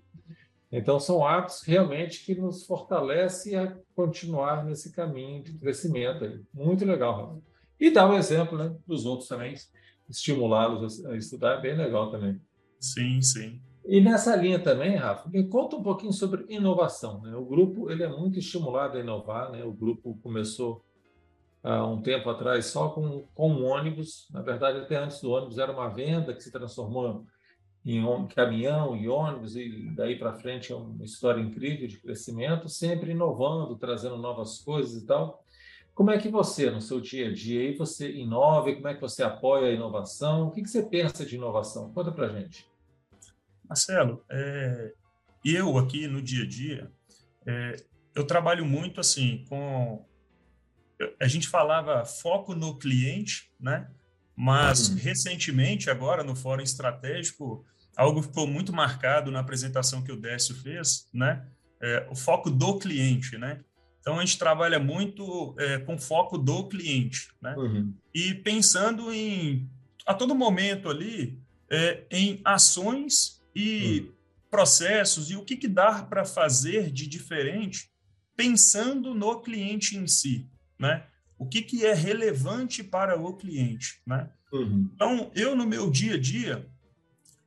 Então, 0.72 1.00
são 1.00 1.26
hábitos 1.26 1.64
realmente 1.64 2.24
que 2.26 2.36
nos 2.36 2.66
fortalecem 2.66 3.56
a 3.56 3.76
continuar 3.96 4.66
nesse 4.66 4.92
caminho 4.92 5.42
de 5.42 5.54
crescimento. 5.54 6.26
Aí. 6.26 6.42
Muito 6.54 6.86
legal, 6.86 7.16
Rafa. 7.16 7.55
E 7.86 7.92
dar 7.92 8.10
o 8.10 8.14
um 8.14 8.18
exemplo 8.18 8.58
né, 8.58 8.76
dos 8.88 9.06
outros 9.06 9.30
também, 9.30 9.54
estimulá-los 10.10 11.06
a 11.06 11.16
estudar 11.16 11.60
é 11.60 11.62
bem 11.62 11.78
legal 11.78 12.10
também. 12.10 12.42
Sim, 12.80 13.22
sim. 13.22 13.62
E 13.86 14.02
nessa 14.02 14.36
linha 14.36 14.58
também, 14.58 14.96
Rafa, 14.96 15.30
me 15.30 15.48
conta 15.48 15.76
um 15.76 15.84
pouquinho 15.84 16.12
sobre 16.12 16.48
inovação. 16.50 17.22
Né? 17.22 17.36
O 17.36 17.46
grupo 17.46 17.92
ele 17.92 18.02
é 18.02 18.08
muito 18.08 18.40
estimulado 18.40 18.98
a 18.98 19.02
inovar. 19.02 19.52
Né? 19.52 19.64
O 19.64 19.72
grupo 19.72 20.18
começou 20.24 20.84
há 21.62 21.86
um 21.86 22.02
tempo 22.02 22.28
atrás 22.28 22.66
só 22.66 22.90
com, 22.90 23.28
com 23.36 23.52
um 23.52 23.64
ônibus. 23.66 24.28
Na 24.32 24.42
verdade, 24.42 24.80
até 24.80 24.96
antes 24.96 25.22
do 25.22 25.30
ônibus 25.30 25.60
era 25.60 25.72
uma 25.72 25.88
venda 25.88 26.34
que 26.34 26.42
se 26.42 26.52
transformou 26.52 27.24
em 27.86 28.04
caminhão 28.30 28.98
e 28.98 29.08
ônibus, 29.08 29.56
e 29.56 29.92
daí 29.96 30.18
para 30.18 30.34
frente 30.34 30.72
é 30.72 30.76
uma 30.76 31.06
história 31.06 31.40
incrível 31.40 31.88
de 31.88 32.00
crescimento, 32.00 32.68
sempre 32.68 33.12
inovando, 33.12 33.78
trazendo 33.78 34.18
novas 34.18 34.58
coisas 34.58 35.04
e 35.04 35.06
tal. 35.06 35.45
Como 35.96 36.12
é 36.12 36.18
que 36.18 36.28
você, 36.28 36.70
no 36.70 36.82
seu 36.82 37.00
dia 37.00 37.30
a 37.30 37.34
dia, 37.34 37.62
aí 37.62 37.74
você 37.74 38.12
inova? 38.12 38.72
Como 38.74 38.88
é 38.90 38.94
que 38.94 39.00
você 39.00 39.24
apoia 39.24 39.70
a 39.70 39.74
inovação? 39.74 40.50
O 40.50 40.52
que, 40.52 40.62
que 40.62 40.70
você 40.70 40.84
pensa 40.84 41.26
de 41.26 41.36
inovação? 41.36 41.90
Conta 41.94 42.12
para 42.12 42.28
gente. 42.28 42.68
Marcelo, 43.64 44.22
é, 44.30 44.92
eu 45.44 45.78
aqui 45.78 46.06
no 46.06 46.22
dia 46.22 46.44
a 46.44 46.48
dia, 46.48 46.92
é, 47.46 47.78
eu 48.14 48.28
trabalho 48.28 48.66
muito 48.66 49.00
assim 49.00 49.46
com. 49.48 50.06
A 51.20 51.28
gente 51.28 51.48
falava 51.48 52.04
foco 52.04 52.54
no 52.54 52.78
cliente, 52.78 53.50
né? 53.58 53.90
Mas 54.36 54.90
uhum. 54.90 54.98
recentemente, 54.98 55.90
agora 55.90 56.26
no 56.26 56.36
Fórum 56.36 56.62
Estratégico, 56.62 57.66
algo 57.96 58.22
ficou 58.22 58.46
muito 58.46 58.74
marcado 58.74 59.32
na 59.32 59.40
apresentação 59.40 60.04
que 60.04 60.12
o 60.12 60.20
Décio 60.20 60.56
fez, 60.56 61.08
né? 61.14 61.48
É, 61.82 62.06
o 62.12 62.16
foco 62.16 62.50
do 62.50 62.80
cliente, 62.80 63.38
né? 63.38 63.64
Então 64.06 64.20
a 64.20 64.22
gente 64.24 64.38
trabalha 64.38 64.78
muito 64.78 65.56
é, 65.58 65.80
com 65.80 65.98
foco 65.98 66.38
do 66.38 66.68
cliente, 66.68 67.30
né? 67.42 67.56
Uhum. 67.58 67.92
E 68.14 68.36
pensando 68.36 69.12
em 69.12 69.68
a 70.06 70.14
todo 70.14 70.36
momento 70.36 70.92
ali 70.92 71.42
é, 71.68 72.06
em 72.12 72.40
ações 72.46 73.42
e 73.56 74.02
hum. 74.08 74.14
processos 74.52 75.32
e 75.32 75.36
o 75.36 75.44
que, 75.44 75.58
que 75.58 75.68
dá 75.68 76.04
para 76.04 76.24
fazer 76.24 76.92
de 76.92 77.08
diferente 77.08 77.90
pensando 78.36 79.16
no 79.16 79.42
cliente 79.42 79.98
em 79.98 80.06
si, 80.06 80.48
né? 80.78 81.08
O 81.36 81.48
que, 81.48 81.64
que 81.64 81.84
é 81.84 81.94
relevante 81.96 82.84
para 82.84 83.20
o 83.20 83.36
cliente, 83.36 84.02
né? 84.06 84.30
Uhum. 84.54 84.90
Então, 84.94 85.32
eu 85.34 85.56
no 85.56 85.66
meu 85.66 85.90
dia 85.90 86.14
a 86.14 86.20
dia, 86.20 86.70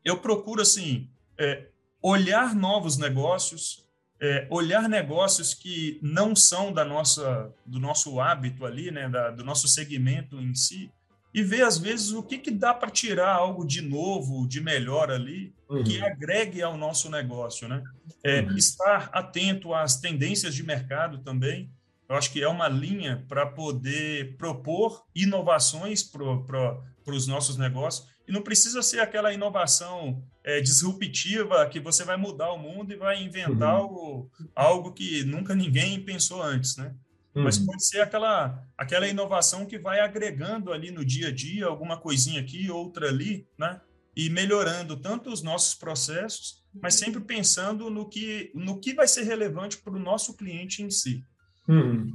eu 0.04 0.18
procuro, 0.18 0.60
assim, 0.60 1.08
é, 1.38 1.68
olhar 2.02 2.54
novos 2.54 2.96
negócios, 2.96 3.87
é, 4.20 4.46
olhar 4.50 4.88
negócios 4.88 5.54
que 5.54 5.98
não 6.02 6.34
são 6.34 6.72
da 6.72 6.84
nossa, 6.84 7.52
do 7.64 7.78
nosso 7.78 8.20
hábito 8.20 8.64
ali, 8.64 8.90
né, 8.90 9.08
da, 9.08 9.30
do 9.30 9.44
nosso 9.44 9.68
segmento 9.68 10.40
em 10.40 10.54
si, 10.54 10.90
e 11.32 11.42
ver, 11.42 11.62
às 11.62 11.78
vezes, 11.78 12.10
o 12.10 12.22
que, 12.22 12.38
que 12.38 12.50
dá 12.50 12.72
para 12.72 12.90
tirar 12.90 13.30
algo 13.30 13.64
de 13.64 13.82
novo, 13.82 14.48
de 14.48 14.60
melhor 14.60 15.10
ali, 15.10 15.54
uhum. 15.68 15.84
que 15.84 16.00
agregue 16.02 16.62
ao 16.62 16.76
nosso 16.76 17.10
negócio. 17.10 17.68
Né? 17.68 17.82
É, 18.24 18.40
uhum. 18.40 18.56
Estar 18.56 19.10
atento 19.12 19.74
às 19.74 20.00
tendências 20.00 20.54
de 20.54 20.62
mercado 20.62 21.18
também, 21.18 21.70
eu 22.08 22.16
acho 22.16 22.32
que 22.32 22.42
é 22.42 22.48
uma 22.48 22.68
linha 22.68 23.24
para 23.28 23.46
poder 23.46 24.36
propor 24.38 25.04
inovações 25.14 26.02
para 26.02 26.80
os 27.06 27.26
nossos 27.26 27.58
negócios. 27.58 28.08
E 28.28 28.32
não 28.32 28.42
precisa 28.42 28.82
ser 28.82 29.00
aquela 29.00 29.32
inovação 29.32 30.22
é, 30.44 30.60
disruptiva 30.60 31.66
que 31.66 31.80
você 31.80 32.04
vai 32.04 32.18
mudar 32.18 32.52
o 32.52 32.58
mundo 32.58 32.92
e 32.92 32.96
vai 32.96 33.22
inventar 33.22 33.80
uhum. 33.82 33.90
o, 33.90 34.30
algo 34.54 34.92
que 34.92 35.24
nunca 35.24 35.54
ninguém 35.54 36.04
pensou 36.04 36.42
antes, 36.42 36.76
né? 36.76 36.94
Uhum. 37.34 37.44
Mas 37.44 37.58
pode 37.58 37.82
ser 37.82 38.02
aquela, 38.02 38.62
aquela 38.76 39.08
inovação 39.08 39.64
que 39.64 39.78
vai 39.78 40.00
agregando 40.00 40.74
ali 40.74 40.90
no 40.90 41.02
dia 41.02 41.28
a 41.28 41.32
dia, 41.32 41.64
alguma 41.64 41.96
coisinha 41.96 42.38
aqui, 42.38 42.70
outra 42.70 43.08
ali, 43.08 43.46
né? 43.58 43.80
E 44.14 44.28
melhorando 44.28 44.94
tanto 44.94 45.30
os 45.30 45.42
nossos 45.42 45.74
processos, 45.74 46.62
mas 46.82 46.96
sempre 46.96 47.22
pensando 47.22 47.88
no 47.88 48.06
que, 48.06 48.50
no 48.54 48.78
que 48.78 48.92
vai 48.92 49.08
ser 49.08 49.22
relevante 49.22 49.78
para 49.78 49.94
o 49.94 49.98
nosso 49.98 50.36
cliente 50.36 50.82
em 50.82 50.90
si. 50.90 51.24
Uhum. 51.66 52.14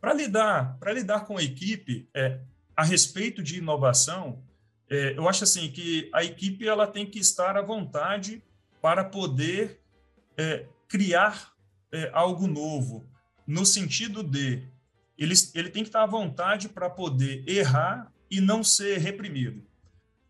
Para 0.00 0.14
lidar, 0.14 0.76
para 0.80 0.92
lidar 0.92 1.26
com 1.26 1.38
a 1.38 1.42
equipe 1.44 2.08
é, 2.12 2.40
a 2.76 2.82
respeito 2.82 3.40
de 3.40 3.58
inovação, 3.58 4.42
é, 4.88 5.14
eu 5.16 5.28
acho 5.28 5.44
assim 5.44 5.70
que 5.70 6.08
a 6.12 6.22
equipe 6.22 6.66
ela 6.66 6.86
tem 6.86 7.04
que 7.06 7.18
estar 7.18 7.56
à 7.56 7.62
vontade 7.62 8.42
para 8.80 9.04
poder 9.04 9.80
é, 10.36 10.66
criar 10.88 11.52
é, 11.92 12.10
algo 12.12 12.46
novo, 12.46 13.08
no 13.46 13.66
sentido 13.66 14.22
de 14.22 14.62
ele, 15.18 15.34
ele 15.54 15.70
tem 15.70 15.82
que 15.82 15.88
estar 15.88 16.02
à 16.02 16.06
vontade 16.06 16.68
para 16.68 16.90
poder 16.90 17.42
errar 17.48 18.12
e 18.30 18.40
não 18.40 18.62
ser 18.62 18.98
reprimido. 18.98 19.64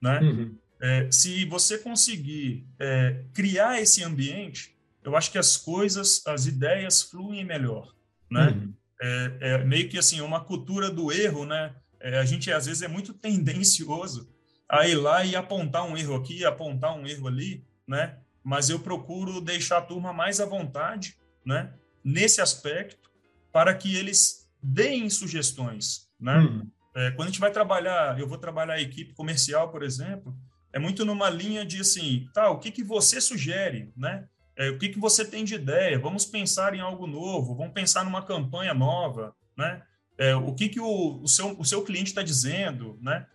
Né? 0.00 0.20
Uhum. 0.20 0.58
É, 0.80 1.10
se 1.10 1.44
você 1.46 1.78
conseguir 1.78 2.66
é, 2.78 3.24
criar 3.32 3.80
esse 3.80 4.04
ambiente, 4.04 4.76
eu 5.02 5.16
acho 5.16 5.30
que 5.30 5.38
as 5.38 5.56
coisas, 5.56 6.22
as 6.26 6.46
ideias 6.46 7.02
fluem 7.02 7.44
melhor. 7.44 7.94
Né? 8.30 8.48
Uhum. 8.48 8.74
É, 9.00 9.38
é, 9.40 9.64
meio 9.64 9.88
que 9.88 9.98
assim, 9.98 10.20
uma 10.20 10.44
cultura 10.44 10.90
do 10.90 11.12
erro, 11.12 11.44
né? 11.44 11.74
É, 12.00 12.18
a 12.18 12.24
gente 12.24 12.50
às 12.52 12.66
vezes 12.66 12.82
é 12.82 12.88
muito 12.88 13.12
tendencioso 13.14 14.35
a 14.68 14.86
ir 14.86 14.96
lá 14.96 15.24
e 15.24 15.36
apontar 15.36 15.84
um 15.84 15.96
erro 15.96 16.14
aqui, 16.14 16.44
apontar 16.44 16.96
um 16.96 17.06
erro 17.06 17.28
ali, 17.28 17.64
né? 17.86 18.18
Mas 18.42 18.68
eu 18.70 18.80
procuro 18.80 19.40
deixar 19.40 19.78
a 19.78 19.82
turma 19.82 20.12
mais 20.12 20.40
à 20.40 20.46
vontade, 20.46 21.16
né? 21.44 21.72
Nesse 22.04 22.40
aspecto, 22.40 23.10
para 23.52 23.74
que 23.74 23.96
eles 23.96 24.48
deem 24.62 25.08
sugestões, 25.08 26.08
né? 26.18 26.38
Uhum. 26.38 26.70
É, 26.94 27.10
quando 27.10 27.28
a 27.28 27.30
gente 27.30 27.40
vai 27.40 27.50
trabalhar, 27.50 28.18
eu 28.18 28.26
vou 28.26 28.38
trabalhar 28.38 28.74
a 28.74 28.80
equipe 28.80 29.14
comercial, 29.14 29.70
por 29.70 29.82
exemplo, 29.82 30.34
é 30.72 30.78
muito 30.78 31.04
numa 31.04 31.28
linha 31.30 31.64
de 31.64 31.80
assim, 31.80 32.28
tá, 32.32 32.50
o 32.50 32.58
que 32.58 32.70
que 32.70 32.82
você 32.82 33.20
sugere, 33.20 33.92
né? 33.96 34.26
É, 34.56 34.70
o 34.70 34.78
que 34.78 34.88
que 34.88 34.98
você 34.98 35.24
tem 35.24 35.44
de 35.44 35.54
ideia? 35.54 35.98
Vamos 35.98 36.24
pensar 36.24 36.74
em 36.74 36.80
algo 36.80 37.06
novo, 37.06 37.54
vamos 37.54 37.74
pensar 37.74 38.04
numa 38.04 38.22
campanha 38.22 38.72
nova, 38.72 39.34
né? 39.56 39.82
É, 40.18 40.34
o 40.34 40.54
que 40.54 40.70
que 40.70 40.80
o, 40.80 41.22
o, 41.22 41.28
seu, 41.28 41.58
o 41.58 41.64
seu 41.64 41.82
cliente 41.82 42.08
está 42.08 42.22
dizendo, 42.22 42.98
né? 43.02 43.26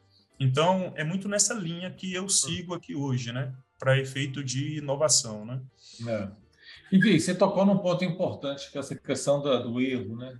Então, 0.43 0.91
é 0.95 1.03
muito 1.03 1.29
nessa 1.29 1.53
linha 1.53 1.91
que 1.91 2.11
eu 2.11 2.27
sigo 2.27 2.73
aqui 2.73 2.95
hoje, 2.95 3.31
né? 3.31 3.53
Para 3.77 3.99
efeito 3.99 4.43
de 4.43 4.79
inovação, 4.79 5.45
né? 5.45 5.61
É. 6.07 6.29
E 6.91 6.97
Vi, 6.97 7.19
você 7.19 7.35
tocou 7.35 7.63
num 7.63 7.77
ponto 7.77 8.03
importante, 8.03 8.71
que 8.71 8.77
é 8.77 8.79
essa 8.79 8.95
questão 8.95 9.39
do, 9.39 9.71
do 9.71 9.79
erro, 9.79 10.17
né? 10.17 10.39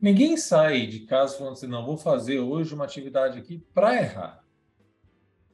Ninguém 0.00 0.36
sai 0.36 0.88
de 0.88 1.06
casa 1.06 1.38
falando 1.38 1.52
assim, 1.52 1.68
não, 1.68 1.86
vou 1.86 1.96
fazer 1.96 2.40
hoje 2.40 2.74
uma 2.74 2.84
atividade 2.84 3.38
aqui 3.38 3.64
para 3.72 3.94
errar. 3.94 4.44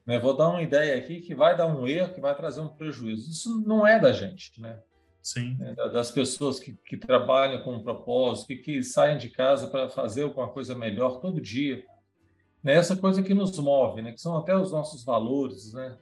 Né? 0.07 0.19
Vou 0.19 0.35
dar 0.35 0.49
uma 0.49 0.63
ideia 0.63 0.97
aqui 0.97 1.21
que 1.21 1.35
vai 1.35 1.55
dar 1.55 1.67
um 1.67 1.87
erro, 1.87 2.15
que 2.15 2.21
vai 2.21 2.35
trazer 2.35 2.63
um 2.63 2.69
prejuízo. 2.69 3.31
Isso 3.31 3.63
não 3.67 3.87
é 3.87 4.01
da 4.01 4.11
gente, 4.11 4.59
né? 4.59 4.81
Sim. 5.23 5.59
É, 5.61 5.75
das 5.91 6.11
pessoas 6.11 6.59
que, 6.59 6.79
que 6.87 6.97
trabalham 6.97 7.63
com 7.63 7.75
um 7.75 7.83
propósito, 7.83 8.47
que, 8.47 8.57
que 8.57 8.83
saem 8.83 9.19
de 9.19 9.29
casa 9.29 9.67
para 9.67 9.91
fazer 9.91 10.23
alguma 10.23 10.49
coisa 10.49 10.75
melhor 10.75 11.21
todo 11.21 11.43
dia. 11.43 11.85
Né? 12.63 12.75
Essa 12.75 12.97
coisa 12.97 13.23
que 13.23 13.35
nos 13.35 13.59
move, 13.59 14.03
né? 14.03 14.13
que 14.13 14.21
são 14.21 14.37
até 14.37 14.57
os 14.57 14.71
nossos 14.71 15.05
valores, 15.05 15.73
né? 15.73 15.99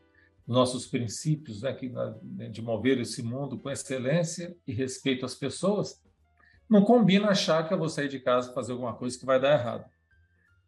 nossos 0.48 0.86
princípios 0.86 1.60
né, 1.60 1.74
que, 1.74 1.90
né, 1.90 2.48
de 2.48 2.62
mover 2.62 2.98
esse 2.98 3.22
mundo 3.22 3.58
com 3.58 3.70
excelência 3.70 4.56
e 4.66 4.72
respeito 4.72 5.26
às 5.26 5.34
pessoas, 5.34 6.02
não 6.68 6.82
combina 6.82 7.28
achar 7.28 7.68
que 7.68 7.74
eu 7.74 7.78
vou 7.78 7.88
sair 7.90 8.08
de 8.08 8.18
casa 8.18 8.54
fazer 8.54 8.72
alguma 8.72 8.94
coisa 8.94 9.18
que 9.18 9.26
vai 9.26 9.38
dar 9.38 9.52
errado. 9.52 9.84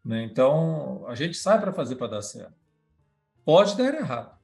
Né? 0.05 0.23
Então, 0.25 1.07
a 1.07 1.15
gente 1.15 1.37
sai 1.37 1.59
para 1.59 1.73
fazer 1.73 1.97
para 1.97 2.09
dar 2.09 2.23
certo. 2.23 2.55
Pode 3.43 3.77
dar 3.77 3.95
errado. 3.95 4.39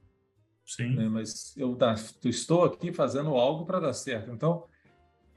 Sim. 0.65 0.95
Né? 0.95 1.07
Mas 1.07 1.55
eu, 1.55 1.77
eu 1.79 2.29
estou 2.29 2.65
aqui 2.65 2.91
fazendo 2.91 3.35
algo 3.35 3.65
para 3.65 3.79
dar 3.79 3.93
certo. 3.93 4.31
Então, 4.31 4.65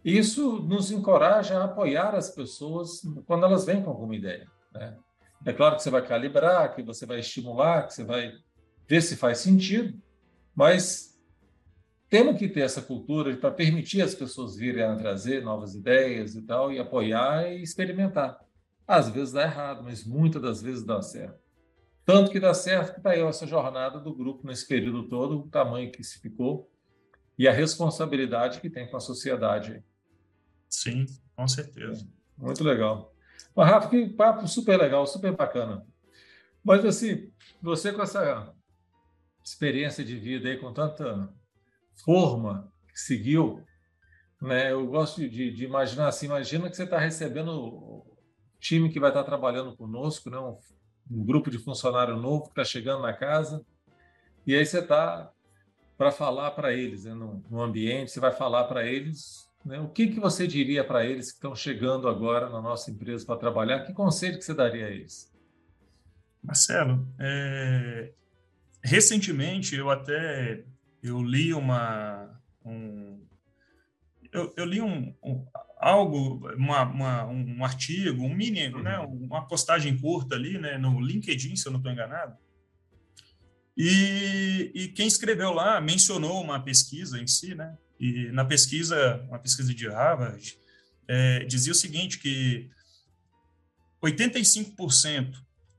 Isso 0.03 0.63
nos 0.63 0.91
encoraja 0.91 1.59
a 1.59 1.65
apoiar 1.65 2.15
as 2.15 2.31
pessoas 2.31 3.03
quando 3.27 3.45
elas 3.45 3.67
vêm 3.67 3.83
com 3.83 3.91
alguma 3.91 4.17
ideia. 4.17 4.51
Né? 4.73 4.97
É 5.45 5.53
claro 5.53 5.77
que 5.77 5.83
você 5.83 5.91
vai 5.91 6.07
calibrar, 6.07 6.75
que 6.75 6.83
você 6.83 7.07
vai 7.07 7.21
estimular, 7.21 7.87
que 7.87 7.95
você 7.95 8.05
vai 8.05 8.33
ver 8.87 9.01
se 9.01 9.17
faz 9.17 9.39
sentido, 9.39 10.01
mas 10.55 11.19
temos 12.09 12.39
que 12.39 12.49
ter 12.49 12.61
essa 12.61 12.83
cultura 12.83 13.35
para 13.37 13.51
permitir 13.51 14.03
as 14.03 14.15
pessoas 14.15 14.57
virem 14.57 14.83
a 14.83 14.97
trazer 14.97 15.43
novas 15.43 15.75
ideias 15.75 16.35
e 16.35 16.43
tal, 16.43 16.73
e 16.73 16.79
apoiar 16.79 17.51
e 17.53 17.63
experimentar. 17.63 18.39
Às 18.87 19.09
vezes 19.09 19.33
dá 19.33 19.45
errado, 19.45 19.85
mas 19.85 20.05
muitas 20.05 20.43
das 20.43 20.61
vezes 20.61 20.85
dá 20.85 21.01
certo. 21.01 21.39
Tanto 22.05 22.33
que 22.33 22.41
dá 22.41 22.53
certo 22.53 22.93
que 22.93 22.99
está 22.99 23.11
aí 23.11 23.21
essa 23.21 23.47
jornada 23.47 24.01
do 24.01 24.13
grupo 24.13 24.45
nesse 24.45 24.67
período 24.67 25.09
todo, 25.09 25.39
o 25.39 25.49
tamanho 25.49 25.93
que 25.93 26.03
se 26.03 26.19
ficou 26.19 26.69
e 27.39 27.47
a 27.47 27.53
responsabilidade 27.53 28.61
que 28.61 28.69
tem 28.69 28.91
com 28.91 28.97
a 28.97 29.01
sociedade. 29.01 29.83
Sim, 30.69 31.07
com 31.37 31.47
certeza. 31.47 32.07
Muito 32.37 32.65
legal. 32.65 33.15
Mas, 33.55 33.69
Rafa, 33.69 33.89
que 33.89 34.09
papo 34.09 34.47
super 34.49 34.79
legal, 34.79 35.07
super 35.07 35.35
bacana. 35.35 35.85
Mas, 36.63 36.85
assim, 36.85 37.31
você 37.63 37.93
com 37.93 38.03
essa 38.03 38.55
experiência 39.45 40.05
de 40.05 40.17
vida 40.17 40.49
aí, 40.49 40.59
com 40.59 40.73
tanta 40.73 41.33
forma 42.05 42.73
que 42.93 43.01
seguiu, 43.01 43.65
né? 44.41 44.73
Eu 44.73 44.87
gosto 44.87 45.29
de, 45.29 45.51
de 45.53 45.65
imaginar 45.65 46.09
assim, 46.09 46.27
imagina 46.27 46.69
que 46.69 46.77
você 46.77 46.85
está 46.85 46.99
recebendo 46.99 47.51
o 47.53 48.17
time 48.59 48.91
que 48.91 49.01
vai 49.01 49.11
estar 49.11 49.23
tá 49.23 49.27
trabalhando 49.27 49.77
conosco, 49.77 50.31
né? 50.31 50.39
Um 50.39 50.59
um 51.11 51.25
grupo 51.25 51.51
de 51.51 51.59
funcionário 51.59 52.17
novo 52.17 52.45
que 52.45 52.51
está 52.51 52.65
chegando 52.65 53.03
na 53.03 53.13
casa, 53.13 53.65
e 54.47 54.55
aí 54.55 54.65
você 54.65 54.79
está 54.79 55.31
para 55.99 56.13
falar 56.13 56.53
para 56.53 56.73
eles, 56.73 57.05
né, 57.05 57.13
no, 57.13 57.45
no, 57.51 57.61
ambiente, 57.61 58.11
você 58.11 58.21
vai 58.21 58.33
falar 58.33 58.65
para 58.65 58.87
eles 58.87 59.50
né, 59.65 59.79
o 59.81 59.89
que, 59.89 60.09
que 60.09 60.21
você 60.21 60.47
diria 60.47 60.83
para 60.83 61.05
eles 61.05 61.31
que 61.31 61.37
estão 61.37 61.55
chegando 61.55 62.09
agora 62.09 62.49
na 62.49 62.61
nossa 62.61 62.91
empresa 62.91 63.25
para 63.27 63.39
trabalhar, 63.39 63.85
que 63.85 63.93
conselho 63.93 64.39
que 64.39 64.45
você 64.45 64.55
daria 64.55 64.87
a 64.87 64.91
eles? 64.91 65.31
Marcelo, 66.43 67.07
é... 67.19 68.13
recentemente 68.83 69.77
eu 69.77 69.91
até 69.91 70.65
eu 71.03 71.23
li 71.23 71.53
uma 71.53 72.41
um... 72.65 73.23
eu, 74.33 74.53
eu, 74.57 74.65
li 74.65 74.81
um, 74.81 75.15
um 75.23 75.47
algo, 75.81 76.47
uma, 76.57 76.83
uma, 76.83 77.27
um 77.27 77.65
artigo, 77.65 78.23
um 78.23 78.35
mini, 78.35 78.69
uhum. 78.69 78.83
né, 78.83 78.99
uma 78.99 79.47
postagem 79.47 79.97
curta 79.99 80.35
ali, 80.35 80.59
né, 80.59 80.77
no 80.77 81.01
LinkedIn, 81.01 81.57
se 81.57 81.67
eu 81.67 81.73
não 81.73 81.79
estou 81.79 81.93
enganado. 81.93 82.37
E, 83.77 84.71
e 84.75 84.89
quem 84.89 85.07
escreveu 85.07 85.53
lá 85.53 85.81
mencionou 85.81 86.43
uma 86.43 86.63
pesquisa 86.63 87.19
em 87.19 87.27
si, 87.27 87.55
né? 87.55 87.79
E 88.01 88.33
na 88.33 88.45
pesquisa, 88.45 89.23
uma 89.29 89.39
pesquisa 89.39 89.75
de 89.75 89.87
Harvard, 89.87 90.59
é, 91.07 91.45
dizia 91.45 91.73
o 91.73 91.77
seguinte 91.77 92.19
que 92.19 92.71
85% 94.03 95.35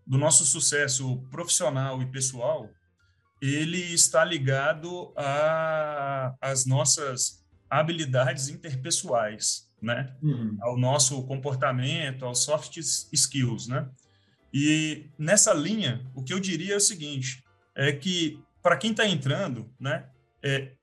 do 0.06 0.18
nosso 0.18 0.46
sucesso 0.46 1.18
profissional 1.32 2.02
e 2.02 2.06
pessoal 2.06 2.70
ele 3.42 3.82
está 3.94 4.24
ligado 4.24 5.12
às 6.40 6.66
nossas 6.66 7.44
habilidades 7.68 8.50
interpessoais 8.50 9.72
né? 9.82 10.14
Uhum. 10.22 10.58
Ao 10.62 10.78
nosso 10.78 11.24
comportamento, 11.24 12.24
aos 12.24 12.44
soft 12.44 12.78
skills, 12.78 13.68
né? 13.68 13.90
E 14.54 15.10
nessa 15.18 15.54
linha, 15.54 16.06
o 16.14 16.24
que 16.24 16.34
eu 16.34 16.40
diria 16.40 16.76
é 16.76 16.78
o 16.78 16.82
seguinte: 16.82 17.44
é 17.76 17.92
que 17.92 18.40
para 18.62 18.78
quem 18.78 18.92
está 18.92 19.08
entrando, 19.08 19.74
né, 19.80 20.06
é, 20.44 20.74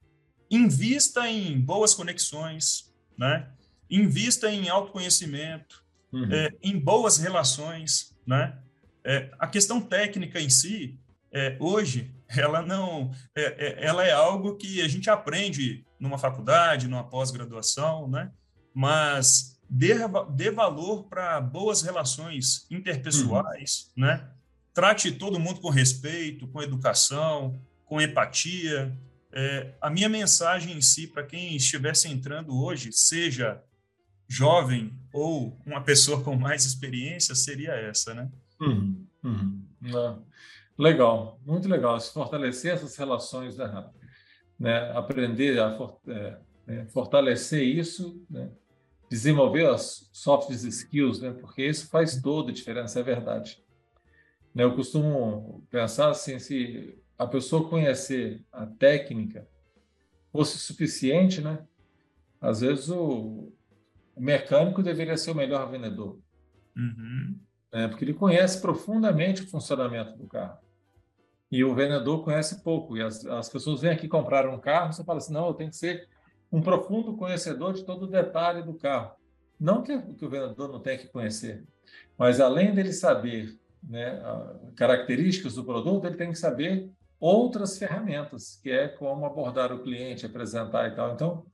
invista 0.51 1.29
em 1.29 1.61
boas 1.61 1.95
conexões, 1.95 2.93
né? 3.17 3.49
Invista 3.91 4.51
em 4.51 4.69
autoconhecimento, 4.69 5.85
uhum. 6.13 6.33
é, 6.33 6.55
em 6.63 6.79
boas 6.79 7.19
relações, 7.19 8.15
né? 8.27 8.59
É, 9.05 9.31
a 9.39 9.47
questão 9.47 9.81
técnica 9.81 10.41
em 10.41 10.51
si, 10.51 10.99
é, 11.33 11.57
hoje, 11.61 12.15
ela 12.37 12.63
não, 12.63 13.11
é, 13.35 13.43
é, 13.43 13.87
ela 13.87 14.05
é 14.05 14.13
algo 14.13 14.57
que 14.57 14.83
a 14.83 14.89
gente 14.89 15.09
aprende 15.09 15.85
numa 15.99 16.19
faculdade, 16.19 16.89
numa 16.89 17.05
pós-graduação, 17.05 18.09
né? 18.09 18.31
mas 18.79 19.59
dê, 19.69 19.95
dê 20.37 20.53
valor 20.53 21.03
para 21.09 21.41
boas 21.41 21.83
relações 21.83 22.65
interpessoais, 22.71 23.91
uhum. 23.97 24.05
né? 24.05 24.29
Trate 24.73 25.11
todo 25.11 25.41
mundo 25.41 25.61
com 25.61 25.69
respeito, 25.69 26.47
com 26.47 26.63
educação, 26.63 27.61
com 27.85 28.01
empatia. 28.01 28.97
É, 29.41 29.73
a 29.81 29.89
minha 29.89 30.09
mensagem 30.09 30.77
em 30.77 30.81
si, 30.81 31.07
para 31.07 31.23
quem 31.23 31.55
estivesse 31.55 32.09
entrando 32.09 32.61
hoje, 32.61 32.91
seja 32.93 33.63
jovem 34.27 34.93
ou 35.13 35.57
uma 35.65 35.81
pessoa 35.81 36.25
com 36.25 36.35
mais 36.35 36.65
experiência, 36.65 37.37
seria 37.37 37.71
essa, 37.71 38.13
né? 38.13 38.29
Uhum, 38.61 39.07
uhum. 39.23 39.63
Legal, 40.77 41.41
muito 41.47 41.69
legal. 41.69 42.01
Se 42.01 42.13
fortalecer 42.13 42.75
essas 42.75 42.97
relações, 42.97 43.57
né, 43.57 43.89
né? 44.59 44.91
aprender 44.97 45.61
a 45.61 45.77
for, 45.77 46.01
é, 46.09 46.39
é, 46.67 46.85
fortalecer 46.87 47.63
isso, 47.63 48.21
né? 48.29 48.51
desenvolver 49.09 49.69
as 49.69 50.11
soft 50.13 50.51
skills, 50.51 51.21
né? 51.21 51.31
porque 51.31 51.65
isso 51.65 51.89
faz 51.89 52.21
toda 52.21 52.51
a 52.51 52.55
diferença, 52.55 52.99
é 52.99 53.05
verdade. 53.05 53.63
Né? 54.53 54.65
Eu 54.65 54.75
costumo 54.75 55.65
pensar 55.71 56.11
assim, 56.11 56.41
se 56.41 56.99
a 57.19 57.27
pessoa 57.27 57.69
conhecer 57.69 58.45
a 58.53 58.65
técnica 58.65 59.47
fosse 60.33 60.57
suficiente, 60.59 61.41
né? 61.41 61.67
às 62.41 62.61
vezes 62.61 62.89
o, 62.89 63.53
o 64.15 64.21
mecânico 64.21 64.83
deveria 64.83 65.17
ser 65.17 65.33
o 65.33 65.35
melhor 65.35 65.69
vendedor. 65.71 66.19
Uhum. 66.77 67.37
Né? 67.73 67.89
Porque 67.89 68.05
ele 68.05 68.15
conhece 68.15 68.61
profundamente 68.61 69.43
o 69.43 69.49
funcionamento 69.49 70.17
do 70.17 70.29
carro. 70.29 70.59
E 71.51 71.65
o 71.65 71.75
vendedor 71.75 72.23
conhece 72.23 72.63
pouco. 72.63 72.97
E 72.97 73.03
as, 73.03 73.25
as 73.27 73.49
pessoas 73.49 73.81
vêm 73.81 73.91
aqui 73.91 74.07
comprar 74.07 74.47
um 74.47 74.59
carro, 74.59 74.93
você 74.93 75.03
fala 75.03 75.19
assim, 75.19 75.33
não, 75.33 75.49
eu 75.49 75.55
tenho 75.55 75.71
que 75.71 75.77
ser 75.77 76.09
um 76.53 76.63
profundo 76.63 77.17
conhecedor 77.17 77.73
de 77.75 77.85
todo 77.85 78.05
o 78.05 78.11
detalhe 78.11 78.63
do 78.63 78.75
carro. 78.75 79.13
Não 79.59 79.83
que, 79.83 79.99
que 80.15 80.25
o 80.25 80.31
vendedor 80.31 80.71
não 80.71 80.81
tenha 80.81 80.99
que 80.99 81.09
conhecer, 81.09 81.65
mas 82.17 82.41
além 82.41 82.73
dele 82.73 82.93
saber 82.93 83.59
né, 83.83 84.21
características 84.77 85.55
do 85.55 85.65
produto, 85.65 86.07
ele 86.07 86.17
tem 86.17 86.31
que 86.31 86.39
saber 86.39 86.91
outras 87.21 87.79
ferramentas, 87.79 88.59
que 88.63 88.71
é 88.71 88.89
como 88.89 89.27
abordar 89.27 89.73
o 89.73 89.83
cliente, 89.83 90.27
apresentar 90.27 90.89
e 90.89 90.95
tal. 90.95 91.15
Então, 91.15 91.47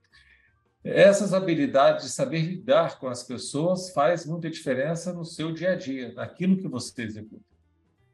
essas 0.83 1.33
habilidades 1.33 2.05
de 2.05 2.11
saber 2.11 2.41
lidar 2.41 2.99
com 2.99 3.09
as 3.09 3.23
pessoas 3.23 3.91
faz 3.91 4.27
muita 4.27 4.51
diferença 4.51 5.12
no 5.12 5.25
seu 5.25 5.53
dia 5.53 5.73
a 5.73 5.75
dia, 5.75 6.12
naquilo 6.12 6.59
que 6.59 6.69
você 6.69 7.03
executa. 7.03 7.43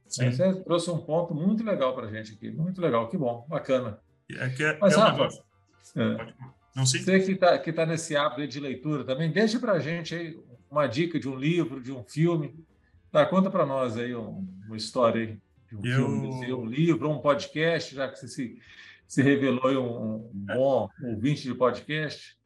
Sim. 0.07 0.31
Você 0.31 0.55
trouxe 0.63 0.91
um 0.91 0.99
ponto 0.99 1.35
muito 1.35 1.65
legal 1.65 1.95
para 1.95 2.07
a 2.07 2.11
gente 2.11 2.35
aqui, 2.35 2.51
muito 2.51 2.81
legal, 2.81 3.09
que 3.09 3.17
bom, 3.17 3.45
bacana. 3.49 3.99
É 4.39 4.49
que 4.51 4.63
é, 4.63 4.79
Mas, 4.81 4.95
é 4.95 4.97
um 4.97 5.01
Rafa, 5.01 5.13
negócio. 5.13 5.45
É, 5.97 6.33
não 6.75 6.87
sei. 6.87 7.01
Você 7.01 7.21
que 7.21 7.33
está 7.33 7.59
que 7.59 7.73
tá 7.73 7.85
nesse 7.85 8.17
hábito 8.17 8.47
de 8.47 8.61
leitura 8.61 9.05
também, 9.05 9.33
deixe 9.33 9.59
para 9.59 9.73
a 9.73 9.79
gente 9.81 10.15
aí 10.15 10.39
uma 10.71 10.87
dica 10.87 11.19
de 11.19 11.29
um 11.29 11.37
livro, 11.37 11.83
de 11.83 11.93
um 11.93 12.05
filme. 12.05 12.55
Tá, 13.11 13.27
conta 13.27 13.51
para 13.51 13.67
nós 13.67 13.97
aí 13.97 14.15
uma 14.15 14.77
história 14.77 15.23
aí 15.23 15.39
de 15.73 15.95
um 15.95 16.25
Eu... 16.25 16.33
filme, 16.41 16.55
um 16.55 16.67
livro, 16.67 17.11
um 17.11 17.21
podcast, 17.21 17.95
já 17.95 18.09
que 18.09 18.19
você 18.19 18.29
se, 18.29 18.59
se 19.07 19.23
revelou 19.23 19.71
um, 19.71 20.31
um 20.35 20.47
bom 20.55 20.89
ouvinte 21.03 21.43
de 21.43 21.55
podcast. 21.55 22.39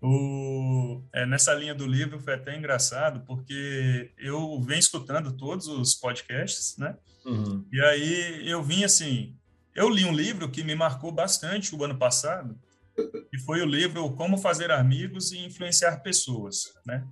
O, 0.00 1.02
é, 1.12 1.26
nessa 1.26 1.52
linha 1.54 1.74
do 1.74 1.86
livro 1.86 2.20
foi 2.20 2.34
até 2.34 2.56
engraçado, 2.56 3.24
porque 3.26 4.12
eu 4.16 4.60
venho 4.62 4.78
escutando 4.78 5.36
todos 5.36 5.66
os 5.66 5.94
podcasts, 5.94 6.76
né? 6.78 6.96
Uhum. 7.24 7.66
E 7.72 7.80
aí 7.80 8.48
eu 8.48 8.62
vim 8.62 8.84
assim, 8.84 9.36
eu 9.74 9.88
li 9.88 10.04
um 10.04 10.14
livro 10.14 10.48
que 10.48 10.62
me 10.62 10.74
marcou 10.74 11.10
bastante 11.10 11.74
o 11.74 11.84
ano 11.84 11.98
passado, 11.98 12.56
que 13.30 13.38
foi 13.38 13.60
o 13.60 13.66
livro 13.66 14.12
Como 14.12 14.38
Fazer 14.38 14.70
Amigos 14.70 15.32
e 15.32 15.44
Influenciar 15.44 16.00
Pessoas, 16.00 16.72
né? 16.86 17.04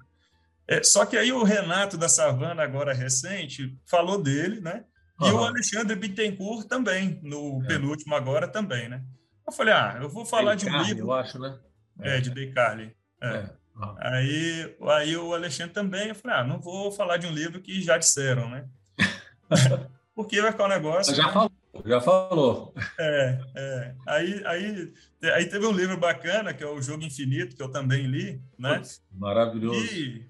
É, 0.68 0.82
só 0.82 1.07
que 1.07 1.16
aí 1.16 1.30
o 1.30 1.45
Renato 1.45 1.97
da 1.97 2.09
Savana, 2.09 2.62
agora 2.62 2.93
recente, 2.93 3.78
falou 3.84 4.20
dele, 4.20 4.61
né? 4.61 4.84
E 5.21 5.25
uhum. 5.25 5.37
o 5.37 5.45
Alexandre 5.45 5.97
Bittencourt 5.97 6.67
também, 6.67 7.19
no 7.23 7.62
é. 7.64 7.67
penúltimo 7.67 8.14
agora 8.14 8.47
também, 8.47 8.89
né? 8.89 9.03
Eu 9.47 9.53
falei, 9.53 9.73
ah, 9.73 9.99
eu 10.01 10.09
vou 10.09 10.27
falar 10.27 10.55
de 10.55 10.69
um 10.69 10.83
livro... 10.83 11.07
eu 11.07 11.12
acho, 11.12 11.39
né? 11.39 11.59
É, 12.01 12.21
de 12.21 12.31
Day 12.31 12.53
Carly. 12.53 12.95
É. 13.23 13.49
Uhum. 13.75 13.95
Aí, 13.99 14.77
aí 14.89 15.17
o 15.17 15.35
Alexandre 15.35 15.73
também, 15.73 16.09
eu 16.09 16.14
falei, 16.14 16.37
ah, 16.39 16.45
não 16.45 16.61
vou 16.61 16.93
falar 16.93 17.17
de 17.17 17.27
um 17.27 17.33
livro 17.33 17.61
que 17.61 17.81
já 17.81 17.97
disseram, 17.97 18.51
né? 18.51 18.69
Porque 20.14 20.41
vai 20.41 20.53
ficar 20.53 20.64
um 20.64 20.69
negócio... 20.69 21.14
Já 21.14 21.27
né? 21.27 21.33
falou, 21.33 21.53
já 21.85 22.01
falou. 22.01 22.75
É, 22.99 23.39
é. 23.55 23.95
Aí, 24.07 24.43
aí, 24.47 24.93
aí 25.23 25.47
teve 25.47 25.67
um 25.67 25.73
livro 25.73 25.97
bacana, 25.97 26.53
que 26.53 26.62
é 26.62 26.67
o 26.67 26.81
Jogo 26.81 27.05
Infinito, 27.05 27.57
que 27.57 27.62
eu 27.62 27.71
também 27.71 28.07
li, 28.07 28.41
né? 28.59 28.83
Maravilhoso. 29.12 29.79
E 29.79 30.27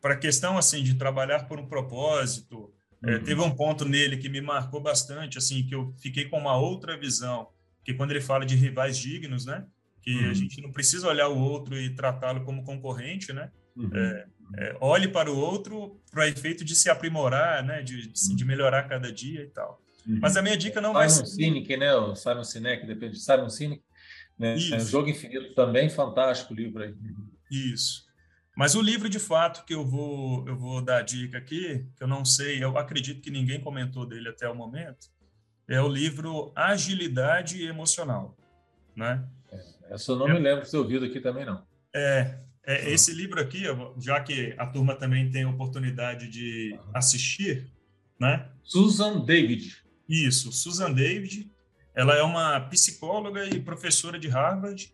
para 0.00 0.14
a 0.14 0.18
questão, 0.18 0.58
assim, 0.58 0.82
de 0.82 0.94
trabalhar 0.94 1.48
por 1.48 1.58
um 1.58 1.66
propósito, 1.66 2.73
é, 3.06 3.16
uhum. 3.16 3.24
teve 3.24 3.40
um 3.40 3.54
ponto 3.54 3.84
nele 3.84 4.16
que 4.16 4.28
me 4.28 4.40
marcou 4.40 4.80
bastante, 4.80 5.38
assim, 5.38 5.64
que 5.64 5.74
eu 5.74 5.94
fiquei 6.00 6.26
com 6.26 6.38
uma 6.38 6.56
outra 6.56 6.98
visão, 6.98 7.48
que 7.84 7.94
quando 7.94 8.10
ele 8.10 8.20
fala 8.20 8.44
de 8.44 8.54
rivais 8.54 8.98
dignos, 8.98 9.44
né? 9.44 9.64
que 10.04 10.14
uhum. 10.14 10.30
a 10.30 10.34
gente 10.34 10.60
não 10.60 10.70
precisa 10.70 11.08
olhar 11.08 11.28
o 11.28 11.38
outro 11.38 11.80
e 11.80 11.88
tratá-lo 11.94 12.44
como 12.44 12.62
concorrente, 12.62 13.32
né? 13.32 13.50
Uhum. 13.74 13.90
É, 13.94 14.26
é, 14.58 14.76
olhe 14.78 15.08
para 15.08 15.32
o 15.32 15.36
outro 15.36 15.98
para 16.10 16.28
efeito 16.28 16.62
de 16.62 16.74
se 16.74 16.90
aprimorar, 16.90 17.64
né? 17.64 17.82
De, 17.82 18.08
de, 18.08 18.36
de 18.36 18.44
melhorar 18.44 18.82
cada 18.82 19.10
dia 19.10 19.42
e 19.42 19.46
tal. 19.46 19.80
Uhum. 20.06 20.18
Mas 20.20 20.36
a 20.36 20.42
minha 20.42 20.58
dica 20.58 20.78
não 20.78 20.92
vai 20.92 21.08
ser... 21.08 21.24
Simon 21.24 21.54
Sinek, 21.54 21.76
né? 21.78 21.94
O 21.94 22.14
Simon 22.14 22.44
Sinek, 22.44 22.86
depende 22.86 23.14
de 23.14 23.20
Simon 23.20 23.48
Sinek. 23.48 23.82
Né? 24.38 24.54
É, 24.56 24.78
Jogo 24.80 25.08
Infinito 25.08 25.54
também, 25.54 25.88
fantástico 25.88 26.52
livro 26.52 26.82
aí. 26.82 26.94
Isso. 27.50 28.04
Mas 28.56 28.76
o 28.76 28.80
livro, 28.80 29.08
de 29.08 29.18
fato, 29.18 29.64
que 29.64 29.74
eu 29.74 29.84
vou, 29.84 30.46
eu 30.46 30.56
vou 30.56 30.80
dar 30.80 31.02
dica 31.02 31.38
aqui, 31.38 31.84
que 31.96 32.02
eu 32.02 32.06
não 32.06 32.24
sei, 32.24 32.62
eu 32.62 32.78
acredito 32.78 33.20
que 33.20 33.30
ninguém 33.30 33.60
comentou 33.60 34.06
dele 34.06 34.28
até 34.28 34.48
o 34.48 34.54
momento, 34.54 35.08
é 35.66 35.80
o 35.80 35.88
livro 35.88 36.52
Agilidade 36.54 37.64
Emocional, 37.64 38.36
né? 38.94 39.26
É, 39.50 39.94
essa 39.94 40.12
eu 40.12 40.16
não 40.16 40.28
é, 40.28 40.34
me 40.34 40.38
lembro 40.38 40.64
de 40.64 40.70
ter 40.70 40.76
ouvido 40.76 41.04
aqui 41.04 41.20
também, 41.20 41.44
não. 41.44 41.66
É, 41.92 42.38
é 42.64 42.90
esse 42.90 43.12
livro 43.12 43.40
aqui, 43.40 43.64
já 43.98 44.20
que 44.20 44.54
a 44.56 44.66
turma 44.66 44.94
também 44.94 45.30
tem 45.30 45.44
oportunidade 45.44 46.28
de 46.28 46.78
assistir, 46.92 47.70
né? 48.20 48.48
Susan 48.62 49.24
David. 49.24 49.82
Isso, 50.08 50.52
Susan 50.52 50.92
David. 50.92 51.50
Ela 51.94 52.16
é 52.16 52.22
uma 52.22 52.60
psicóloga 52.60 53.46
e 53.46 53.60
professora 53.60 54.18
de 54.18 54.28
Harvard 54.28 54.92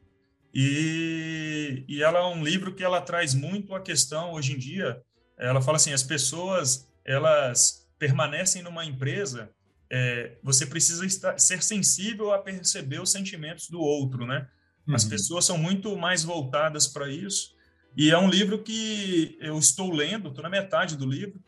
e, 0.52 1.84
e 1.88 2.02
ela 2.02 2.18
é 2.20 2.24
um 2.24 2.42
livro 2.42 2.74
que 2.74 2.82
ela 2.82 3.00
traz 3.00 3.34
muito 3.34 3.74
a 3.74 3.80
questão 3.80 4.32
hoje 4.32 4.52
em 4.52 4.58
dia. 4.58 5.00
Ela 5.38 5.62
fala 5.62 5.76
assim, 5.76 5.92
as 5.92 6.02
pessoas 6.02 6.88
elas 7.04 7.88
permanecem 7.98 8.62
numa 8.62 8.84
empresa, 8.84 9.50
é, 9.90 10.36
você 10.42 10.64
precisa 10.64 11.04
estar, 11.04 11.38
ser 11.38 11.62
sensível 11.62 12.32
a 12.32 12.38
perceber 12.38 13.00
os 13.00 13.10
sentimentos 13.10 13.68
do 13.68 13.80
outro, 13.80 14.24
né? 14.26 14.48
Uhum. 14.86 14.94
As 14.94 15.04
pessoas 15.04 15.44
são 15.44 15.58
muito 15.58 15.96
mais 15.96 16.22
voltadas 16.22 16.86
para 16.86 17.10
isso. 17.10 17.54
E 17.96 18.10
é 18.10 18.16
um 18.16 18.30
livro 18.30 18.62
que 18.62 19.36
eu 19.40 19.58
estou 19.58 19.92
lendo, 19.92 20.28
estou 20.28 20.42
na 20.42 20.48
metade 20.48 20.96
do 20.96 21.04
livro, 21.04 21.40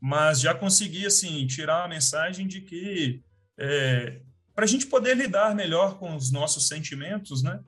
mas 0.00 0.40
já 0.40 0.54
consegui 0.54 1.06
assim 1.06 1.46
tirar 1.46 1.84
a 1.84 1.88
mensagem 1.88 2.46
de 2.46 2.60
que 2.60 3.22
é, 3.58 4.20
para 4.54 4.64
a 4.64 4.68
gente 4.68 4.86
poder 4.86 5.16
lidar 5.16 5.54
melhor 5.54 5.98
com 5.98 6.14
os 6.14 6.30
nossos 6.30 6.68
sentimentos, 6.68 7.42
né? 7.42 7.60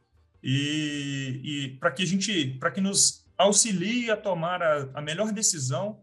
E, 0.51 1.41
e 1.45 1.69
para 1.79 1.91
que 1.91 2.03
a 2.03 2.07
gente, 2.07 2.57
para 2.59 2.71
que 2.71 2.81
nos 2.81 3.23
auxilie 3.37 4.11
a 4.11 4.17
tomar 4.17 4.63
a, 4.63 4.89
a 4.95 5.03
melhor 5.03 5.31
decisão 5.31 6.01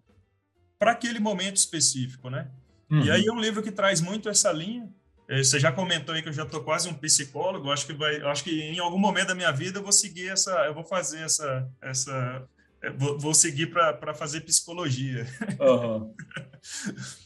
para 0.78 0.91
aquele 0.91 1.20
momento 1.20 1.56
específico, 1.56 2.30
né? 2.30 2.48
Uhum. 2.91 3.02
E 3.02 3.10
aí 3.10 3.26
é 3.26 3.32
um 3.32 3.39
livro 3.39 3.64
que 3.64 3.72
traz 3.72 4.02
muito 4.02 4.30
essa 4.30 4.52
linha. 4.52 4.88
É, 5.28 5.39
você 5.41 5.60
já 5.60 5.72
comentou 5.72 6.14
aí 6.14 6.22
que 6.22 6.30
eu 6.30 6.34
já 6.34 6.43
estou 6.43 6.62
quase 6.62 6.88
um 6.88 6.93
psicólogo. 6.93 7.72
Acho 7.72 7.88
que 7.88 7.93
vai, 7.93 8.22
acho 8.22 8.43
que 8.43 8.52
em 8.52 8.78
algum 8.78 9.00
momento 9.00 9.30
da 9.30 9.36
minha 9.36 9.52
vida 9.52 9.80
eu 9.80 9.84
vou 9.84 9.91
seguir 9.91 10.28
essa, 10.28 10.52
eu 10.68 10.76
vou 10.76 10.84
fazer 10.84 11.22
essa, 11.22 11.68
essa, 11.82 12.48
é, 12.84 12.91
vou, 12.91 13.18
vou 13.18 13.34
seguir 13.34 13.72
para 13.72 14.14
fazer 14.14 14.41
psicologia. 14.41 15.26
Uhum. 15.60 16.14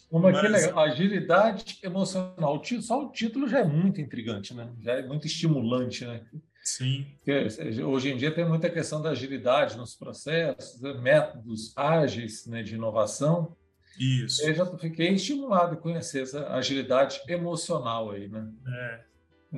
Uma 0.09 0.31
Mas... 0.31 0.49
legal. 0.49 0.79
Agilidade 0.79 1.79
emocional. 1.83 2.63
Só 2.79 3.03
o 3.03 3.11
título 3.11 3.45
já 3.45 3.59
é 3.59 3.65
muito 3.65 3.99
intrigante, 3.99 4.53
né? 4.53 4.69
Já 4.79 4.93
é 4.93 5.05
muito 5.05 5.27
estimulante, 5.27 6.05
né? 6.05 6.21
Sim. 6.69 7.07
Porque 7.15 7.81
hoje 7.81 8.11
em 8.11 8.17
dia 8.17 8.31
tem 8.31 8.47
muita 8.47 8.69
questão 8.69 9.01
da 9.01 9.09
agilidade 9.09 9.77
nos 9.77 9.95
processos, 9.95 10.79
né? 10.81 10.93
métodos 10.93 11.73
ágeis 11.75 12.45
né, 12.45 12.61
de 12.61 12.75
inovação. 12.75 13.55
Isso. 13.99 14.47
Eu 14.47 14.53
já 14.53 14.65
fiquei 14.77 15.09
estimulado 15.09 15.73
a 15.73 15.77
conhecer 15.77 16.23
essa 16.23 16.47
agilidade 16.53 17.21
emocional 17.27 18.11
aí, 18.11 18.27
né? 18.27 18.47
É. 18.67 19.03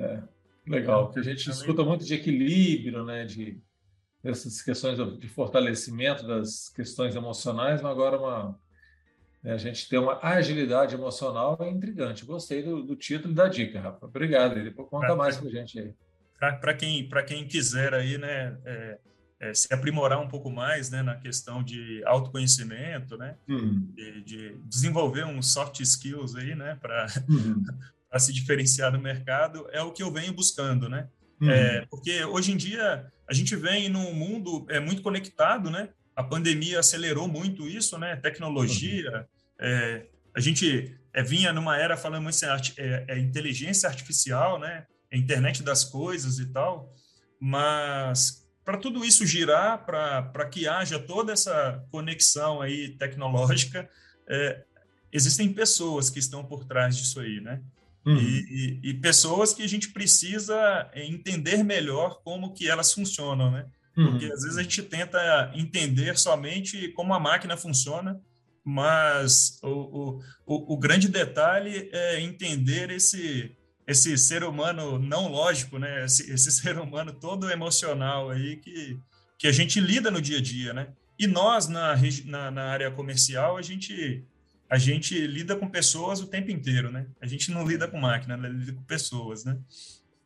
é. 0.00 0.22
Legal, 0.66 1.06
porque 1.06 1.20
a 1.20 1.22
gente 1.22 1.44
Também... 1.44 1.60
escuta 1.60 1.84
muito 1.84 2.04
de 2.04 2.14
equilíbrio, 2.14 3.04
né? 3.04 3.24
De 3.24 3.60
essas 4.24 4.62
questões 4.62 4.96
de 5.18 5.28
fortalecimento 5.28 6.26
das 6.26 6.68
questões 6.68 7.14
emocionais, 7.14 7.82
mas 7.82 7.90
agora 7.90 8.18
uma, 8.18 8.58
né, 9.42 9.52
a 9.52 9.56
gente 9.56 9.88
tem 9.88 9.98
uma 9.98 10.18
agilidade 10.22 10.94
emocional 10.94 11.58
é 11.60 11.68
intrigante. 11.68 12.24
Gostei 12.24 12.62
do, 12.62 12.82
do 12.82 12.94
título 12.94 13.32
e 13.32 13.36
da 13.36 13.48
dica, 13.48 13.80
Rafa. 13.80 14.06
Obrigado. 14.06 14.54
Depois 14.54 14.88
conta 14.88 15.06
pra, 15.06 15.16
mais 15.16 15.36
para 15.36 15.48
a 15.48 15.52
gente 15.52 15.78
aí. 15.78 15.94
Para 16.50 16.74
quem, 16.74 17.08
quem 17.26 17.46
quiser 17.46 17.94
aí, 17.94 18.18
né, 18.18 18.56
é, 18.64 18.98
é, 19.40 19.54
se 19.54 19.72
aprimorar 19.72 20.20
um 20.20 20.28
pouco 20.28 20.50
mais 20.50 20.90
né, 20.90 21.02
na 21.02 21.14
questão 21.14 21.62
de 21.62 22.02
autoconhecimento, 22.04 23.16
né, 23.16 23.36
uhum. 23.48 23.88
de, 23.94 24.22
de, 24.22 24.56
desenvolver 24.64 25.24
uns 25.24 25.52
soft 25.52 25.80
skills 25.80 26.34
aí, 26.34 26.54
né, 26.54 26.76
para 26.80 27.06
uhum. 27.28 27.62
se 28.18 28.32
diferenciar 28.32 28.90
do 28.90 28.98
mercado, 28.98 29.66
é 29.70 29.80
o 29.82 29.92
que 29.92 30.02
eu 30.02 30.12
venho 30.12 30.32
buscando, 30.32 30.88
né? 30.88 31.08
Uhum. 31.40 31.50
É, 31.50 31.86
porque 31.90 32.24
hoje 32.24 32.52
em 32.52 32.56
dia 32.56 33.06
a 33.28 33.32
gente 33.32 33.56
vem 33.56 33.88
num 33.88 34.12
mundo 34.12 34.66
é, 34.68 34.78
muito 34.78 35.02
conectado, 35.02 35.70
né? 35.70 35.88
A 36.14 36.22
pandemia 36.22 36.78
acelerou 36.78 37.26
muito 37.26 37.66
isso, 37.66 37.98
né? 37.98 38.16
Tecnologia, 38.16 39.10
uhum. 39.10 39.66
é, 39.66 40.06
a 40.34 40.40
gente 40.40 40.94
é, 41.12 41.22
vinha 41.22 41.52
numa 41.52 41.76
era 41.76 41.96
falando 41.96 42.28
assim, 42.28 42.46
é, 42.76 43.04
é, 43.08 43.18
inteligência 43.18 43.88
artificial, 43.88 44.58
né? 44.58 44.86
A 45.12 45.16
internet 45.16 45.62
das 45.62 45.84
coisas 45.84 46.38
e 46.38 46.46
tal, 46.46 46.92
mas 47.38 48.42
para 48.64 48.78
tudo 48.78 49.04
isso 49.04 49.26
girar, 49.26 49.84
para 49.84 50.46
que 50.46 50.66
haja 50.66 50.98
toda 50.98 51.32
essa 51.32 51.84
conexão 51.90 52.62
aí 52.62 52.90
tecnológica, 52.96 53.88
é, 54.28 54.64
existem 55.12 55.52
pessoas 55.52 56.08
que 56.08 56.18
estão 56.18 56.44
por 56.44 56.64
trás 56.64 56.96
disso 56.96 57.20
aí, 57.20 57.40
né? 57.40 57.60
Uhum. 58.04 58.16
E, 58.16 58.80
e, 58.82 58.90
e, 58.90 58.94
pessoas 58.94 59.54
que 59.54 59.62
a 59.62 59.68
gente 59.68 59.90
precisa 59.90 60.90
entender 60.94 61.62
melhor 61.62 62.20
como 62.24 62.52
que 62.52 62.68
elas 62.68 62.92
funcionam, 62.92 63.50
né? 63.50 63.66
Porque 63.94 64.26
uhum. 64.26 64.32
às 64.32 64.42
vezes 64.42 64.58
a 64.58 64.62
gente 64.62 64.82
tenta 64.82 65.52
entender 65.54 66.18
somente 66.18 66.88
como 66.92 67.14
a 67.14 67.20
máquina 67.20 67.56
funciona, 67.56 68.20
mas 68.64 69.58
o, 69.62 69.68
o, 69.68 70.20
o, 70.46 70.74
o 70.74 70.76
grande 70.78 71.08
detalhe 71.08 71.90
é 71.92 72.20
entender 72.20 72.90
esse, 72.90 73.56
esse 73.86 74.16
ser 74.16 74.44
humano 74.44 74.98
não 74.98 75.28
lógico, 75.28 75.78
né? 75.78 76.04
Esse, 76.04 76.32
esse, 76.32 76.50
ser 76.52 76.78
humano 76.78 77.12
todo 77.12 77.50
emocional 77.50 78.30
aí 78.30 78.56
que, 78.56 78.98
que 79.38 79.46
a 79.46 79.52
gente 79.52 79.80
lida 79.80 80.10
no 80.10 80.20
dia 80.20 80.38
a 80.38 80.42
dia, 80.42 80.72
né? 80.72 80.88
E 81.18 81.26
nós, 81.26 81.68
na, 81.68 81.94
na, 82.24 82.50
na 82.50 82.64
área 82.64 82.90
comercial, 82.90 83.56
a 83.56 83.62
gente 83.62 84.24
a 84.68 84.78
gente 84.78 85.26
lida 85.26 85.54
com 85.54 85.68
pessoas 85.68 86.20
o 86.20 86.26
tempo 86.26 86.50
inteiro, 86.50 86.90
né? 86.90 87.06
A 87.20 87.26
gente 87.26 87.50
não 87.50 87.66
lida 87.66 87.86
com 87.86 87.98
máquina, 87.98 88.36
lida 88.36 88.72
com 88.72 88.82
pessoas, 88.82 89.44
né? 89.44 89.58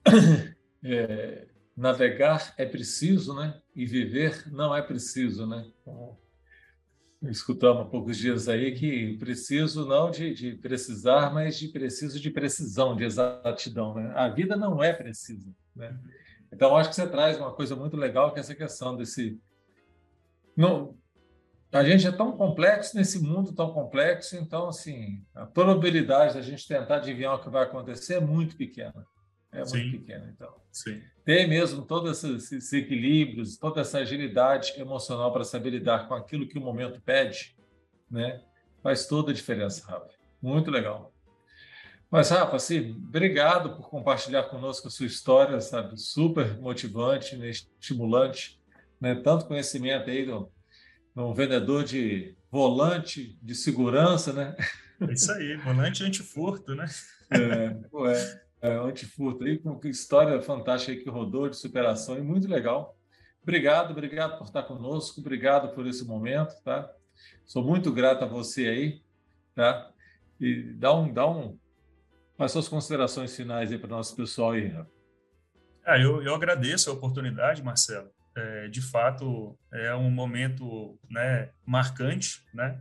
É, 0.88 1.46
navegar 1.76 2.54
é 2.56 2.64
preciso, 2.64 3.34
né? 3.34 3.60
E 3.74 3.84
viver 3.84 4.44
não 4.52 4.76
é 4.76 4.80
preciso, 4.80 5.46
né? 5.46 5.66
Escutamos 7.30 7.82
há 7.82 7.84
poucos 7.86 8.16
dias 8.16 8.48
aí 8.48 8.72
que 8.72 9.16
preciso 9.18 9.86
não 9.86 10.10
de, 10.10 10.34
de, 10.34 10.54
precisar, 10.56 11.32
mas 11.32 11.58
de 11.58 11.68
preciso 11.68 12.20
de 12.20 12.30
precisão, 12.30 12.96
de 12.96 13.04
exatidão, 13.04 13.94
né? 13.94 14.12
A 14.14 14.28
vida 14.28 14.56
não 14.56 14.82
é 14.82 14.92
precisa, 14.92 15.50
né? 15.74 15.98
Então, 16.52 16.76
acho 16.76 16.90
que 16.90 16.96
você 16.96 17.06
traz 17.06 17.38
uma 17.38 17.52
coisa 17.52 17.74
muito 17.74 17.96
legal, 17.96 18.32
que 18.32 18.38
é 18.38 18.40
essa 18.40 18.54
questão 18.54 18.96
desse... 18.96 19.38
Não, 20.56 20.96
a 21.72 21.84
gente 21.84 22.06
é 22.06 22.12
tão 22.12 22.36
complexo 22.36 22.96
nesse 22.96 23.18
mundo 23.18 23.52
tão 23.52 23.72
complexo, 23.72 24.36
então 24.36 24.68
assim 24.68 25.22
a 25.34 25.44
probabilidade 25.44 26.34
da 26.34 26.40
gente 26.40 26.66
tentar 26.66 26.96
adivinhar 26.96 27.34
o 27.34 27.42
que 27.42 27.50
vai 27.50 27.64
acontecer 27.64 28.14
é 28.14 28.20
muito 28.20 28.56
pequena, 28.56 29.06
é 29.56 29.60
muito 29.60 29.70
Sim. 29.70 29.90
pequena. 29.90 30.32
Então, 30.34 30.54
Sim. 30.70 31.02
ter 31.24 31.46
mesmo 31.46 31.82
todos 31.82 32.22
esses, 32.22 32.72
equilíbrios, 32.72 33.56
toda 33.56 33.80
essa 33.80 33.98
agilidade 33.98 34.74
emocional 34.76 35.32
para 35.32 35.44
saber 35.44 35.70
lidar 35.70 36.06
com 36.08 36.14
aquilo 36.14 36.46
que 36.46 36.58
o 36.58 36.60
momento 36.60 37.00
pede, 37.00 37.56
né, 38.10 38.42
faz 38.82 39.06
toda 39.06 39.30
a 39.30 39.34
diferença, 39.34 39.84
Rafa. 39.86 40.10
Muito 40.40 40.70
legal. 40.70 41.12
Mas 42.10 42.30
Rafa, 42.30 42.56
assim, 42.56 42.92
obrigado 43.08 43.74
por 43.76 43.88
compartilhar 43.88 44.44
conosco 44.44 44.88
a 44.88 44.90
sua 44.90 45.06
história, 45.06 45.60
sabe, 45.60 45.98
super 45.98 46.58
motivante, 46.58 47.36
né, 47.36 47.48
estimulante, 47.48 48.60
né, 49.00 49.14
tanto 49.16 49.46
conhecimento 49.46 50.08
aí 50.10 50.24
do 50.24 50.50
um 51.16 51.32
vendedor 51.32 51.82
de 51.82 52.36
volante 52.50 53.38
de 53.42 53.54
segurança, 53.54 54.32
né? 54.32 54.54
É 55.00 55.12
isso 55.12 55.32
aí, 55.32 55.56
volante 55.56 56.04
antifurto, 56.04 56.74
né? 56.74 56.86
É, 57.30 58.08
é, 58.10 58.45
é 58.60 58.74
antifurto 58.74 59.44
aí, 59.44 59.58
com 59.58 59.80
história 59.84 60.40
fantástica 60.42 60.92
aí 60.92 61.02
que 61.02 61.10
rodou 61.10 61.48
de 61.48 61.56
superação 61.56 62.18
e 62.18 62.22
muito 62.22 62.48
legal. 62.48 62.96
Obrigado, 63.42 63.92
obrigado 63.92 64.38
por 64.38 64.44
estar 64.46 64.62
conosco, 64.64 65.20
obrigado 65.20 65.74
por 65.74 65.86
esse 65.86 66.04
momento, 66.04 66.54
tá? 66.62 66.90
Sou 67.44 67.62
muito 67.64 67.92
grato 67.92 68.24
a 68.24 68.28
você 68.28 68.66
aí, 68.66 69.02
tá? 69.54 69.90
E 70.40 70.62
dá 70.74 70.94
um, 70.94 71.12
dá 71.12 71.28
um, 71.28 71.58
as 72.38 72.52
suas 72.52 72.68
considerações 72.68 73.34
finais 73.34 73.70
aí 73.70 73.78
para 73.78 73.86
o 73.86 73.96
nosso 73.96 74.16
pessoal 74.16 74.52
aí. 74.52 74.74
Ah, 75.84 75.98
eu, 75.98 76.22
eu 76.22 76.34
agradeço 76.34 76.90
a 76.90 76.92
oportunidade, 76.92 77.62
Marcelo 77.62 78.10
é, 78.36 78.68
de 78.68 78.82
fato 78.82 79.58
é 79.72 79.94
um 79.94 80.10
momento 80.10 80.98
né, 81.10 81.50
marcante, 81.64 82.44
né? 82.52 82.78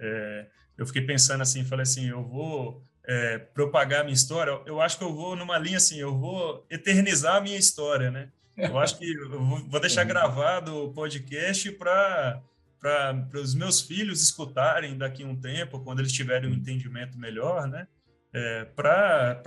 É, 0.00 0.46
eu 0.78 0.86
fiquei 0.86 1.02
pensando 1.02 1.42
assim, 1.42 1.64
falei 1.64 1.82
assim, 1.82 2.08
eu 2.08 2.22
vou 2.24 2.82
é, 3.06 3.38
propagar 3.38 4.00
a 4.00 4.04
minha 4.04 4.14
história, 4.14 4.60
eu 4.66 4.80
acho 4.80 4.98
que 4.98 5.04
eu 5.04 5.12
vou 5.12 5.34
numa 5.34 5.58
linha 5.58 5.78
assim, 5.78 5.98
eu 5.98 6.16
vou 6.16 6.64
eternizar 6.70 7.36
a 7.36 7.40
minha 7.40 7.58
história, 7.58 8.10
né? 8.10 8.30
Eu 8.56 8.78
acho 8.78 8.98
que 8.98 9.10
eu 9.10 9.40
vou 9.40 9.80
deixar 9.80 10.04
gravado 10.04 10.84
o 10.84 10.92
podcast 10.92 11.70
para 11.72 12.40
para 12.78 13.38
os 13.40 13.54
meus 13.54 13.80
filhos 13.80 14.20
escutarem 14.20 14.98
daqui 14.98 15.22
a 15.22 15.26
um 15.26 15.40
tempo, 15.40 15.78
quando 15.84 16.00
eles 16.00 16.10
tiverem 16.10 16.50
um 16.50 16.54
entendimento 16.54 17.16
melhor, 17.16 17.68
né? 17.68 17.86
É, 18.34 18.64
para 18.64 19.40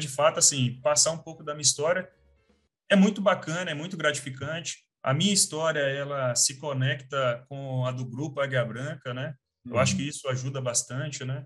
de 0.00 0.08
fato 0.08 0.40
assim 0.40 0.80
passar 0.82 1.12
um 1.12 1.18
pouco 1.18 1.44
da 1.44 1.54
minha 1.54 1.62
história 1.62 2.10
é 2.90 2.96
muito 2.96 3.20
bacana, 3.20 3.70
é 3.70 3.74
muito 3.74 3.96
gratificante. 3.96 4.78
A 5.02 5.14
minha 5.14 5.32
história 5.32 5.80
ela 5.80 6.34
se 6.34 6.58
conecta 6.58 7.44
com 7.48 7.86
a 7.86 7.92
do 7.92 8.04
grupo 8.04 8.40
Águia 8.40 8.64
Branca, 8.64 9.14
né? 9.14 9.34
Eu 9.64 9.74
uhum. 9.74 9.78
acho 9.78 9.96
que 9.96 10.08
isso 10.08 10.28
ajuda 10.28 10.60
bastante, 10.60 11.24
né? 11.24 11.44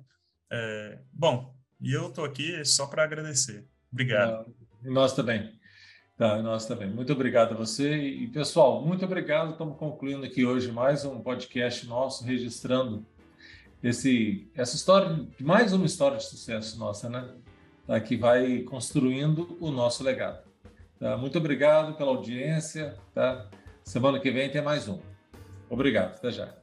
É, 0.50 0.98
bom, 1.12 1.54
e 1.80 1.92
eu 1.92 2.08
estou 2.08 2.24
aqui 2.24 2.64
só 2.64 2.86
para 2.86 3.04
agradecer. 3.04 3.66
Obrigado. 3.92 4.54
nós 4.82 5.14
também. 5.14 5.58
Tá, 6.16 6.42
nós 6.42 6.66
também. 6.66 6.90
Muito 6.90 7.12
obrigado 7.12 7.52
a 7.52 7.56
você. 7.56 7.96
E, 7.96 8.26
pessoal, 8.26 8.84
muito 8.84 9.04
obrigado. 9.04 9.52
Estamos 9.52 9.78
concluindo 9.78 10.26
aqui 10.26 10.44
hoje 10.44 10.70
mais 10.70 11.04
um 11.04 11.20
podcast 11.22 11.86
nosso, 11.86 12.24
registrando 12.24 13.06
esse, 13.82 14.50
essa 14.54 14.76
história, 14.76 15.26
mais 15.40 15.72
uma 15.72 15.86
história 15.86 16.18
de 16.18 16.24
sucesso 16.24 16.78
nossa, 16.78 17.08
né? 17.08 17.26
Tá, 17.86 17.98
que 17.98 18.16
vai 18.16 18.60
construindo 18.60 19.56
o 19.60 19.70
nosso 19.70 20.04
legado. 20.04 20.46
Tá? 20.98 21.16
Muito 21.16 21.38
obrigado 21.38 21.96
pela 21.96 22.10
audiência. 22.10 22.94
Tá? 23.14 23.48
Semana 23.82 24.20
que 24.20 24.30
vem 24.30 24.50
tem 24.50 24.60
mais 24.60 24.86
um. 24.88 25.00
Obrigado. 25.70 26.16
Até 26.16 26.30
já. 26.30 26.59